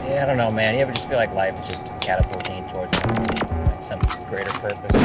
Yeah, 0.00 0.22
I 0.22 0.26
don't 0.26 0.36
know, 0.36 0.50
man. 0.50 0.74
You 0.74 0.80
ever 0.82 0.92
just 0.92 1.08
feel 1.08 1.16
like 1.16 1.34
life 1.34 1.58
is 1.58 1.66
just 1.66 1.86
catapulting 2.00 2.72
towards 2.72 2.94
like 2.94 3.82
some 3.82 3.98
greater 4.28 4.52
purpose? 4.52 4.96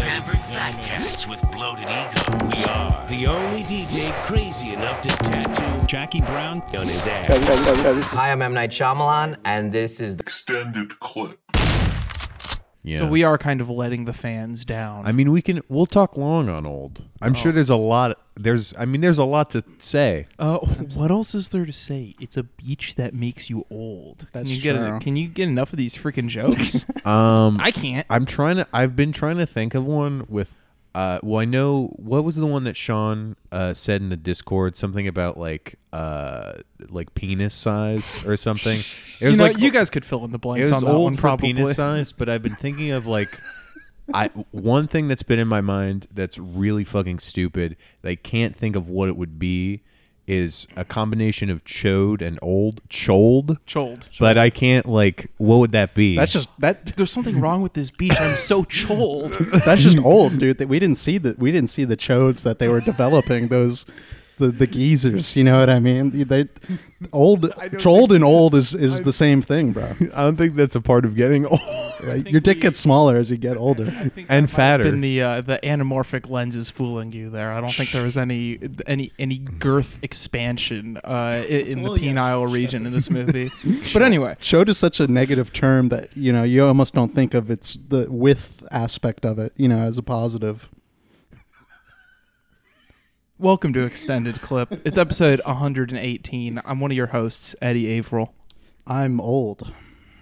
Average 0.00 0.40
cats 0.86 1.28
with 1.28 1.42
bloated 1.52 1.84
ego. 1.84 2.46
We 2.46 2.64
are 2.64 3.06
the 3.08 3.26
only 3.26 3.62
DJ 3.62 4.16
crazy 4.24 4.72
enough 4.72 5.02
to 5.02 5.08
tattoo 5.08 5.86
Jackie 5.86 6.20
Brown 6.20 6.62
on 6.78 6.86
his 6.88 7.06
ass. 7.06 8.10
Hi, 8.12 8.32
I'm 8.32 8.40
M. 8.40 8.54
Night 8.54 8.70
Shyamalan, 8.70 9.36
and 9.44 9.70
this 9.70 10.00
is 10.00 10.16
the 10.16 10.22
extended 10.22 10.98
clip. 10.98 11.38
Yeah. 12.86 12.98
So 12.98 13.06
we 13.08 13.24
are 13.24 13.36
kind 13.36 13.60
of 13.60 13.68
letting 13.68 14.04
the 14.04 14.12
fans 14.12 14.64
down. 14.64 15.06
I 15.06 15.10
mean, 15.10 15.32
we 15.32 15.42
can. 15.42 15.60
We'll 15.68 15.86
talk 15.86 16.16
long 16.16 16.48
on 16.48 16.64
old. 16.64 17.02
I'm 17.20 17.34
sure 17.34 17.50
there's 17.50 17.68
a 17.68 17.74
lot. 17.74 18.20
There's. 18.36 18.72
I 18.78 18.84
mean, 18.84 19.00
there's 19.00 19.18
a 19.18 19.24
lot 19.24 19.50
to 19.50 19.64
say. 19.78 20.28
uh, 20.38 20.58
what 20.58 21.10
else 21.10 21.34
is 21.34 21.48
there 21.48 21.66
to 21.66 21.72
say? 21.72 22.14
It's 22.20 22.36
a 22.36 22.44
beach 22.44 22.94
that 22.94 23.12
makes 23.12 23.50
you 23.50 23.66
old. 23.72 24.28
That's 24.32 24.44
can 24.44 24.54
you 24.54 24.62
get 24.62 24.76
true. 24.76 24.98
can 25.00 25.16
you 25.16 25.26
get 25.26 25.48
enough 25.48 25.72
of 25.72 25.78
these 25.78 25.96
freaking 25.96 26.28
jokes? 26.28 26.84
Um, 27.06 27.58
I 27.60 27.70
can't. 27.70 28.06
I'm 28.10 28.24
trying 28.24 28.56
to. 28.56 28.66
I've 28.72 28.94
been 28.96 29.12
trying 29.12 29.38
to 29.38 29.46
think 29.46 29.74
of 29.74 29.84
one 29.84 30.24
with. 30.28 30.56
Uh, 30.94 31.18
well, 31.22 31.40
I 31.40 31.44
know 31.44 31.88
what 31.96 32.24
was 32.24 32.36
the 32.36 32.46
one 32.46 32.64
that 32.64 32.76
Sean 32.76 33.36
uh, 33.52 33.74
said 33.74 34.00
in 34.00 34.08
the 34.08 34.16
Discord. 34.16 34.76
Something 34.76 35.06
about 35.06 35.38
like, 35.38 35.74
uh, 35.96 36.58
like 36.90 37.14
penis 37.14 37.54
size 37.54 38.24
or 38.26 38.36
something. 38.48 38.78
It 38.78 39.20
you 39.20 39.28
was 39.28 39.38
know, 39.38 39.44
like 39.46 39.58
you 39.58 39.70
guys 39.70 39.88
could 39.90 40.04
fill 40.04 40.24
in 40.24 40.30
the 40.30 40.36
it 40.38 40.40
blanks 40.42 40.70
was 40.70 40.72
on 40.72 40.84
that 40.84 40.90
old 40.90 41.04
one 41.04 41.14
for 41.14 41.20
probably. 41.22 41.52
penis 41.54 41.76
size, 41.76 42.12
but 42.12 42.28
I've 42.28 42.42
been 42.42 42.56
thinking 42.66 42.90
of 42.90 43.06
like, 43.06 43.40
I 44.14 44.28
one 44.50 44.86
thing 44.88 45.08
that's 45.08 45.22
been 45.22 45.38
in 45.38 45.48
my 45.48 45.60
mind 45.60 46.06
that's 46.12 46.38
really 46.38 46.84
fucking 46.84 47.18
stupid. 47.20 47.76
that 48.02 48.08
I 48.10 48.14
can't 48.14 48.54
think 48.54 48.76
of 48.76 48.88
what 48.88 49.08
it 49.08 49.16
would 49.16 49.38
be. 49.38 49.82
Is 50.28 50.66
a 50.74 50.84
combination 50.84 51.50
of 51.50 51.62
chode 51.62 52.20
and 52.20 52.36
old 52.42 52.80
chold, 52.90 53.58
Chold. 53.72 54.08
but 54.18 54.36
I 54.36 54.50
can't 54.50 54.84
like. 54.84 55.30
What 55.36 55.58
would 55.58 55.70
that 55.70 55.94
be? 55.94 56.16
That's 56.16 56.32
just 56.32 56.48
that. 56.58 56.84
There's 56.96 57.12
something 57.12 57.40
wrong 57.40 57.62
with 57.62 57.74
this 57.74 57.92
beach. 57.92 58.18
I'm 58.18 58.36
so 58.36 58.64
chold. 58.86 59.34
That's 59.64 59.82
just 59.82 59.98
old, 59.98 60.40
dude. 60.40 60.58
That 60.58 60.66
we 60.68 60.80
didn't 60.80 60.98
see 60.98 61.18
that. 61.18 61.38
We 61.38 61.52
didn't 61.52 61.70
see 61.70 61.84
the 61.84 61.96
chodes 61.96 62.42
that 62.42 62.58
they 62.58 62.66
were 62.66 62.80
developing. 62.80 63.46
Those, 63.46 63.86
the 64.38 64.48
the 64.48 64.66
geezers. 64.66 65.36
You 65.36 65.44
know 65.44 65.58
what 65.60 65.70
I 65.70 65.78
mean? 65.78 66.10
They 66.10 66.48
old, 67.12 67.52
old 67.86 68.12
and 68.12 68.24
old 68.24 68.54
is 68.54 68.74
is 68.74 69.02
the 69.04 69.12
same 69.12 69.42
thing, 69.42 69.72
bro. 69.72 69.84
I 70.14 70.22
don't 70.22 70.36
think 70.36 70.54
that's 70.56 70.74
a 70.74 70.80
part 70.80 71.04
of 71.04 71.14
getting 71.16 71.46
old 71.46 71.60
Right? 72.06 72.26
Your 72.28 72.40
dick 72.42 72.60
gets 72.60 72.78
smaller 72.78 73.16
as 73.16 73.30
you 73.30 73.38
get 73.38 73.56
older. 73.56 73.90
and 74.28 74.50
fatter. 74.50 74.82
Been 74.84 75.00
the 75.00 75.22
uh, 75.22 75.40
the 75.40 75.58
anamorphic 75.62 76.28
lenses 76.28 76.68
fooling 76.70 77.12
you 77.12 77.30
there. 77.30 77.50
I 77.50 77.60
don't 77.60 77.72
think 77.72 77.90
there 77.90 78.02
was 78.04 78.18
any 78.18 78.58
any 78.86 79.12
any 79.18 79.38
girth 79.38 79.98
expansion 80.02 80.98
uh, 81.04 81.42
i- 81.42 81.44
in 81.46 81.82
the 81.82 81.88
penile 81.90 82.50
region 82.52 82.84
in 82.86 82.92
this 82.92 83.08
movie. 83.10 83.50
but 83.94 84.02
anyway, 84.02 84.34
Chode 84.40 84.68
is 84.68 84.76
such 84.78 85.00
a 85.00 85.06
negative 85.08 85.52
term 85.54 85.88
that 85.88 86.14
you 86.16 86.32
know 86.32 86.42
you 86.42 86.64
almost 86.66 86.94
don't 86.94 87.12
think 87.14 87.32
of 87.34 87.50
its 87.50 87.78
the 87.88 88.06
width 88.10 88.62
aspect 88.70 89.24
of 89.24 89.38
it. 89.38 89.52
You 89.56 89.68
know, 89.68 89.78
as 89.78 89.96
a 89.98 90.02
positive. 90.02 90.68
Welcome 93.38 93.72
to 93.72 93.84
extended 93.84 94.40
clip. 94.40 94.80
It's 94.86 94.96
episode 94.98 95.40
118. 95.44 96.60
I'm 96.64 96.80
one 96.80 96.90
of 96.90 96.96
your 96.96 97.08
hosts, 97.08 97.54
Eddie 97.60 97.98
Averill. 97.98 98.32
I'm 98.86 99.20
old. 99.20 99.72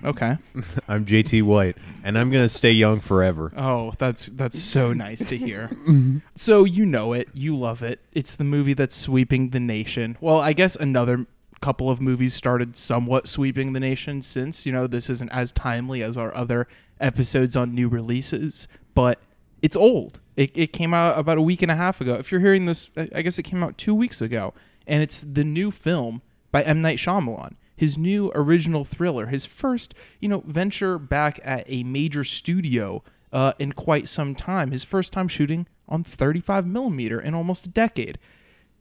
Okay. 0.04 0.36
I'm 0.88 1.06
JT 1.06 1.42
White, 1.44 1.76
and 2.02 2.18
I'm 2.18 2.30
gonna 2.30 2.48
stay 2.48 2.72
young 2.72 3.00
forever. 3.00 3.52
Oh, 3.56 3.92
that's 3.98 4.26
that's 4.26 4.60
so 4.60 4.92
nice 4.92 5.24
to 5.26 5.36
hear. 5.36 5.70
Mm-hmm. 5.84 6.18
So 6.34 6.64
you 6.64 6.86
know 6.86 7.12
it, 7.12 7.28
you 7.34 7.56
love 7.56 7.82
it. 7.82 8.00
It's 8.12 8.32
the 8.32 8.44
movie 8.44 8.72
that's 8.72 8.96
sweeping 8.96 9.50
the 9.50 9.60
nation. 9.60 10.16
Well, 10.18 10.40
I 10.40 10.54
guess 10.54 10.76
another 10.76 11.26
couple 11.60 11.90
of 11.90 12.00
movies 12.00 12.32
started 12.32 12.76
somewhat 12.76 13.28
sweeping 13.28 13.74
the 13.74 13.80
nation 13.80 14.22
since, 14.22 14.64
you 14.64 14.72
know, 14.72 14.86
this 14.86 15.10
isn't 15.10 15.30
as 15.30 15.52
timely 15.52 16.02
as 16.02 16.16
our 16.16 16.34
other 16.34 16.66
episodes 17.00 17.54
on 17.54 17.74
new 17.74 17.88
releases, 17.88 18.66
but 18.94 19.20
it's 19.60 19.76
old. 19.76 20.20
It, 20.36 20.50
it 20.54 20.72
came 20.72 20.92
out 20.92 21.18
about 21.18 21.38
a 21.38 21.42
week 21.42 21.62
and 21.62 21.70
a 21.70 21.76
half 21.76 22.00
ago. 22.00 22.14
If 22.14 22.32
you're 22.32 22.40
hearing 22.40 22.66
this, 22.66 22.90
I 22.96 23.22
guess 23.22 23.38
it 23.38 23.44
came 23.44 23.62
out 23.62 23.78
two 23.78 23.94
weeks 23.94 24.20
ago, 24.20 24.52
and 24.86 25.02
it's 25.02 25.20
the 25.20 25.44
new 25.44 25.70
film 25.70 26.22
by 26.50 26.62
M. 26.62 26.82
Night 26.82 26.98
Shyamalan. 26.98 27.54
His 27.76 27.98
new 27.98 28.30
original 28.34 28.84
thriller, 28.84 29.26
his 29.26 29.46
first, 29.46 29.94
you 30.20 30.28
know, 30.28 30.42
venture 30.46 30.98
back 30.98 31.40
at 31.42 31.64
a 31.66 31.82
major 31.82 32.22
studio 32.22 33.02
uh, 33.32 33.52
in 33.58 33.72
quite 33.72 34.08
some 34.08 34.34
time. 34.34 34.70
His 34.70 34.84
first 34.84 35.12
time 35.12 35.26
shooting 35.26 35.66
on 35.88 36.04
35 36.04 36.66
millimeter 36.66 37.20
in 37.20 37.34
almost 37.34 37.66
a 37.66 37.68
decade. 37.68 38.18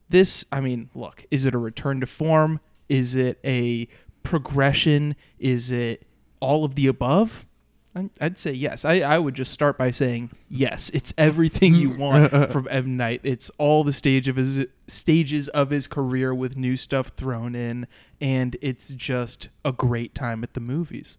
This, 0.09 0.45
I 0.51 0.61
mean, 0.61 0.89
look, 0.93 1.25
is 1.31 1.45
it 1.45 1.55
a 1.55 1.57
return 1.57 1.99
to 2.01 2.05
form? 2.05 2.59
Is 2.87 3.15
it 3.15 3.39
a 3.43 3.87
progression? 4.21 5.15
Is 5.39 5.71
it 5.71 6.05
all 6.39 6.63
of 6.63 6.75
the 6.75 6.87
above? 6.87 7.47
I'd 7.95 8.39
say 8.39 8.53
yes. 8.53 8.85
I, 8.85 9.01
I 9.01 9.19
would 9.19 9.35
just 9.35 9.51
start 9.51 9.77
by 9.77 9.91
saying 9.91 10.31
yes. 10.49 10.89
It's 10.89 11.13
everything 11.17 11.75
you 11.75 11.91
mm. 11.91 11.97
want 11.97 12.31
from 12.51 12.67
M 12.71 12.97
Night. 12.97 13.21
It's 13.23 13.51
all 13.51 13.83
the 13.83 13.93
stage 13.93 14.27
of 14.27 14.35
his 14.35 14.65
stages 14.87 15.47
of 15.49 15.69
his 15.69 15.85
career 15.85 16.33
with 16.33 16.57
new 16.57 16.75
stuff 16.75 17.09
thrown 17.09 17.53
in, 17.55 17.87
and 18.19 18.57
it's 18.61 18.89
just 18.89 19.49
a 19.63 19.71
great 19.71 20.15
time 20.15 20.43
at 20.43 20.53
the 20.53 20.59
movies. 20.59 21.17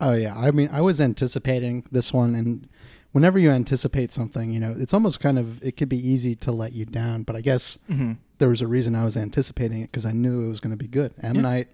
Oh 0.00 0.14
yeah, 0.14 0.36
I 0.36 0.50
mean, 0.50 0.68
I 0.72 0.80
was 0.80 1.00
anticipating 1.00 1.86
this 1.92 2.12
one, 2.12 2.34
and 2.34 2.68
whenever 3.12 3.38
you 3.38 3.50
anticipate 3.50 4.10
something, 4.10 4.50
you 4.50 4.58
know, 4.58 4.74
it's 4.78 4.94
almost 4.94 5.20
kind 5.20 5.38
of 5.38 5.62
it 5.62 5.76
could 5.76 5.88
be 5.88 6.08
easy 6.08 6.34
to 6.36 6.52
let 6.52 6.72
you 6.72 6.86
down. 6.86 7.22
But 7.22 7.36
I 7.36 7.40
guess 7.40 7.78
mm-hmm. 7.88 8.14
there 8.38 8.48
was 8.48 8.62
a 8.62 8.66
reason 8.66 8.96
I 8.96 9.04
was 9.04 9.16
anticipating 9.16 9.82
it 9.82 9.92
because 9.92 10.06
I 10.06 10.12
knew 10.12 10.44
it 10.44 10.48
was 10.48 10.60
going 10.60 10.72
to 10.72 10.76
be 10.76 10.88
good. 10.88 11.14
M 11.22 11.40
Night, 11.40 11.68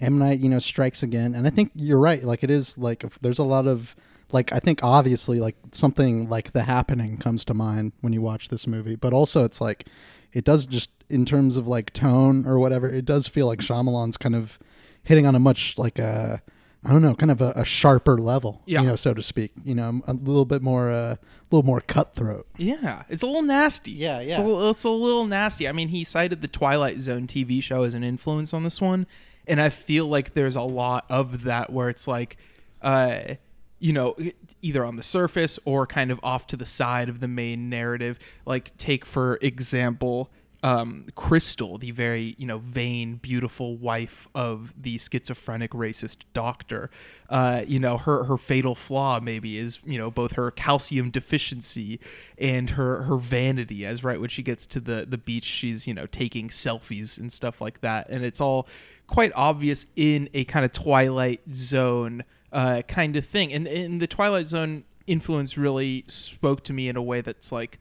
M 0.00 0.18
Night, 0.18 0.40
you 0.40 0.48
know, 0.48 0.58
strikes 0.58 1.02
again, 1.02 1.34
and 1.34 1.46
I 1.46 1.50
think 1.50 1.72
you're 1.74 1.98
right. 1.98 2.22
Like 2.24 2.42
it 2.42 2.50
is 2.50 2.78
like 2.78 3.04
if 3.04 3.18
there's 3.20 3.38
a 3.38 3.44
lot 3.44 3.66
of 3.66 3.94
like 4.32 4.52
I 4.52 4.58
think 4.60 4.80
obviously 4.82 5.40
like 5.40 5.56
something 5.72 6.28
like 6.28 6.52
The 6.52 6.62
Happening 6.62 7.18
comes 7.18 7.44
to 7.46 7.54
mind 7.54 7.92
when 8.00 8.12
you 8.12 8.22
watch 8.22 8.48
this 8.48 8.66
movie, 8.66 8.94
but 8.96 9.12
also 9.12 9.44
it's 9.44 9.60
like 9.60 9.86
it 10.32 10.44
does 10.44 10.66
just 10.66 10.90
in 11.08 11.24
terms 11.24 11.56
of 11.56 11.66
like 11.68 11.92
tone 11.92 12.46
or 12.46 12.58
whatever, 12.58 12.88
it 12.88 13.04
does 13.04 13.26
feel 13.26 13.46
like 13.46 13.58
Shyamalan's 13.58 14.16
kind 14.16 14.36
of 14.36 14.58
hitting 15.02 15.26
on 15.26 15.34
a 15.34 15.40
much 15.40 15.76
like 15.78 15.98
a 15.98 16.40
I 16.82 16.92
don't 16.92 17.02
know, 17.02 17.14
kind 17.14 17.30
of 17.30 17.42
a, 17.42 17.52
a 17.56 17.64
sharper 17.64 18.16
level, 18.16 18.62
Yeah. 18.64 18.80
you 18.80 18.86
know, 18.86 18.96
so 18.96 19.12
to 19.12 19.20
speak. 19.22 19.52
You 19.64 19.74
know, 19.74 20.00
a 20.06 20.14
little 20.14 20.46
bit 20.46 20.62
more, 20.62 20.90
uh, 20.90 21.12
a 21.12 21.18
little 21.50 21.66
more 21.66 21.82
cutthroat. 21.82 22.46
Yeah, 22.56 23.02
it's 23.10 23.22
a 23.22 23.26
little 23.26 23.42
nasty. 23.42 23.90
Yeah, 23.92 24.20
It's 24.20 24.38
yeah. 24.38 24.44
a, 24.46 24.70
it's 24.70 24.84
a 24.84 24.88
little 24.90 25.26
nasty. 25.26 25.68
I 25.68 25.72
mean, 25.72 25.88
he 25.88 26.04
cited 26.04 26.40
the 26.40 26.48
Twilight 26.48 26.98
Zone 27.00 27.26
TV 27.26 27.62
show 27.62 27.82
as 27.82 27.92
an 27.92 28.02
influence 28.02 28.54
on 28.54 28.62
this 28.62 28.80
one, 28.80 29.06
and 29.50 29.60
I 29.60 29.68
feel 29.68 30.06
like 30.06 30.34
there's 30.34 30.56
a 30.56 30.62
lot 30.62 31.04
of 31.10 31.42
that 31.42 31.72
where 31.72 31.88
it's 31.88 32.06
like, 32.06 32.36
uh, 32.80 33.34
you 33.80 33.92
know, 33.92 34.14
either 34.62 34.84
on 34.84 34.94
the 34.94 35.02
surface 35.02 35.58
or 35.64 35.86
kind 35.86 36.12
of 36.12 36.20
off 36.22 36.46
to 36.48 36.56
the 36.56 36.64
side 36.64 37.08
of 37.08 37.18
the 37.18 37.28
main 37.28 37.68
narrative. 37.68 38.18
Like, 38.46 38.76
take 38.76 39.04
for 39.04 39.38
example. 39.42 40.30
Um, 40.62 41.06
Chrystal, 41.16 41.78
the 41.80 41.90
very 41.90 42.34
you 42.36 42.46
know 42.46 42.58
vain, 42.58 43.16
beautiful 43.16 43.76
wife 43.76 44.28
of 44.34 44.74
the 44.80 44.98
schizophrenic 44.98 45.70
racist 45.70 46.18
doctor, 46.34 46.90
uh, 47.30 47.62
you 47.66 47.78
know 47.78 47.96
her 47.96 48.24
her 48.24 48.36
fatal 48.36 48.74
flaw 48.74 49.20
maybe 49.20 49.56
is 49.56 49.80
you 49.84 49.96
know 49.96 50.10
both 50.10 50.32
her 50.32 50.50
calcium 50.50 51.10
deficiency 51.10 51.98
and 52.36 52.70
her 52.70 53.02
her 53.02 53.16
vanity. 53.16 53.86
As 53.86 54.04
right 54.04 54.20
when 54.20 54.28
she 54.28 54.42
gets 54.42 54.66
to 54.66 54.80
the 54.80 55.06
the 55.08 55.18
beach, 55.18 55.44
she's 55.44 55.86
you 55.86 55.94
know 55.94 56.06
taking 56.06 56.48
selfies 56.48 57.18
and 57.18 57.32
stuff 57.32 57.60
like 57.60 57.80
that, 57.80 58.08
and 58.10 58.24
it's 58.24 58.40
all 58.40 58.68
quite 59.06 59.32
obvious 59.34 59.86
in 59.96 60.28
a 60.34 60.44
kind 60.44 60.64
of 60.64 60.72
Twilight 60.72 61.40
Zone 61.52 62.24
uh, 62.52 62.82
kind 62.88 63.16
of 63.16 63.26
thing. 63.26 63.52
And, 63.52 63.66
and 63.66 64.00
the 64.00 64.06
Twilight 64.06 64.46
Zone 64.46 64.84
influence 65.06 65.58
really 65.58 66.04
spoke 66.06 66.64
to 66.64 66.72
me 66.72 66.88
in 66.88 66.96
a 66.96 67.02
way 67.02 67.20
that's 67.20 67.52
like 67.52 67.78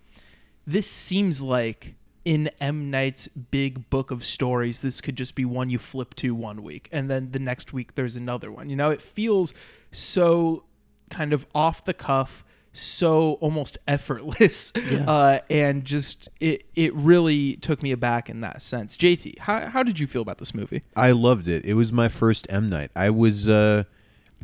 this 0.66 0.90
seems 0.90 1.42
like 1.42 1.96
in 2.26 2.50
M 2.60 2.92
Night's 2.92 3.28
big 3.28 3.90
book 3.90 4.12
of 4.12 4.24
stories, 4.24 4.82
this 4.82 5.02
could 5.02 5.16
just 5.16 5.36
be 5.36 5.46
one 5.46 5.70
you 5.70 5.80
flip 5.80 6.16
to 6.16 6.36
one 6.36 6.64
week, 6.64 6.90
and 6.92 7.10
then 7.10 7.32
the 7.32 7.40
next 7.40 7.74
week 7.74 7.96
there's 7.96 8.16
another 8.16 8.52
one. 8.52 8.70
You 8.70 8.76
know, 8.76 8.90
it 8.90 9.02
feels 9.02 9.54
so 9.92 10.64
kind 11.10 11.34
of 11.34 11.46
off 11.56 11.86
the 11.86 11.94
cuff, 11.94 12.44
so 12.74 13.34
almost 13.34 13.78
effortless, 13.88 14.74
uh, 14.76 15.40
and 15.50 15.86
just 15.86 16.30
it 16.40 16.66
it 16.76 16.94
really 16.96 17.56
took 17.58 17.82
me 17.82 17.92
aback 17.92 18.30
in 18.30 18.42
that 18.42 18.62
sense. 18.62 18.98
JT, 18.98 19.40
how 19.40 19.68
how 19.68 19.84
did 19.84 20.00
you 20.00 20.08
feel 20.08 20.22
about 20.22 20.38
this 20.38 20.54
movie? 20.54 20.84
I 20.96 21.12
loved 21.12 21.48
it. 21.48 21.66
It 21.66 21.74
was 21.76 21.92
my 21.92 22.10
first 22.10 22.48
M 22.50 22.68
night. 22.68 22.92
I 22.96 23.10
was 23.10 23.48
uh, 23.48 23.84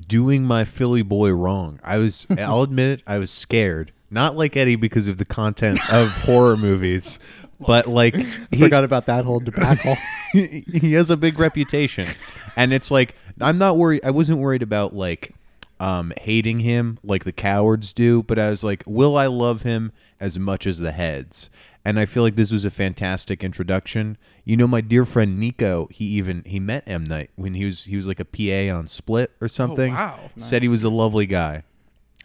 doing 0.08 0.44
my 0.44 0.64
Philly 0.64 1.02
boy 1.02 1.32
wrong. 1.32 1.80
I 1.84 1.98
was. 1.98 2.26
I'll 2.38 2.64
admit 2.64 3.00
it. 3.00 3.04
I 3.06 3.18
was 3.18 3.32
scared. 3.32 3.92
Not 4.10 4.36
like 4.36 4.56
Eddie 4.56 4.75
because 4.75 5.07
of 5.07 5.18
the 5.18 5.25
content 5.25 5.80
of 5.92 6.10
horror 6.24 6.57
movies, 6.57 7.19
but 7.60 7.88
like 7.88 8.16
he, 8.16 8.60
Forgot 8.60 8.84
about 8.84 9.07
that 9.07 9.25
whole 9.25 9.40
debacle. 9.40 9.96
he 10.31 10.94
has 10.94 11.10
a 11.10 11.18
big 11.18 11.40
reputation, 11.40 12.07
and 12.56 12.72
it's 12.72 12.92
like 12.92 13.16
I'm 13.42 13.57
not 13.57 13.78
worried. 13.78 14.02
I 14.04 14.12
wasn't 14.12 14.40
worried 14.40 14.62
about 14.62 14.96
like 14.96 15.34
um, 15.80 16.13
hating 16.22 16.60
him 16.60 17.00
like 17.04 17.24
the 17.24 17.31
cowards 17.31 17.94
do, 17.94 18.24
but 18.24 18.40
I 18.40 18.50
was 18.50 18.63
like, 18.63 18.84
will 18.86 19.18
I 19.18 19.28
love 19.28 19.63
him 19.63 19.92
as 20.19 20.38
much 20.40 20.68
as 20.68 20.80
the 20.80 20.92
heads? 20.92 21.50
and 21.86 22.00
I 22.00 22.06
feel 22.08 22.24
like 22.24 22.36
this 22.36 22.51
was 22.51 22.66
a 22.66 22.72
fantastic 22.72 23.44
introduction. 23.44 24.18
You 24.44 24.58
know, 24.58 24.66
my 24.66 24.81
dear 24.81 25.06
friend 25.06 25.40
Nico, 25.40 25.88
he 25.92 26.06
even 26.06 26.42
he 26.44 26.60
met 26.60 26.84
M 26.88 27.04
Night 27.04 27.30
when 27.36 27.54
he 27.54 27.63
was 27.63 27.86
he 27.86 27.96
was 27.96 28.08
like 28.08 28.19
a 28.19 28.25
PA 28.25 28.75
on 28.75 28.88
Split 28.88 29.31
or 29.40 29.48
something. 29.48 29.94
Oh, 29.94 29.96
wow. 29.96 30.19
Said 30.36 30.63
he 30.63 30.68
was 30.68 30.84
a 30.84 30.90
lovely 30.90 31.28
guy. 31.28 31.63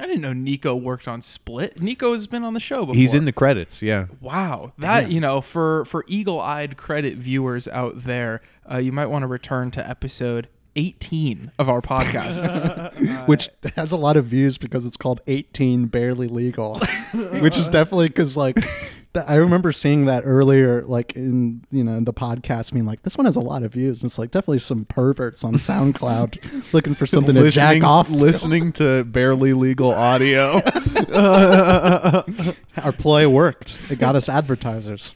I 0.01 0.07
didn't 0.07 0.23
know 0.23 0.33
Nico 0.33 0.75
worked 0.75 1.07
on 1.07 1.21
Split. 1.21 1.81
Nico 1.81 2.15
has 2.15 2.27
been 2.27 2.43
on 2.43 2.55
the 2.55 2.61
show 2.61 2.81
before. 2.87 2.95
He's 2.95 3.13
in 3.13 3.27
the 3.27 3.33
credits. 3.33 3.83
Yeah. 3.83 4.07
Wow, 4.21 4.73
that 4.79 5.11
you 5.11 5.21
know, 5.21 5.43
for 5.43 5.85
for 5.85 6.07
eagle-eyed 6.09 6.79
credit 6.79 7.19
viewers 7.19 7.69
out 7.69 8.05
there, 8.05 8.41
uh, 8.71 8.79
you 8.79 8.93
might 8.93 9.07
want 9.07 9.25
to 9.25 9.27
return 9.27 9.71
to 9.73 9.87
episode 9.87 10.49
18 10.75 11.53
of 11.59 11.69
our 11.69 11.83
podcast. 11.83 12.41
which 13.27 13.51
has 13.77 13.93
a 13.93 13.97
lot 13.97 14.17
of 14.17 14.25
views 14.27 14.57
because 14.57 14.85
it's 14.85 14.97
called 14.97 15.21
18 15.27 15.87
barely 15.87 16.29
legal 16.29 16.79
which 17.41 17.57
is 17.57 17.69
definitely 17.69 18.09
because 18.09 18.37
like 18.37 18.59
th- 19.15 19.25
i 19.29 19.35
remember 19.35 19.73
seeing 19.73 20.07
that 20.07 20.23
earlier 20.25 20.83
like 20.83 21.15
in 21.15 21.65
you 21.71 21.85
know 21.85 21.93
in 21.93 22.05
the 22.05 22.13
podcast 22.13 22.73
being 22.73 22.87
like 22.87 23.03
this 23.03 23.17
one 23.17 23.25
has 23.25 23.37
a 23.37 23.41
lot 23.41 23.63
of 23.63 23.73
views 23.73 24.01
and 24.01 24.09
it's 24.09 24.19
like 24.19 24.31
definitely 24.31 24.59
some 24.59 24.85
perverts 24.85 25.45
on 25.45 25.55
soundcloud 25.55 26.73
looking 26.73 26.95
for 26.95 27.07
something 27.07 27.35
to 27.35 27.51
jack 27.51 27.83
off 27.83 28.09
to. 28.09 28.15
listening 28.15 28.73
to 28.73 29.05
barely 29.05 29.53
legal 29.53 29.93
audio. 29.93 30.61
our 32.77 32.93
ploy 32.93 33.29
worked 33.29 33.79
it 33.91 33.99
got 33.99 34.15
us 34.17 34.29
advertisers 34.29 35.13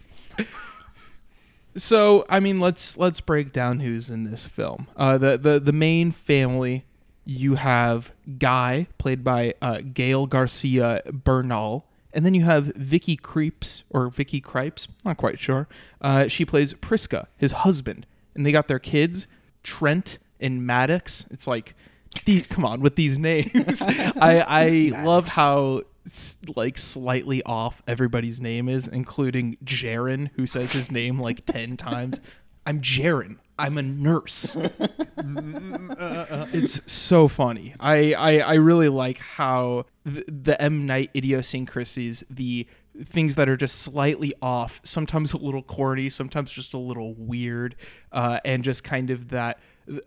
so, 1.76 2.24
I 2.28 2.40
mean, 2.40 2.60
let's 2.60 2.96
let's 2.96 3.20
break 3.20 3.52
down 3.52 3.80
who's 3.80 4.08
in 4.08 4.24
this 4.24 4.46
film. 4.46 4.86
Uh, 4.96 5.18
the 5.18 5.36
the 5.36 5.60
the 5.60 5.72
main 5.72 6.12
family. 6.12 6.84
You 7.26 7.54
have 7.54 8.12
Guy, 8.38 8.86
played 8.98 9.24
by 9.24 9.54
uh, 9.62 9.80
Gael 9.80 10.26
Garcia 10.26 11.00
Bernal, 11.10 11.86
and 12.14 12.24
then 12.24 12.32
you 12.32 12.44
have 12.44 12.66
Vicky 12.76 13.16
Creeps 13.16 13.82
or 13.90 14.08
Vicky 14.08 14.40
Cripes, 14.40 14.88
not 15.04 15.16
quite 15.16 15.40
sure. 15.40 15.68
Uh, 16.00 16.28
she 16.28 16.44
plays 16.44 16.72
Prisca, 16.74 17.28
his 17.36 17.52
husband, 17.52 18.06
and 18.34 18.46
they 18.46 18.52
got 18.52 18.68
their 18.68 18.78
kids, 18.78 19.26
Trent 19.62 20.18
and 20.40 20.66
Maddox. 20.66 21.26
It's 21.30 21.46
like, 21.46 21.74
the, 22.24 22.42
come 22.42 22.64
on 22.64 22.80
with 22.80 22.96
these 22.96 23.18
names. 23.18 23.82
I 23.82 24.92
I 24.94 25.02
love 25.04 25.28
how 25.28 25.82
like 26.54 26.78
slightly 26.78 27.42
off 27.42 27.82
everybody's 27.86 28.40
name 28.40 28.68
is, 28.68 28.86
including 28.86 29.56
Jarin, 29.64 30.30
who 30.34 30.46
says 30.46 30.72
his 30.72 30.90
name 30.90 31.20
like 31.20 31.44
ten 31.44 31.76
times. 31.76 32.20
I'm 32.66 32.80
Jarin. 32.80 33.38
I'm 33.58 33.78
a 33.78 33.82
nurse. 33.82 34.56
it's 36.52 36.92
so 36.92 37.28
funny. 37.28 37.74
I, 37.78 38.12
I 38.14 38.38
I 38.38 38.54
really 38.54 38.88
like 38.88 39.18
how 39.18 39.86
the, 40.04 40.24
the 40.26 40.60
M 40.60 40.86
Night 40.86 41.10
idiosyncrasies, 41.14 42.24
the 42.28 42.66
things 43.04 43.34
that 43.34 43.48
are 43.48 43.56
just 43.56 43.80
slightly 43.80 44.32
off, 44.40 44.80
sometimes 44.84 45.32
a 45.32 45.36
little 45.36 45.62
corny, 45.62 46.08
sometimes 46.08 46.52
just 46.52 46.74
a 46.74 46.78
little 46.78 47.14
weird, 47.14 47.76
uh, 48.12 48.40
and 48.44 48.62
just 48.62 48.84
kind 48.84 49.10
of 49.10 49.30
that 49.30 49.58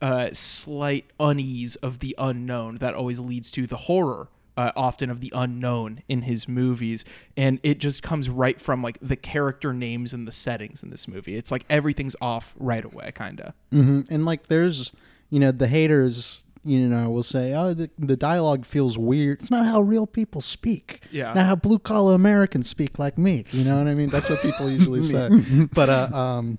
uh, 0.02 0.30
slight 0.34 1.06
unease 1.20 1.76
of 1.78 2.00
the 2.00 2.16
unknown 2.18 2.76
that 2.78 2.94
always 2.96 3.20
leads 3.20 3.52
to 3.52 3.68
the 3.68 3.78
horror 3.78 4.30
uh, 4.58 4.72
often 4.76 5.10
of 5.10 5.22
the 5.22 5.32
unknown 5.36 6.02
in 6.10 6.24
his 6.24 6.48
movies 6.48 7.06
and 7.38 7.60
it 7.64 7.78
just 7.78 8.02
comes 8.04 8.28
right 8.30 8.60
from 8.60 8.82
like 8.82 8.98
the 9.02 9.16
character 9.16 9.72
names 9.74 10.14
and 10.14 10.28
the 10.28 10.32
settings 10.32 10.82
in 10.84 10.90
this 10.90 11.08
movie 11.08 11.36
it's 11.36 11.52
like 11.52 11.64
everything's 11.70 12.16
off 12.20 12.56
right 12.58 12.84
away 12.84 13.12
kind 13.14 13.40
of 13.40 13.54
hmm 13.72 14.02
And 14.10 14.26
like, 14.26 14.48
there's, 14.48 14.92
you 15.30 15.40
know, 15.40 15.52
the 15.52 15.68
haters, 15.68 16.42
you 16.64 16.80
know, 16.88 17.10
will 17.10 17.24
say, 17.24 17.54
"Oh, 17.54 17.74
the, 17.74 17.90
the 17.98 18.18
dialogue 18.18 18.66
feels 18.66 18.98
weird." 18.98 19.40
It's 19.40 19.52
not 19.52 19.66
how 19.66 19.80
real 19.82 20.06
people 20.08 20.42
speak. 20.42 21.02
Yeah. 21.12 21.34
Not 21.34 21.46
how 21.46 21.56
blue 21.56 21.80
collar 21.80 22.14
Americans 22.14 22.68
speak 22.68 22.98
like 23.00 23.18
me. 23.18 23.46
You 23.52 23.64
know 23.64 23.78
what 23.78 23.88
I 23.88 23.94
mean? 23.94 24.10
That's 24.10 24.30
what 24.30 24.42
people 24.42 24.70
usually 24.78 25.02
say. 25.02 25.30
But 25.74 25.90
uh, 25.90 26.10
um, 26.14 26.58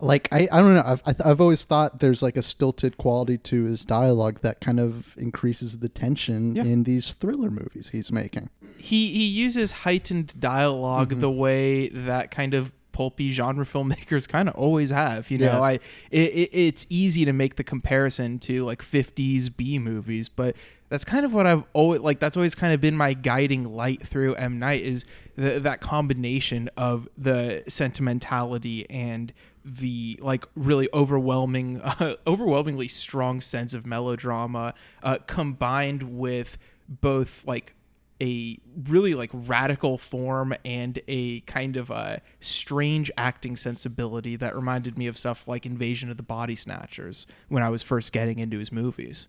like 0.00 0.28
I, 0.32 0.48
I 0.50 0.60
don't 0.60 0.74
know. 0.74 0.82
I've 0.84 1.02
I- 1.06 1.30
I've 1.30 1.40
always 1.40 1.64
thought 1.64 2.00
there's 2.00 2.22
like 2.22 2.36
a 2.36 2.42
stilted 2.42 2.96
quality 2.98 3.38
to 3.38 3.64
his 3.64 3.84
dialogue 3.84 4.40
that 4.40 4.60
kind 4.60 4.80
of 4.80 5.14
increases 5.16 5.78
the 5.78 5.88
tension 5.88 6.56
Yeah. 6.56 6.64
in 6.64 6.82
these 6.84 7.10
thriller 7.12 7.50
movies 7.50 7.88
he's 7.92 8.10
making. 8.12 8.50
he 8.76 9.12
he 9.12 9.24
uses 9.26 9.72
heightened 9.72 10.34
dialog 10.38 11.10
mm-hmm. 11.10 11.20
the 11.20 11.30
way 11.30 11.88
that 11.88 12.30
kind 12.30 12.54
of 12.54 12.72
pulpy 12.92 13.30
genre 13.32 13.64
filmmakers 13.74 14.28
kind 14.28 14.48
of 14.48 14.54
always 14.54 14.90
have 14.90 15.28
you 15.30 15.38
know 15.38 15.46
Yeah. 15.46 15.60
i 15.60 15.72
it, 16.10 16.30
it, 16.42 16.50
it's 16.52 16.86
easy 16.90 17.24
to 17.24 17.32
make 17.32 17.56
the 17.56 17.64
comparison 17.64 18.38
to 18.40 18.64
like 18.64 18.82
50s 18.82 19.56
b 19.56 19.78
movies 19.80 20.28
but 20.28 20.54
that's 20.90 21.04
kind 21.04 21.24
of 21.26 21.34
what 21.34 21.44
i've 21.46 21.64
always 21.72 22.00
like 22.02 22.20
that's 22.20 22.36
always 22.36 22.54
kind 22.54 22.72
of 22.72 22.80
been 22.80 22.96
my 22.96 23.12
guiding 23.14 23.64
light 23.64 24.06
through 24.06 24.34
m 24.36 24.58
night 24.60 24.82
is 24.82 25.04
the, 25.36 25.58
that 25.60 25.80
combination 25.80 26.68
of 26.76 27.08
the 27.18 27.64
sentimentality 27.66 28.88
and 28.90 29.32
the 29.64 30.18
like 30.22 30.44
really 30.54 30.88
overwhelming 30.92 31.80
uh, 31.82 32.16
overwhelmingly 32.26 32.88
strong 32.88 33.40
sense 33.40 33.72
of 33.74 33.86
melodrama 33.86 34.74
uh, 35.02 35.18
combined 35.26 36.02
with 36.18 36.58
both 36.88 37.42
like 37.46 37.74
a 38.20 38.58
really 38.88 39.14
like 39.14 39.30
radical 39.32 39.98
form 39.98 40.54
and 40.64 41.00
a 41.08 41.40
kind 41.40 41.76
of 41.76 41.90
a 41.90 42.20
strange 42.40 43.10
acting 43.16 43.56
sensibility 43.56 44.36
that 44.36 44.54
reminded 44.54 44.96
me 44.96 45.06
of 45.06 45.18
stuff 45.18 45.48
like 45.48 45.66
Invasion 45.66 46.10
of 46.10 46.16
the 46.16 46.22
Body 46.22 46.54
Snatchers 46.54 47.26
when 47.48 47.62
I 47.62 47.68
was 47.68 47.82
first 47.82 48.12
getting 48.12 48.38
into 48.38 48.58
his 48.58 48.70
movies. 48.70 49.26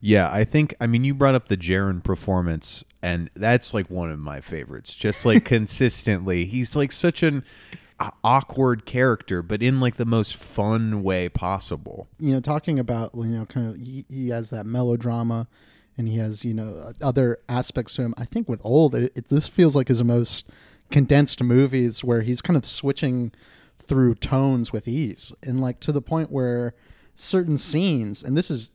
Yeah, 0.00 0.30
I 0.30 0.44
think 0.44 0.74
I 0.80 0.86
mean 0.86 1.04
you 1.04 1.14
brought 1.14 1.34
up 1.34 1.48
the 1.48 1.56
Jarin 1.56 2.02
performance 2.02 2.84
and 3.02 3.30
that's 3.34 3.74
like 3.74 3.90
one 3.90 4.10
of 4.10 4.18
my 4.18 4.40
favorites. 4.40 4.94
Just 4.94 5.26
like 5.26 5.44
consistently. 5.56 6.44
He's 6.44 6.76
like 6.76 6.92
such 6.92 7.22
an 7.22 7.44
awkward 8.24 8.86
character 8.86 9.42
but 9.42 9.62
in 9.62 9.80
like 9.80 9.96
the 9.96 10.04
most 10.04 10.36
fun 10.36 11.02
way 11.02 11.28
possible. 11.28 12.08
you 12.18 12.32
know, 12.32 12.40
talking 12.40 12.78
about 12.78 13.10
you 13.14 13.24
know, 13.24 13.46
kind 13.46 13.68
of 13.68 13.76
he, 13.76 14.04
he 14.08 14.28
has 14.30 14.50
that 14.50 14.66
melodrama, 14.66 15.46
and 15.98 16.08
he 16.08 16.16
has 16.18 16.44
you 16.44 16.54
know 16.54 16.92
other 17.00 17.38
aspects 17.48 17.94
to 17.94 18.02
him. 18.02 18.14
I 18.16 18.24
think 18.24 18.48
with 18.48 18.60
old, 18.64 18.94
it, 18.94 19.12
it, 19.14 19.28
this 19.28 19.48
feels 19.48 19.76
like 19.76 19.88
his 19.88 20.02
most 20.02 20.48
condensed 20.90 21.42
movies 21.42 22.02
where 22.02 22.22
he's 22.22 22.40
kind 22.42 22.56
of 22.56 22.66
switching 22.66 23.32
through 23.78 24.14
tones 24.16 24.72
with 24.72 24.88
ease, 24.88 25.32
and 25.42 25.60
like 25.60 25.80
to 25.80 25.92
the 25.92 26.02
point 26.02 26.30
where 26.30 26.74
certain 27.14 27.58
scenes, 27.58 28.22
and 28.22 28.36
this 28.36 28.50
is 28.50 28.70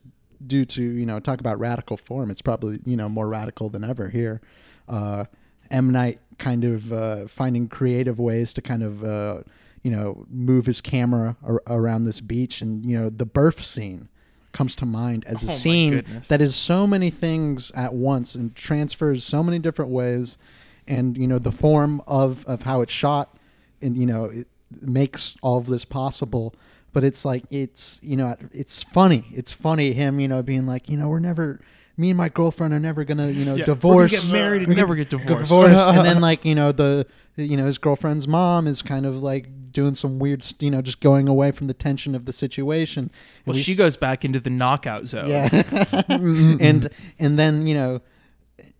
due 0.46 0.64
to 0.64 0.82
you 0.82 1.06
know 1.06 1.18
talk 1.18 1.40
about 1.40 1.58
radical 1.58 1.96
form. 1.96 2.30
It's 2.30 2.42
probably 2.42 2.80
you 2.84 2.96
know 2.96 3.08
more 3.08 3.28
radical 3.28 3.68
than 3.70 3.82
ever 3.82 4.08
here. 4.08 4.40
Uh, 4.88 5.24
M 5.70 5.90
Night 5.90 6.20
kind 6.38 6.64
of 6.64 6.92
uh, 6.92 7.26
finding 7.26 7.68
creative 7.68 8.18
ways 8.18 8.54
to 8.54 8.62
kind 8.62 8.82
of 8.82 9.04
uh, 9.04 9.42
you 9.82 9.90
know 9.90 10.26
move 10.28 10.66
his 10.66 10.80
camera 10.80 11.36
ar- 11.44 11.62
around 11.66 12.04
this 12.04 12.20
beach, 12.20 12.60
and 12.60 12.84
you 12.84 12.98
know 12.98 13.10
the 13.10 13.26
birth 13.26 13.64
scene 13.64 14.08
comes 14.52 14.74
to 14.76 14.86
mind 14.86 15.24
as 15.26 15.42
a 15.42 15.46
Oh 15.46 15.50
scene 15.50 16.04
that 16.28 16.40
is 16.40 16.56
so 16.56 16.86
many 16.86 17.10
things 17.10 17.70
at 17.72 17.92
once 17.92 18.34
and 18.34 18.54
transfers 18.54 19.22
so 19.22 19.42
many 19.42 19.58
different 19.58 19.90
ways, 19.90 20.38
and 20.88 21.16
you 21.16 21.26
know 21.26 21.38
the 21.38 21.52
form 21.52 22.02
of 22.06 22.44
of 22.46 22.62
how 22.62 22.80
it's 22.80 22.92
shot, 22.92 23.36
and 23.82 23.96
you 23.96 24.06
know 24.06 24.24
it 24.24 24.46
makes 24.80 25.36
all 25.42 25.58
of 25.58 25.66
this 25.66 25.84
possible. 25.84 26.54
But 26.92 27.04
it's 27.04 27.24
like 27.24 27.44
it's 27.50 28.00
you 28.02 28.16
know 28.16 28.36
it's 28.52 28.82
funny. 28.82 29.24
It's 29.34 29.52
funny 29.52 29.92
him 29.92 30.18
you 30.18 30.28
know 30.28 30.42
being 30.42 30.66
like 30.66 30.88
you 30.88 30.96
know 30.96 31.08
we're 31.08 31.20
never. 31.20 31.60
Me 31.98 32.10
and 32.10 32.16
my 32.16 32.28
girlfriend 32.28 32.74
are 32.74 32.80
never 32.80 33.04
gonna, 33.04 33.28
you 33.28 33.44
know, 33.44 33.54
Yeah, 33.54 33.62
we're 33.62 33.74
divorce. 33.74 34.10
get 34.10 34.30
married 34.32 34.62
and 34.62 34.68
We're 34.68 34.74
never 34.74 34.94
get 34.94 35.08
divorced. 35.10 35.42
divorced. 35.42 35.88
and 35.88 36.04
then 36.04 36.20
like 36.30 36.44
you 36.44 36.54
know 36.54 36.72
the, 36.72 37.06
you 37.36 37.56
know 37.56 37.66
his 37.66 37.78
girlfriend's 37.78 38.28
mom 38.28 38.66
is 38.66 38.82
kind 38.82 39.06
of 39.06 39.22
like 39.22 39.48
doing 39.70 39.94
some 39.94 40.18
weird, 40.18 40.42
st- 40.42 40.62
you 40.62 40.70
know, 40.70 40.80
just 40.80 41.00
going 41.00 41.28
away 41.28 41.50
from 41.50 41.66
the 41.66 41.74
tension 41.74 42.14
of 42.14 42.24
the 42.24 42.32
situation. 42.32 43.04
And 43.04 43.10
Well, 43.46 43.54
we 43.56 43.62
she 43.62 43.72
s- 43.72 43.78
goes 43.78 43.96
back 43.96 44.24
into 44.24 44.40
the 44.40 44.50
knockout 44.50 45.06
zone. 45.06 45.28
yeah, 45.28 45.48
and 46.08 46.88
and 47.18 47.38
then 47.38 47.66
you 47.66 47.74
know, 47.74 48.00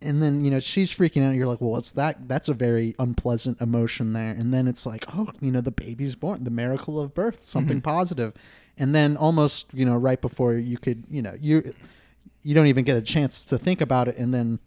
and 0.01 0.21
then 0.21 0.43
you 0.43 0.51
know 0.51 0.59
she's 0.59 0.93
freaking 0.93 1.23
out. 1.27 1.35
You're 1.35 1.47
like, 1.47 1.61
well, 1.61 1.71
what's 1.71 1.91
that? 1.93 2.27
That's 2.27 2.49
a 2.49 2.53
very 2.53 2.95
unpleasant 2.99 3.61
emotion 3.61 4.13
there. 4.13 4.31
And 4.31 4.53
then 4.53 4.67
it's 4.67 4.85
like, 4.85 5.05
oh, 5.15 5.29
you 5.39 5.51
know, 5.51 5.61
the 5.61 5.71
baby's 5.71 6.15
born, 6.15 6.43
the 6.43 6.51
miracle 6.51 6.99
of 6.99 7.13
birth, 7.13 7.43
something 7.43 7.77
mm-hmm. 7.77 7.95
positive. 7.95 8.33
And 8.79 8.93
then 8.93 9.17
almost, 9.17 9.67
you 9.73 9.85
know, 9.85 9.95
right 9.97 10.21
before 10.21 10.53
you 10.53 10.77
could, 10.77 11.03
you 11.09 11.21
know, 11.23 11.35
you 11.39 11.73
you 12.47 12.55
don't 12.55 12.67
even 12.67 12.85
get 12.85 12.95
a 12.95 13.01
chance 13.01 13.43
to 13.45 13.57
think 13.57 13.81
about 13.81 14.07
it, 14.07 14.17
and 14.17 14.33
then 14.33 14.59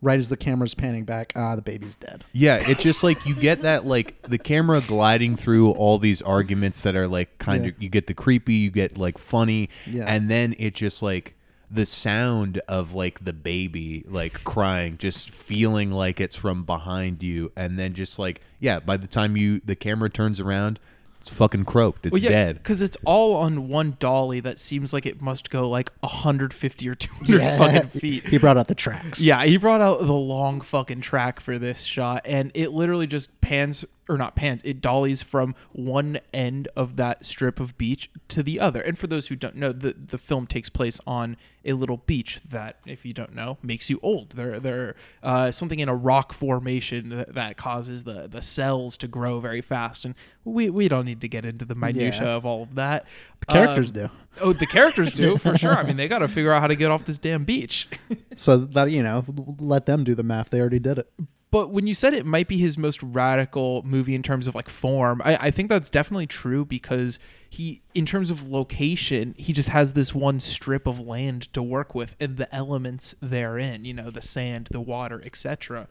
right 0.00 0.20
as 0.20 0.28
the 0.28 0.36
camera's 0.36 0.74
panning 0.74 1.04
back, 1.04 1.32
ah, 1.34 1.56
the 1.56 1.62
baby's 1.62 1.96
dead. 1.96 2.24
Yeah, 2.32 2.56
it's 2.56 2.82
just 2.82 3.02
like 3.02 3.24
you 3.26 3.34
get 3.34 3.62
that 3.62 3.84
like 3.86 4.20
the 4.22 4.38
camera 4.38 4.80
gliding 4.86 5.34
through 5.34 5.70
all 5.72 5.98
these 5.98 6.22
arguments 6.22 6.82
that 6.82 6.94
are 6.94 7.08
like 7.08 7.38
kind 7.38 7.64
Yeah. 7.64 7.70
of 7.70 7.82
you 7.82 7.88
get 7.88 8.06
the 8.06 8.14
creepy, 8.14 8.54
you 8.54 8.70
get 8.70 8.96
like 8.96 9.18
funny, 9.18 9.68
Yeah. 9.86 10.04
and 10.06 10.30
then 10.30 10.54
it 10.58 10.74
just 10.74 11.02
like 11.02 11.34
the 11.70 11.86
sound 11.86 12.58
of 12.68 12.92
like 12.94 13.24
the 13.24 13.32
baby 13.32 14.04
like 14.06 14.44
crying, 14.44 14.96
just 14.98 15.30
feeling 15.30 15.90
like 15.90 16.20
it's 16.20 16.36
from 16.36 16.62
behind 16.64 17.22
you, 17.22 17.50
and 17.56 17.78
then 17.78 17.94
just 17.94 18.16
like 18.18 18.42
yeah, 18.60 18.78
by 18.78 18.96
the 18.96 19.06
time 19.08 19.36
you 19.36 19.60
the 19.64 19.74
camera 19.74 20.08
turns 20.10 20.38
around, 20.38 20.78
it's 21.26 21.34
fucking 21.34 21.64
croaked, 21.64 22.04
it's 22.06 22.12
Well, 22.12 22.20
yeah, 22.22 22.28
dead. 22.28 22.56
because 22.56 22.82
it's 22.82 22.96
all 23.06 23.36
on 23.36 23.68
one 23.68 23.96
dolly 23.98 24.40
that 24.40 24.60
seems 24.60 24.92
like 24.92 25.06
it 25.06 25.22
must 25.22 25.48
go 25.50 25.68
like 25.70 25.90
150 26.00 26.88
or 26.88 26.94
200 26.94 27.40
fucking 27.58 27.88
feet. 28.00 28.28
He 28.28 28.36
brought 28.38 28.58
out 28.58 28.68
the 28.68 28.74
tracks. 28.74 29.20
Yeah, 29.20 29.42
he 29.44 29.56
brought 29.56 29.80
out 29.80 30.00
the 30.00 30.12
long 30.12 30.60
fucking 30.60 31.00
track 31.00 31.40
for 31.40 31.58
this 31.58 31.82
shot, 31.82 32.22
and 32.26 32.50
it 32.54 32.72
literally 32.72 33.06
just 33.06 33.40
pans 33.40 33.84
or 34.08 34.18
not 34.18 34.36
pans, 34.36 34.60
it 34.64 34.80
dollies 34.80 35.22
from 35.22 35.54
one 35.72 36.18
end 36.32 36.68
of 36.76 36.96
that 36.96 37.24
strip 37.24 37.58
of 37.60 37.76
beach 37.78 38.10
to 38.28 38.42
the 38.42 38.60
other. 38.60 38.80
And 38.80 38.98
for 38.98 39.06
those 39.06 39.28
who 39.28 39.36
don't 39.36 39.56
know, 39.56 39.72
the 39.72 39.94
the 39.94 40.18
film 40.18 40.46
takes 40.46 40.68
place 40.68 41.00
on 41.06 41.36
a 41.66 41.72
little 41.72 41.96
beach 41.96 42.40
that, 42.46 42.76
if 42.84 43.06
you 43.06 43.14
don't 43.14 43.34
know, 43.34 43.56
makes 43.62 43.88
you 43.88 43.98
old. 44.02 44.30
There 44.32 44.60
there 44.60 44.94
uh, 45.22 45.50
something 45.50 45.78
in 45.80 45.88
a 45.88 45.94
rock 45.94 46.32
formation 46.34 47.08
that, 47.08 47.34
that 47.34 47.56
causes 47.56 48.04
the 48.04 48.28
the 48.28 48.42
cells 48.42 48.98
to 48.98 49.08
grow 49.08 49.40
very 49.40 49.62
fast. 49.62 50.04
And 50.04 50.14
we 50.44 50.68
we 50.70 50.88
don't 50.88 51.06
need 51.06 51.20
to 51.22 51.28
get 51.28 51.44
into 51.46 51.64
the 51.64 51.74
minutia 51.74 52.22
Yeah. 52.24 52.28
of 52.36 52.44
all 52.44 52.62
of 52.62 52.74
that. 52.74 53.06
The 53.40 53.46
characters 53.46 53.90
Um, 53.90 53.94
do. 53.94 54.10
Oh, 54.40 54.52
the 54.52 54.66
characters 54.66 55.12
do 55.12 55.38
for 55.38 55.56
sure. 55.58 55.72
I 55.76 55.82
mean, 55.84 55.96
they 55.96 56.08
got 56.08 56.18
to 56.18 56.28
figure 56.28 56.52
out 56.52 56.60
how 56.60 56.66
to 56.66 56.76
get 56.76 56.90
off 56.90 57.04
this 57.04 57.18
damn 57.18 57.44
beach. 57.44 57.88
So 58.34 58.56
that 58.58 58.90
you 58.90 59.02
know, 59.02 59.24
let 59.58 59.86
them 59.86 60.04
do 60.04 60.14
the 60.14 60.22
math. 60.22 60.50
They 60.50 60.60
already 60.60 60.78
did 60.80 60.98
it. 60.98 61.10
But 61.54 61.70
when 61.70 61.86
you 61.86 61.94
said 61.94 62.14
it 62.14 62.26
might 62.26 62.48
be 62.48 62.58
his 62.58 62.76
most 62.76 63.00
radical 63.00 63.84
movie 63.84 64.16
in 64.16 64.24
terms 64.24 64.48
of 64.48 64.56
like 64.56 64.68
form, 64.68 65.22
I, 65.24 65.36
I 65.36 65.50
think 65.52 65.68
that's 65.68 65.88
definitely 65.88 66.26
true 66.26 66.64
because 66.64 67.20
he, 67.48 67.80
in 67.94 68.06
terms 68.06 68.28
of 68.28 68.48
location, 68.48 69.36
he 69.38 69.52
just 69.52 69.68
has 69.68 69.92
this 69.92 70.12
one 70.12 70.40
strip 70.40 70.84
of 70.88 70.98
land 70.98 71.42
to 71.52 71.62
work 71.62 71.94
with 71.94 72.16
and 72.18 72.38
the 72.38 72.52
elements 72.52 73.14
therein, 73.22 73.84
you 73.84 73.94
know, 73.94 74.10
the 74.10 74.20
sand, 74.20 74.66
the 74.72 74.80
water, 74.80 75.22
etc. 75.24 75.86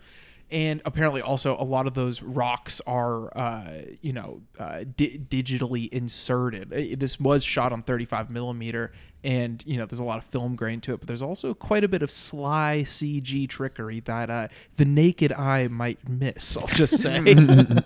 And 0.53 0.83
apparently, 0.85 1.23
also 1.23 1.57
a 1.59 1.65
lot 1.65 1.87
of 1.87 1.95
those 1.95 2.21
rocks 2.21 2.79
are, 2.85 3.35
uh, 3.35 3.81
you 4.01 4.13
know, 4.13 4.41
uh, 4.59 4.83
di- 4.95 5.17
digitally 5.17 5.89
inserted. 5.89 6.69
This 6.99 7.19
was 7.19 7.43
shot 7.43 7.73
on 7.73 7.81
35 7.81 8.29
millimeter, 8.29 8.91
and 9.23 9.63
you 9.65 9.77
know, 9.77 9.87
there's 9.87 9.99
a 9.99 10.03
lot 10.03 10.19
of 10.19 10.25
film 10.25 10.55
grain 10.55 10.79
to 10.81 10.93
it, 10.93 10.99
but 10.99 11.07
there's 11.07 11.23
also 11.23 11.55
quite 11.55 11.83
a 11.83 11.87
bit 11.87 12.03
of 12.03 12.11
sly 12.11 12.83
CG 12.85 13.49
trickery 13.49 14.01
that 14.01 14.29
uh, 14.29 14.47
the 14.75 14.85
naked 14.85 15.31
eye 15.33 15.67
might 15.69 16.07
miss. 16.07 16.55
I'll 16.55 16.67
just 16.67 16.99
say. 16.99 17.19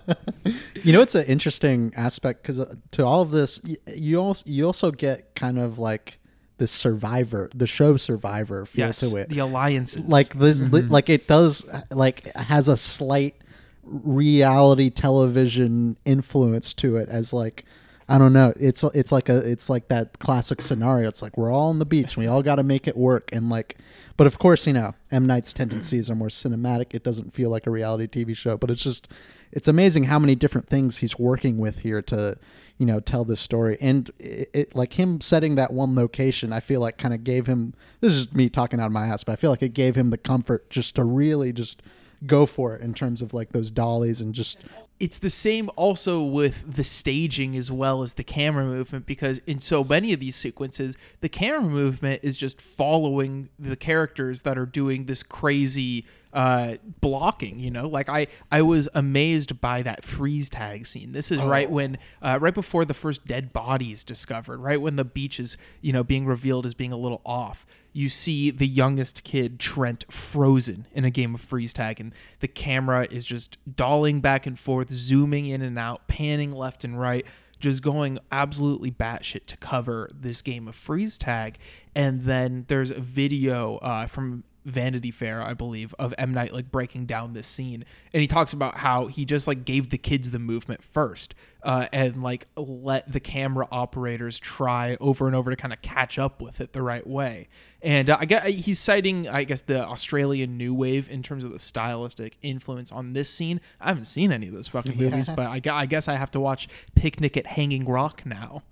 You 0.83 0.93
know, 0.93 1.01
it's 1.01 1.15
an 1.15 1.25
interesting 1.25 1.91
aspect 1.97 2.41
because 2.41 2.59
uh, 2.59 2.75
to 2.91 3.05
all 3.05 3.21
of 3.21 3.31
this, 3.31 3.59
you 3.93 4.21
also 4.21 4.43
you 4.45 4.65
also 4.65 4.91
get 4.91 5.35
kind 5.35 5.59
of 5.59 5.79
like 5.79 6.19
the 6.57 6.67
Survivor, 6.67 7.49
the 7.55 7.67
show 7.67 7.97
Survivor 7.97 8.65
feel 8.65 8.87
yes, 8.87 8.99
to 9.01 9.15
it. 9.15 9.29
the 9.29 9.39
alliances. 9.39 10.05
like 10.05 10.33
this 10.33 10.61
li- 10.61 10.81
mm-hmm. 10.81 10.91
like 10.91 11.09
it 11.09 11.27
does 11.27 11.65
like 11.91 12.33
has 12.35 12.67
a 12.67 12.77
slight 12.77 13.35
reality 13.83 14.89
television 14.89 15.97
influence 16.05 16.73
to 16.73 16.97
it 16.97 17.09
as 17.09 17.31
like 17.31 17.63
I 18.09 18.17
don't 18.17 18.31
know. 18.31 18.53
It's 18.57 18.83
it's 18.93 19.11
like 19.11 19.27
a 19.27 19.37
it's 19.37 19.69
like 19.69 19.89
that 19.89 20.19
classic 20.19 20.61
scenario. 20.61 21.09
It's 21.09 21.21
like 21.21 21.37
we're 21.37 21.51
all 21.51 21.69
on 21.69 21.79
the 21.79 21.85
beach. 21.85 22.15
We 22.15 22.27
all 22.27 22.41
got 22.41 22.55
to 22.55 22.63
make 22.63 22.87
it 22.87 22.95
work. 22.95 23.29
And 23.33 23.49
like, 23.49 23.77
but 24.15 24.27
of 24.27 24.39
course, 24.39 24.65
you 24.65 24.73
know, 24.73 24.95
M 25.11 25.27
Night's 25.27 25.51
tendencies 25.51 26.09
are 26.09 26.15
more 26.15 26.29
cinematic. 26.29 26.93
It 26.93 27.03
doesn't 27.03 27.33
feel 27.33 27.49
like 27.49 27.67
a 27.67 27.71
reality 27.71 28.07
TV 28.07 28.35
show. 28.35 28.55
But 28.55 28.71
it's 28.71 28.81
just 28.81 29.09
it's 29.51 29.67
amazing 29.67 30.05
how 30.05 30.19
many 30.19 30.35
different 30.35 30.69
things 30.69 30.97
he's 30.97 31.19
working 31.19 31.57
with 31.57 31.79
here 31.79 32.01
to 32.03 32.37
you 32.77 32.85
know 32.85 32.99
tell 32.99 33.23
this 33.23 33.39
story. 33.39 33.77
And 33.81 34.09
it, 34.19 34.49
it 34.53 34.75
like 34.75 34.93
him 34.93 35.21
setting 35.21 35.55
that 35.55 35.71
one 35.71 35.95
location. 35.95 36.53
I 36.53 36.59
feel 36.59 36.81
like 36.81 36.97
kind 36.97 37.13
of 37.13 37.23
gave 37.23 37.47
him. 37.47 37.73
This 38.01 38.13
is 38.13 38.31
me 38.33 38.49
talking 38.49 38.79
out 38.79 38.87
of 38.87 38.91
my 38.91 39.07
ass, 39.07 39.23
but 39.23 39.33
I 39.33 39.35
feel 39.35 39.49
like 39.49 39.63
it 39.63 39.73
gave 39.73 39.95
him 39.95 40.09
the 40.09 40.17
comfort 40.17 40.69
just 40.69 40.95
to 40.95 41.03
really 41.03 41.51
just 41.51 41.81
go 42.25 42.45
for 42.45 42.75
it 42.75 42.81
in 42.81 42.93
terms 42.93 43.21
of 43.21 43.33
like 43.33 43.51
those 43.51 43.69
dollies 43.69 44.21
and 44.21 44.33
just 44.33 44.57
it's 44.99 45.19
the 45.19 45.29
same 45.29 45.69
also 45.75 46.23
with 46.23 46.75
the 46.75 46.83
staging 46.83 47.55
as 47.55 47.71
well 47.71 48.01
as 48.01 48.13
the 48.13 48.23
camera 48.23 48.65
movement 48.65 49.05
because 49.05 49.39
in 49.45 49.59
so 49.59 49.83
many 49.83 50.13
of 50.13 50.19
these 50.19 50.35
sequences 50.35 50.97
the 51.21 51.29
camera 51.29 51.61
movement 51.61 52.19
is 52.23 52.35
just 52.35 52.59
following 52.59 53.49
the 53.59 53.75
characters 53.75 54.41
that 54.41 54.57
are 54.57 54.65
doing 54.65 55.05
this 55.05 55.21
crazy 55.21 56.03
uh 56.37 56.75
blocking 57.01 57.59
you 57.59 57.71
know? 57.71 57.87
Like 57.87 58.09
i 58.09 58.27
i 58.51 58.61
was 58.61 58.87
amazed 58.93 59.59
by 59.59 59.81
that 59.81 60.03
freeze 60.03 60.49
tag 60.49 60.85
scene. 60.85 61.11
This 61.11 61.31
is 61.31 61.39
right 61.39 61.69
when 61.69 61.97
uh, 62.21 62.37
right 62.39 62.53
before 62.53 62.85
the 62.85 62.93
first 62.93 63.25
dead 63.25 63.51
body 63.51 63.91
is 63.91 64.03
discovered 64.03 64.59
right 64.59 64.79
when 64.79 64.95
the 64.95 65.03
beach 65.05 65.39
is 65.39 65.57
you 65.81 65.91
know 65.91 66.03
being 66.03 66.25
revealed 66.25 66.65
as 66.65 66.73
being 66.73 66.93
a 66.93 66.97
little 66.97 67.21
off 67.25 67.65
you 67.97 68.09
see 68.09 68.51
the 68.51 68.67
youngest 68.67 69.23
kid, 69.23 69.59
Trent, 69.59 70.05
frozen 70.11 70.85
in 70.93 71.03
a 71.03 71.09
game 71.09 71.33
of 71.33 71.41
freeze 71.41 71.73
tag, 71.73 71.99
and 71.99 72.13
the 72.41 72.47
camera 72.47 73.07
is 73.09 73.25
just 73.25 73.57
dolling 73.75 74.21
back 74.21 74.45
and 74.45 74.57
forth, 74.59 74.91
zooming 74.91 75.47
in 75.47 75.63
and 75.63 75.79
out, 75.79 76.07
panning 76.07 76.51
left 76.51 76.83
and 76.83 76.99
right, 76.99 77.25
just 77.59 77.81
going 77.81 78.19
absolutely 78.31 78.91
batshit 78.91 79.47
to 79.47 79.57
cover 79.57 80.11
this 80.13 80.43
game 80.43 80.67
of 80.67 80.75
freeze 80.75 81.17
tag. 81.17 81.57
And 81.95 82.21
then 82.21 82.65
there's 82.67 82.91
a 82.91 82.99
video 82.99 83.77
uh, 83.77 84.05
from 84.05 84.43
Vanity 84.67 85.11
Fair, 85.11 85.41
I 85.41 85.53
believe, 85.53 85.95
of 85.97 86.13
M 86.17 86.33
Night 86.33 86.53
like 86.53 86.69
breaking 86.69 87.05
down 87.05 87.33
this 87.33 87.47
scene, 87.47 87.85
and 88.13 88.21
he 88.21 88.27
talks 88.27 88.53
about 88.53 88.77
how 88.77 89.07
he 89.07 89.25
just 89.25 89.47
like 89.47 89.65
gave 89.65 89.89
the 89.89 89.97
kids 89.97 90.29
the 90.31 90.39
movement 90.39 90.83
first, 90.83 91.33
uh, 91.63 91.87
and 91.91 92.21
like 92.21 92.45
let 92.55 93.11
the 93.11 93.19
camera 93.19 93.67
operators 93.71 94.37
try 94.37 94.97
over 94.99 95.25
and 95.25 95.35
over 95.35 95.49
to 95.49 95.55
kind 95.55 95.73
of 95.73 95.81
catch 95.81 96.19
up 96.19 96.41
with 96.41 96.61
it 96.61 96.73
the 96.73 96.81
right 96.81 97.07
way. 97.07 97.47
And 97.81 98.09
uh, 98.09 98.17
I 98.19 98.25
get 98.25 98.45
he's 98.47 98.79
citing, 98.79 99.27
I 99.29 99.43
guess, 99.45 99.61
the 99.61 99.85
Australian 99.85 100.57
new 100.57 100.73
wave 100.73 101.09
in 101.09 101.23
terms 101.23 101.43
of 101.45 101.51
the 101.53 101.59
stylistic 101.59 102.37
influence 102.41 102.91
on 102.91 103.13
this 103.13 103.29
scene. 103.29 103.61
I 103.79 103.87
haven't 103.87 104.05
seen 104.05 104.31
any 104.31 104.47
of 104.47 104.53
those 104.53 104.67
fucking 104.67 104.97
movies, 104.97 105.27
but 105.27 105.47
I, 105.47 105.61
I 105.73 105.85
guess 105.85 106.07
I 106.07 106.15
have 106.15 106.31
to 106.31 106.39
watch 106.39 106.67
Picnic 106.95 107.37
at 107.37 107.45
Hanging 107.47 107.85
Rock 107.85 108.25
now. 108.25 108.63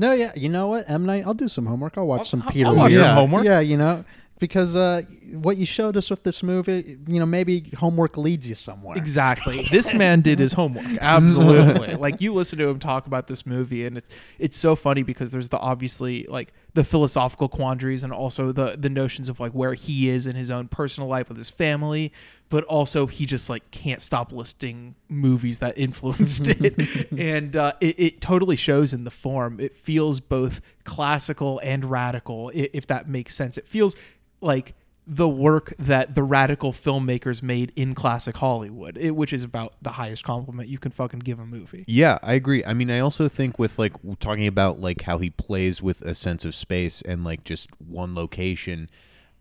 No, 0.00 0.12
yeah, 0.12 0.32
you 0.36 0.48
know 0.48 0.68
what, 0.68 0.88
M 0.88 1.06
Night, 1.06 1.24
I'll 1.26 1.34
do 1.34 1.48
some 1.48 1.66
homework. 1.66 1.98
I'll 1.98 2.06
watch 2.06 2.30
some 2.30 2.42
I'll- 2.42 2.50
Peter. 2.52 2.68
I'll 2.68 2.76
watch 2.76 2.90
Weir. 2.92 3.00
some 3.00 3.14
homework. 3.16 3.44
Yeah, 3.44 3.58
you 3.58 3.76
know, 3.76 4.04
because 4.38 4.76
uh, 4.76 5.02
what 5.32 5.56
you 5.56 5.66
showed 5.66 5.96
us 5.96 6.10
with 6.10 6.22
this 6.22 6.42
movie, 6.42 6.98
you 7.06 7.18
know, 7.18 7.26
maybe 7.26 7.70
homework 7.76 8.16
leads 8.16 8.48
you 8.48 8.54
somewhere. 8.54 8.96
Exactly. 8.96 9.66
This 9.70 9.92
man 9.94 10.20
did 10.20 10.38
his 10.38 10.52
homework. 10.52 10.86
Absolutely. 11.00 11.94
like 11.96 12.20
you 12.20 12.32
listen 12.32 12.58
to 12.58 12.68
him 12.68 12.78
talk 12.78 13.06
about 13.06 13.26
this 13.26 13.44
movie 13.44 13.84
and 13.84 13.96
it's 13.96 14.10
it's 14.38 14.56
so 14.56 14.76
funny 14.76 15.02
because 15.02 15.30
there's 15.30 15.48
the 15.48 15.58
obviously 15.58 16.24
like 16.28 16.52
the 16.74 16.84
philosophical 16.84 17.48
quandaries 17.48 18.04
and 18.04 18.12
also 18.12 18.52
the 18.52 18.76
the 18.78 18.88
notions 18.88 19.28
of 19.28 19.40
like 19.40 19.52
where 19.52 19.74
he 19.74 20.08
is 20.08 20.26
in 20.26 20.36
his 20.36 20.50
own 20.50 20.68
personal 20.68 21.08
life 21.08 21.28
with 21.28 21.36
his 21.36 21.50
family, 21.50 22.12
but 22.48 22.62
also 22.64 23.06
he 23.06 23.26
just 23.26 23.50
like 23.50 23.68
can't 23.70 24.00
stop 24.00 24.32
listing 24.32 24.94
movies 25.08 25.58
that 25.58 25.76
influenced 25.76 26.46
it. 26.48 27.10
and 27.18 27.56
uh, 27.56 27.72
it, 27.80 27.98
it 27.98 28.20
totally 28.20 28.56
shows 28.56 28.94
in 28.94 29.04
the 29.04 29.10
form. 29.10 29.58
It 29.58 29.74
feels 29.74 30.20
both 30.20 30.60
classical 30.84 31.60
and 31.62 31.84
radical, 31.84 32.50
if 32.54 32.86
that 32.86 33.08
makes 33.08 33.34
sense. 33.34 33.58
It 33.58 33.66
feels 33.66 33.96
like 34.40 34.74
the 35.10 35.28
work 35.28 35.72
that 35.78 36.14
the 36.14 36.22
radical 36.22 36.70
filmmakers 36.70 37.42
made 37.42 37.72
in 37.74 37.94
classic 37.94 38.36
Hollywood, 38.36 38.98
it, 38.98 39.12
which 39.12 39.32
is 39.32 39.42
about 39.42 39.72
the 39.80 39.92
highest 39.92 40.22
compliment 40.22 40.68
you 40.68 40.78
can 40.78 40.92
fucking 40.92 41.20
give 41.20 41.38
a 41.38 41.46
movie. 41.46 41.84
Yeah, 41.88 42.18
I 42.22 42.34
agree. 42.34 42.62
I 42.64 42.74
mean, 42.74 42.90
I 42.90 42.98
also 42.98 43.26
think 43.26 43.58
with 43.58 43.78
like 43.78 43.94
talking 44.20 44.46
about 44.46 44.80
like 44.80 45.02
how 45.02 45.16
he 45.16 45.30
plays 45.30 45.80
with 45.80 46.02
a 46.02 46.14
sense 46.14 46.44
of 46.44 46.54
space 46.54 47.00
and 47.02 47.24
like 47.24 47.42
just 47.42 47.70
one 47.80 48.14
location 48.14 48.90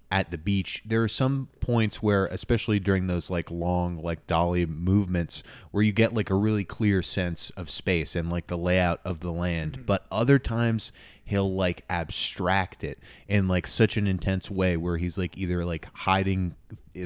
at 0.09 0.31
the 0.31 0.37
beach, 0.37 0.81
there 0.85 1.03
are 1.03 1.09
some 1.09 1.49
points 1.59 2.01
where, 2.01 2.27
especially 2.27 2.79
during 2.79 3.07
those 3.07 3.29
like 3.29 3.51
long 3.51 4.01
like 4.01 4.25
dolly 4.25 4.65
movements, 4.65 5.43
where 5.71 5.83
you 5.83 5.91
get 5.91 6.13
like 6.13 6.29
a 6.29 6.35
really 6.35 6.63
clear 6.63 7.01
sense 7.01 7.49
of 7.51 7.69
space 7.69 8.15
and 8.15 8.29
like 8.29 8.47
the 8.47 8.57
layout 8.57 9.01
of 9.03 9.19
the 9.19 9.31
land. 9.31 9.85
But 9.85 10.05
other 10.09 10.39
times 10.39 10.91
he'll 11.25 11.53
like 11.53 11.83
abstract 11.89 12.85
it 12.85 12.99
in 13.27 13.49
like 13.49 13.67
such 13.67 13.97
an 13.97 14.07
intense 14.07 14.49
way 14.49 14.77
where 14.77 14.95
he's 14.95 15.17
like 15.17 15.37
either 15.37 15.65
like 15.65 15.87
hiding 15.93 16.55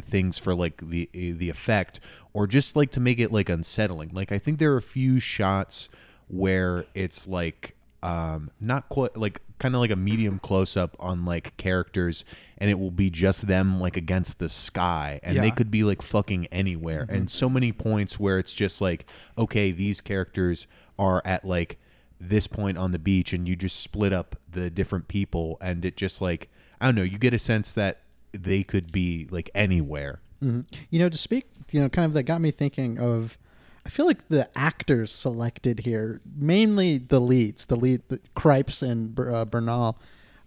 things 0.02 0.38
for 0.38 0.54
like 0.54 0.88
the 0.88 1.10
the 1.14 1.50
effect 1.50 2.00
or 2.34 2.46
just 2.46 2.76
like 2.76 2.92
to 2.92 3.00
make 3.00 3.20
it 3.20 3.32
like 3.32 3.50
unsettling. 3.50 4.12
Like 4.14 4.32
I 4.32 4.38
think 4.38 4.60
there 4.60 4.74
are 4.74 4.78
a 4.78 4.82
few 4.82 5.20
shots 5.20 5.90
where 6.28 6.86
it's 6.94 7.28
like 7.28 7.76
um 8.04 8.52
not 8.60 8.88
quite 8.90 9.18
like 9.18 9.42
kind 9.62 9.76
of 9.76 9.82
like 9.82 9.92
a 9.92 9.96
medium 9.96 10.40
close 10.40 10.76
up 10.76 10.96
on 11.00 11.24
like 11.24 11.56
characters 11.56 12.26
and 12.58 12.70
it 12.70 12.80
will 12.80 12.92
be 12.92 13.10
just 13.10 13.48
them 13.48 13.80
like 13.80 13.96
against 13.96 14.40
the 14.40 14.50
sky 14.50 15.20
and 15.24 15.38
they 15.38 15.52
could 15.52 15.70
be 15.70 15.84
like 15.84 16.02
fucking 16.02 16.48
anywhere 16.48 17.04
mm-hmm. 17.04 17.16
and 17.16 17.32
so 17.32 17.48
many 17.48 17.72
points 17.72 18.20
where 18.20 18.40
it's 18.40 18.54
just 18.54 18.82
like 18.82 19.06
okay 19.38 19.72
these 19.72 20.02
characters 20.02 20.66
are 20.98 21.22
at 21.26 21.46
like 21.46 21.78
this 22.20 22.48
point 22.48 22.78
on 22.78 22.92
the 22.92 23.00
beach 23.00 23.34
and 23.34 23.48
you 23.48 23.56
just 23.56 23.80
split 23.80 24.12
up 24.12 24.36
the 24.52 24.70
different 24.70 25.08
people 25.08 25.58
and 25.62 25.86
it 25.86 25.96
just 25.96 26.22
like 26.22 26.50
I 26.82 26.86
don't 26.86 26.96
know, 26.96 27.04
you 27.04 27.20
get 27.20 27.34
a 27.34 27.40
sense 27.40 27.72
that 27.74 28.00
they 28.32 28.64
could 28.64 28.92
be 28.92 29.28
like 29.30 29.52
anywhere. 29.54 30.20
Mm-hmm. 30.44 30.62
You 30.90 31.00
know, 31.00 31.10
to 31.10 31.18
speak, 31.18 31.46
you 31.72 31.80
know, 31.80 31.90
kind 31.90 32.08
of 32.08 32.14
that 32.14 32.24
got 32.24 32.42
me 32.42 32.50
thinking 32.50 33.00
of. 33.00 33.38
I 33.86 33.90
feel 33.90 34.06
like 34.06 34.28
the 34.28 34.48
actors 34.56 35.12
selected 35.12 35.80
here, 35.80 36.22
mainly 36.36 36.98
the 36.98 37.20
leads, 37.20 37.66
the 37.66 37.76
lead, 37.76 38.02
the 38.10 38.20
Cripes 38.36 38.82
and 38.82 39.20
uh, 39.20 39.46
Bernal. 39.46 39.98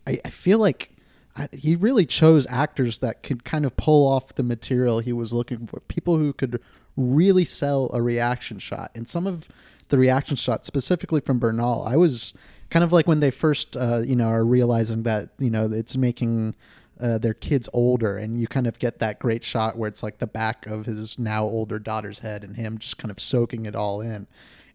I, 0.06 0.20
I 0.24 0.30
feel 0.30 0.58
like 0.58 0.90
I, 1.36 1.48
he 1.52 1.74
really 1.74 2.06
chose 2.06 2.46
actors 2.48 2.98
that 2.98 3.22
could 3.22 3.44
kind 3.44 3.66
of 3.66 3.76
pull 3.76 4.06
off 4.06 4.34
the 4.34 4.42
material 4.42 5.00
he 5.00 5.12
was 5.12 5.32
looking 5.32 5.66
for. 5.66 5.80
People 5.80 6.16
who 6.16 6.32
could 6.32 6.60
really 6.96 7.44
sell 7.44 7.90
a 7.92 8.00
reaction 8.00 8.58
shot. 8.58 8.92
And 8.94 9.08
some 9.08 9.26
of 9.26 9.48
the 9.88 9.98
reaction 9.98 10.36
shots, 10.36 10.66
specifically 10.66 11.20
from 11.20 11.38
Bernal, 11.38 11.82
I 11.86 11.96
was 11.96 12.34
kind 12.70 12.84
of 12.84 12.92
like 12.92 13.06
when 13.06 13.20
they 13.20 13.30
first, 13.30 13.76
uh, 13.76 14.02
you 14.04 14.16
know, 14.16 14.28
are 14.28 14.44
realizing 14.44 15.02
that 15.04 15.30
you 15.38 15.50
know 15.50 15.70
it's 15.70 15.96
making 15.96 16.54
uh, 17.04 17.18
their 17.18 17.34
kids 17.34 17.68
older, 17.72 18.16
and 18.16 18.40
you 18.40 18.46
kind 18.46 18.66
of 18.66 18.78
get 18.78 18.98
that 18.98 19.18
great 19.18 19.44
shot 19.44 19.76
where 19.76 19.88
it's 19.88 20.02
like 20.02 20.18
the 20.18 20.26
back 20.26 20.66
of 20.66 20.86
his 20.86 21.18
now 21.18 21.44
older 21.44 21.78
daughter's 21.78 22.20
head, 22.20 22.42
and 22.42 22.56
him 22.56 22.78
just 22.78 22.96
kind 22.98 23.10
of 23.10 23.20
soaking 23.20 23.66
it 23.66 23.74
all 23.76 24.00
in, 24.00 24.26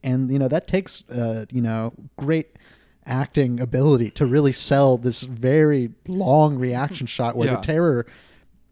and 0.03 0.29
you 0.31 0.37
know 0.37 0.47
that 0.47 0.67
takes 0.67 1.03
uh, 1.09 1.45
you 1.51 1.61
know 1.61 1.91
great 2.17 2.55
acting 3.05 3.59
ability 3.59 4.11
to 4.11 4.25
really 4.27 4.51
sell 4.51 4.95
this 4.97 5.21
very 5.21 5.89
long 6.07 6.57
reaction 6.59 7.07
shot 7.17 7.35
where 7.35 7.47
Yeah. 7.49 7.55
the 7.55 7.61
terror 7.61 8.05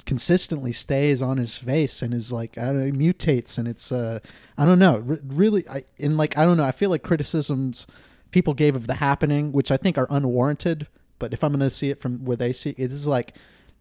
consistently 0.05 0.71
stays 0.71 1.21
on 1.21 1.37
his 1.37 1.57
face 1.57 2.01
and 2.01 2.13
is 2.13 2.31
like 2.31 2.57
I 2.57 2.65
don't 2.65 2.77
know, 2.93 2.97
mutates 3.05 3.57
and 3.57 3.67
it's 3.67 3.91
uh 3.91 4.19
I 4.57 4.65
don't 4.65 4.79
know 4.79 5.03
r- 5.09 5.19
really 5.25 5.67
I 5.67 5.81
and 5.99 6.15
like 6.17 6.37
I 6.37 6.45
don't 6.45 6.55
know 6.57 6.63
I 6.65 6.71
feel 6.71 6.89
like 6.89 7.03
criticisms 7.03 7.87
people 8.31 8.53
gave 8.53 8.75
of 8.75 8.87
the 8.87 8.93
happening 8.95 9.51
which 9.51 9.69
I 9.71 9.75
think 9.77 9.97
are 9.97 10.07
unwarranted 10.09 10.87
but 11.19 11.33
if 11.33 11.43
I'm 11.43 11.51
going 11.51 11.59
to 11.62 11.69
see 11.69 11.89
it 11.89 12.00
from 12.01 12.24
where 12.25 12.38
they 12.38 12.53
see 12.53 12.71
it, 12.71 12.75
it 12.79 12.91
is 12.91 13.07
like 13.07 13.36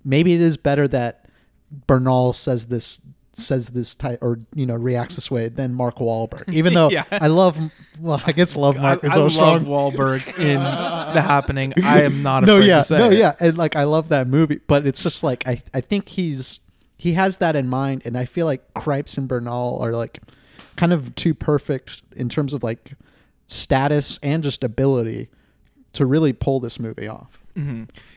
maybe 0.05 0.33
it 0.35 0.41
is 0.41 0.57
better 0.57 0.87
that 0.89 1.27
Bernal 1.87 2.33
says 2.33 2.67
this 2.67 3.01
says 3.33 3.69
this 3.69 3.95
type 3.95 4.19
or 4.23 4.39
you 4.55 4.65
know 4.65 4.75
reacts 4.75 5.17
this 5.17 5.31
way 5.31 5.49
than 5.51 5.75
Mark 5.75 5.97
Wahlberg 5.97 6.51
even 6.55 6.73
though 6.73 6.89
Yeah. 6.89 7.05
I 7.11 7.27
love 7.27 7.61
well 8.01 8.23
I 8.25 8.33
guess 8.33 8.57
love 8.57 8.79
Mark 8.79 9.05
I, 9.05 9.09
is 9.09 9.13
I 9.13 9.17
so 9.17 9.23
love 9.25 9.33
strong 9.33 9.65
Wahlberg 9.67 10.39
in 10.39 10.59
The 10.63 11.21
Happening. 11.21 11.75
I 11.85 12.03
am 12.03 12.23
not 12.23 12.45
no, 12.45 12.57
afraid 12.57 12.69
yeah, 12.69 12.79
to 12.79 12.85
say 12.85 12.99
no, 12.99 13.11
it. 13.11 13.19
yeah, 13.19 13.35
and 13.39 13.59
like 13.59 13.77
I 13.77 13.85
love 13.85 14.09
that 14.09 14.27
movie, 14.27 14.61
but 14.67 14.87
it's 14.87 15.03
just 15.03 15.23
like 15.23 15.47
I, 15.47 15.61
I 15.75 15.83
think 15.83 16.09
he's 16.09 16.61
he 16.97 17.13
has 17.13 17.37
that 17.39 17.57
in 17.57 17.69
mind, 17.69 18.03
and 18.07 18.17
I 18.17 18.25
feel 18.25 18.47
like 18.47 18.73
Cripes 18.73 19.19
and 19.19 19.29
Bernal 19.29 19.79
are 19.83 19.93
like 19.93 20.21
kind 20.77 20.95
of 20.95 21.15
too 21.15 21.35
perfect 21.35 22.03
in 22.17 22.31
terms 22.31 22.55
of 22.55 22.63
like 22.63 22.93
status 23.47 24.19
and 24.23 24.43
just 24.43 24.65
ability 24.65 25.29
to 25.97 26.07
really 26.07 26.33
pull 26.33 26.61
this 26.61 26.79
movie 26.79 27.09
off. 27.09 27.41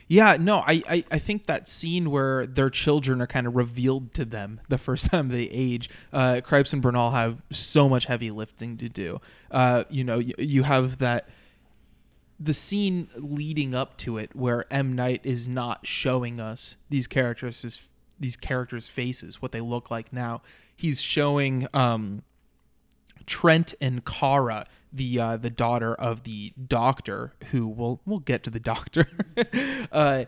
Yeah, 0.06 0.36
no, 0.38 0.58
I, 0.58 0.82
I, 0.88 1.04
I 1.10 1.18
think 1.18 1.46
that 1.46 1.68
scene 1.68 2.10
where 2.10 2.44
their 2.46 2.68
children 2.68 3.22
are 3.22 3.26
kind 3.26 3.46
of 3.46 3.56
revealed 3.56 4.12
to 4.14 4.24
them 4.24 4.60
the 4.68 4.76
first 4.76 5.06
time 5.10 5.28
they 5.28 5.44
age, 5.44 5.88
uh, 6.12 6.40
Cripes 6.44 6.72
and 6.72 6.82
Bernal 6.82 7.10
have 7.12 7.42
so 7.50 7.88
much 7.88 8.04
heavy 8.04 8.30
lifting 8.30 8.76
to 8.78 8.88
do. 8.88 9.20
Uh, 9.50 9.84
you 9.88 10.04
know, 10.04 10.18
you, 10.18 10.34
you 10.38 10.62
have 10.64 10.98
that 10.98 11.28
the 12.38 12.54
scene 12.54 13.08
leading 13.16 13.74
up 13.74 13.98
to 13.98 14.16
it 14.16 14.34
where 14.34 14.64
M 14.72 14.94
Night 14.94 15.20
is 15.24 15.46
not 15.46 15.86
showing 15.86 16.40
us 16.40 16.76
these 16.88 17.06
characters 17.06 17.88
these 18.18 18.36
characters' 18.36 18.86
faces, 18.86 19.40
what 19.40 19.52
they 19.52 19.60
look 19.60 19.90
like 19.90 20.12
now. 20.12 20.42
He's 20.76 21.00
showing 21.00 21.66
um, 21.72 22.22
Trent 23.26 23.74
and 23.80 24.04
Kara, 24.04 24.66
the 24.92 25.18
uh, 25.18 25.36
the 25.36 25.50
daughter 25.50 25.94
of 25.94 26.24
the 26.24 26.52
doctor, 26.68 27.34
who 27.50 27.66
we'll 27.66 28.00
we'll 28.06 28.20
get 28.20 28.42
to 28.44 28.50
the 28.50 28.60
doctor. 28.60 29.08
uh, 29.92 30.24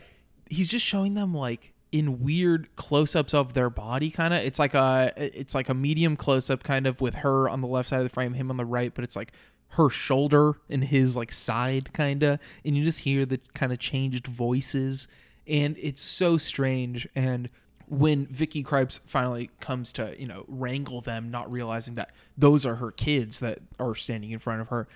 he's 0.49 0.69
just 0.69 0.85
showing 0.85 1.15
them 1.15 1.35
like 1.35 1.73
in 1.91 2.21
weird 2.21 2.75
close-ups 2.75 3.35
of 3.35 3.53
their 3.53 3.69
body 3.69 4.11
kind 4.11 4.33
of 4.33 4.41
it's 4.41 4.59
like 4.59 4.73
a 4.73 5.13
it's 5.19 5.55
like 5.55 5.69
a 5.69 5.75
medium 5.75 6.17
close-up 6.17 6.63
kind 6.63 6.87
of 6.87 7.03
with 7.03 7.17
her 7.17 7.51
on 7.51 7.61
the 7.61 7.67
left 7.67 7.91
side 7.91 7.99
of 7.99 8.05
the 8.05 8.09
frame 8.09 8.33
him 8.33 8.49
on 8.49 8.57
the 8.57 8.65
right 8.65 8.95
but 8.95 9.05
it's 9.05 9.15
like 9.15 9.31
her 9.73 9.89
shoulder 9.89 10.55
and 10.69 10.85
his 10.85 11.17
like 11.17 11.33
side 11.33 11.93
kind 11.93 12.23
of 12.23 12.39
and 12.65 12.77
you 12.77 12.85
just 12.85 13.01
hear 13.01 13.25
the 13.25 13.41
kind 13.55 13.73
of 13.73 13.79
changed 13.79 14.27
voices. 14.27 15.09
And 15.47 15.77
it's 15.79 16.03
so 16.03 16.39
strange. 16.39 17.09
And 17.15 17.51
when 17.93 18.25
Vicky 18.25 18.65
Krieps 18.65 19.01
finally 19.07 19.51
comes 19.61 19.93
to, 19.93 20.19
you 20.19 20.27
know, 20.27 20.47
wrangle 20.49 21.03
them, 21.03 21.31
not 21.31 21.53
realizing 21.53 21.97
that 21.97 22.11
those 22.39 22.65
are 22.65 22.77
her 22.77 22.91
kids 22.91 23.41
that 23.41 23.59
are 23.79 23.95
standing 23.95 24.31
in 24.31 24.39
front 24.39 24.63
of 24.63 24.69
her, 24.69 24.89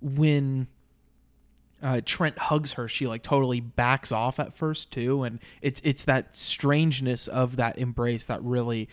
when 0.00 0.68
uh, 1.82 2.00
Trent 2.04 2.38
hugs 2.38 2.74
her, 2.74 2.86
she 2.86 3.08
like 3.08 3.24
totally 3.24 3.58
backs 3.58 4.12
off 4.12 4.38
at 4.38 4.54
first 4.54 4.92
too, 4.92 5.24
and 5.24 5.40
it's 5.60 5.80
it's 5.82 6.04
that 6.04 6.36
strangeness 6.36 7.26
of 7.26 7.56
that 7.56 7.78
embrace 7.78 8.26
that 8.26 8.40
really, 8.44 8.88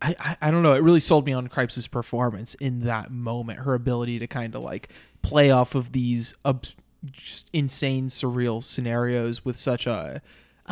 I 0.00 0.14
I, 0.20 0.36
I 0.40 0.50
don't 0.52 0.62
know, 0.62 0.74
it 0.74 0.82
really 0.84 1.00
sold 1.00 1.26
me 1.26 1.32
on 1.32 1.48
Kripes' 1.48 1.90
performance 1.90 2.54
in 2.54 2.84
that 2.84 3.10
moment, 3.10 3.58
her 3.58 3.74
ability 3.74 4.20
to 4.20 4.28
kind 4.28 4.54
of 4.54 4.62
like 4.62 4.90
play 5.22 5.50
off 5.50 5.74
of 5.74 5.90
these 5.90 6.36
ob- 6.44 6.66
just 7.10 7.50
insane 7.52 8.06
surreal 8.06 8.62
scenarios 8.62 9.44
with 9.44 9.56
such 9.56 9.88
a 9.88 10.22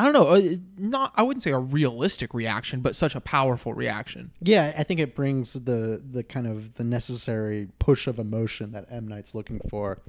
I 0.01 0.05
don't 0.05 0.15
know, 0.15 0.29
uh, 0.29 0.57
not 0.79 1.13
I 1.15 1.23
wouldn't 1.23 1.43
say 1.43 1.51
a 1.51 1.59
realistic 1.59 2.33
reaction, 2.33 2.81
but 2.81 2.97
such 2.97 3.15
a 3.15 3.21
powerful 3.21 3.75
reaction. 3.75 4.31
Yeah, 4.41 4.73
I 4.79 4.83
think 4.83 4.99
it 4.99 5.15
brings 5.15 5.53
the 5.53 6.03
the 6.11 6.23
kind 6.23 6.47
of 6.47 6.75
the 6.75 6.85
necessary 6.85 7.69
push 7.79 8.07
of 8.07 8.19
emotion 8.19 8.73
that 8.73 8.87
M 8.91 9.07
Night's 9.07 9.35
looking 9.35 9.61
for 9.69 10.01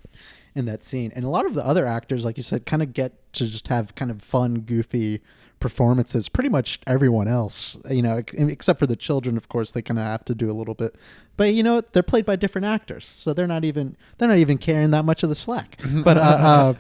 in 0.56 0.64
that 0.66 0.86
scene. 0.86 1.12
And 1.14 1.26
a 1.26 1.30
lot 1.30 1.46
of 1.46 1.56
the 1.56 1.66
other 1.66 1.86
actors, 1.86 2.24
like 2.24 2.38
you 2.38 2.44
said, 2.44 2.66
kind 2.66 2.82
of 2.82 2.94
get 2.94 3.34
to 3.34 3.46
just 3.46 3.68
have 3.68 3.94
kind 3.96 4.12
of 4.12 4.22
fun, 4.22 4.62
goofy 4.62 5.22
performances. 5.62 6.28
Pretty 6.28 6.50
much 6.50 6.80
everyone 6.86 7.30
else, 7.30 7.78
you 7.90 8.02
know, 8.02 8.22
except 8.34 8.80
for 8.80 8.88
the 8.88 8.98
children, 8.98 9.38
of 9.38 9.48
course, 9.48 9.72
they 9.72 9.82
kind 9.82 10.00
of 10.00 10.06
have 10.06 10.26
to 10.26 10.36
do 10.36 10.52
a 10.52 10.54
little 10.54 10.74
bit. 10.74 10.96
But 11.38 11.54
you 11.54 11.64
know, 11.64 11.80
they're 11.80 12.04
played 12.04 12.26
by 12.26 12.36
different 12.36 12.66
actors, 12.66 13.06
so 13.06 13.34
they're 13.34 13.48
not 13.48 13.64
even 13.64 13.96
they're 14.18 14.28
not 14.28 14.38
even 14.38 14.58
carrying 14.58 14.92
that 14.92 15.06
much 15.06 15.24
of 15.24 15.30
the 15.30 15.36
slack. 15.36 15.80
But 16.04 16.18
uh, 16.18 16.20
uh, 16.20 16.74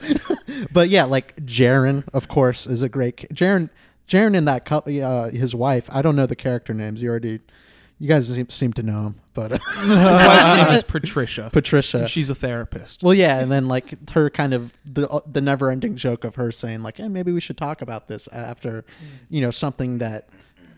but 0.71 0.89
yeah, 0.89 1.05
like 1.05 1.35
Jarin, 1.45 2.03
of 2.13 2.27
course, 2.27 2.67
is 2.67 2.81
a 2.81 2.89
great 2.89 3.29
Jarin. 3.33 3.69
Jarin 4.07 4.35
in 4.35 4.43
that 4.45 4.65
couple, 4.65 5.01
uh, 5.01 5.29
his 5.29 5.55
wife. 5.55 5.87
I 5.89 6.01
don't 6.01 6.17
know 6.17 6.25
the 6.25 6.35
character 6.35 6.73
names. 6.73 7.01
You 7.01 7.09
already, 7.09 7.39
you 8.01 8.07
guys 8.07 8.27
seem, 8.27 8.49
seem 8.49 8.73
to 8.73 8.81
know 8.81 9.05
him, 9.05 9.15
but 9.35 9.51
uh, 9.51 9.57
His 9.81 9.87
wife's 9.87 10.57
name 10.57 10.73
is 10.73 10.81
Patricia. 10.81 11.51
Patricia. 11.53 12.07
She's 12.07 12.31
a 12.31 12.35
therapist. 12.35 13.03
Well, 13.03 13.13
yeah, 13.13 13.39
and 13.39 13.51
then 13.51 13.67
like 13.67 14.09
her 14.09 14.31
kind 14.31 14.55
of 14.55 14.73
the 14.85 15.07
uh, 15.07 15.19
the 15.31 15.39
never 15.39 15.69
ending 15.69 15.95
joke 15.97 16.23
of 16.23 16.33
her 16.33 16.51
saying 16.51 16.81
like, 16.81 16.97
"Hey, 16.97 17.07
maybe 17.09 17.31
we 17.31 17.39
should 17.39 17.57
talk 17.57 17.83
about 17.83 18.07
this 18.07 18.27
after, 18.31 18.85
you 19.29 19.39
know, 19.39 19.51
something 19.51 19.99
that 19.99 20.29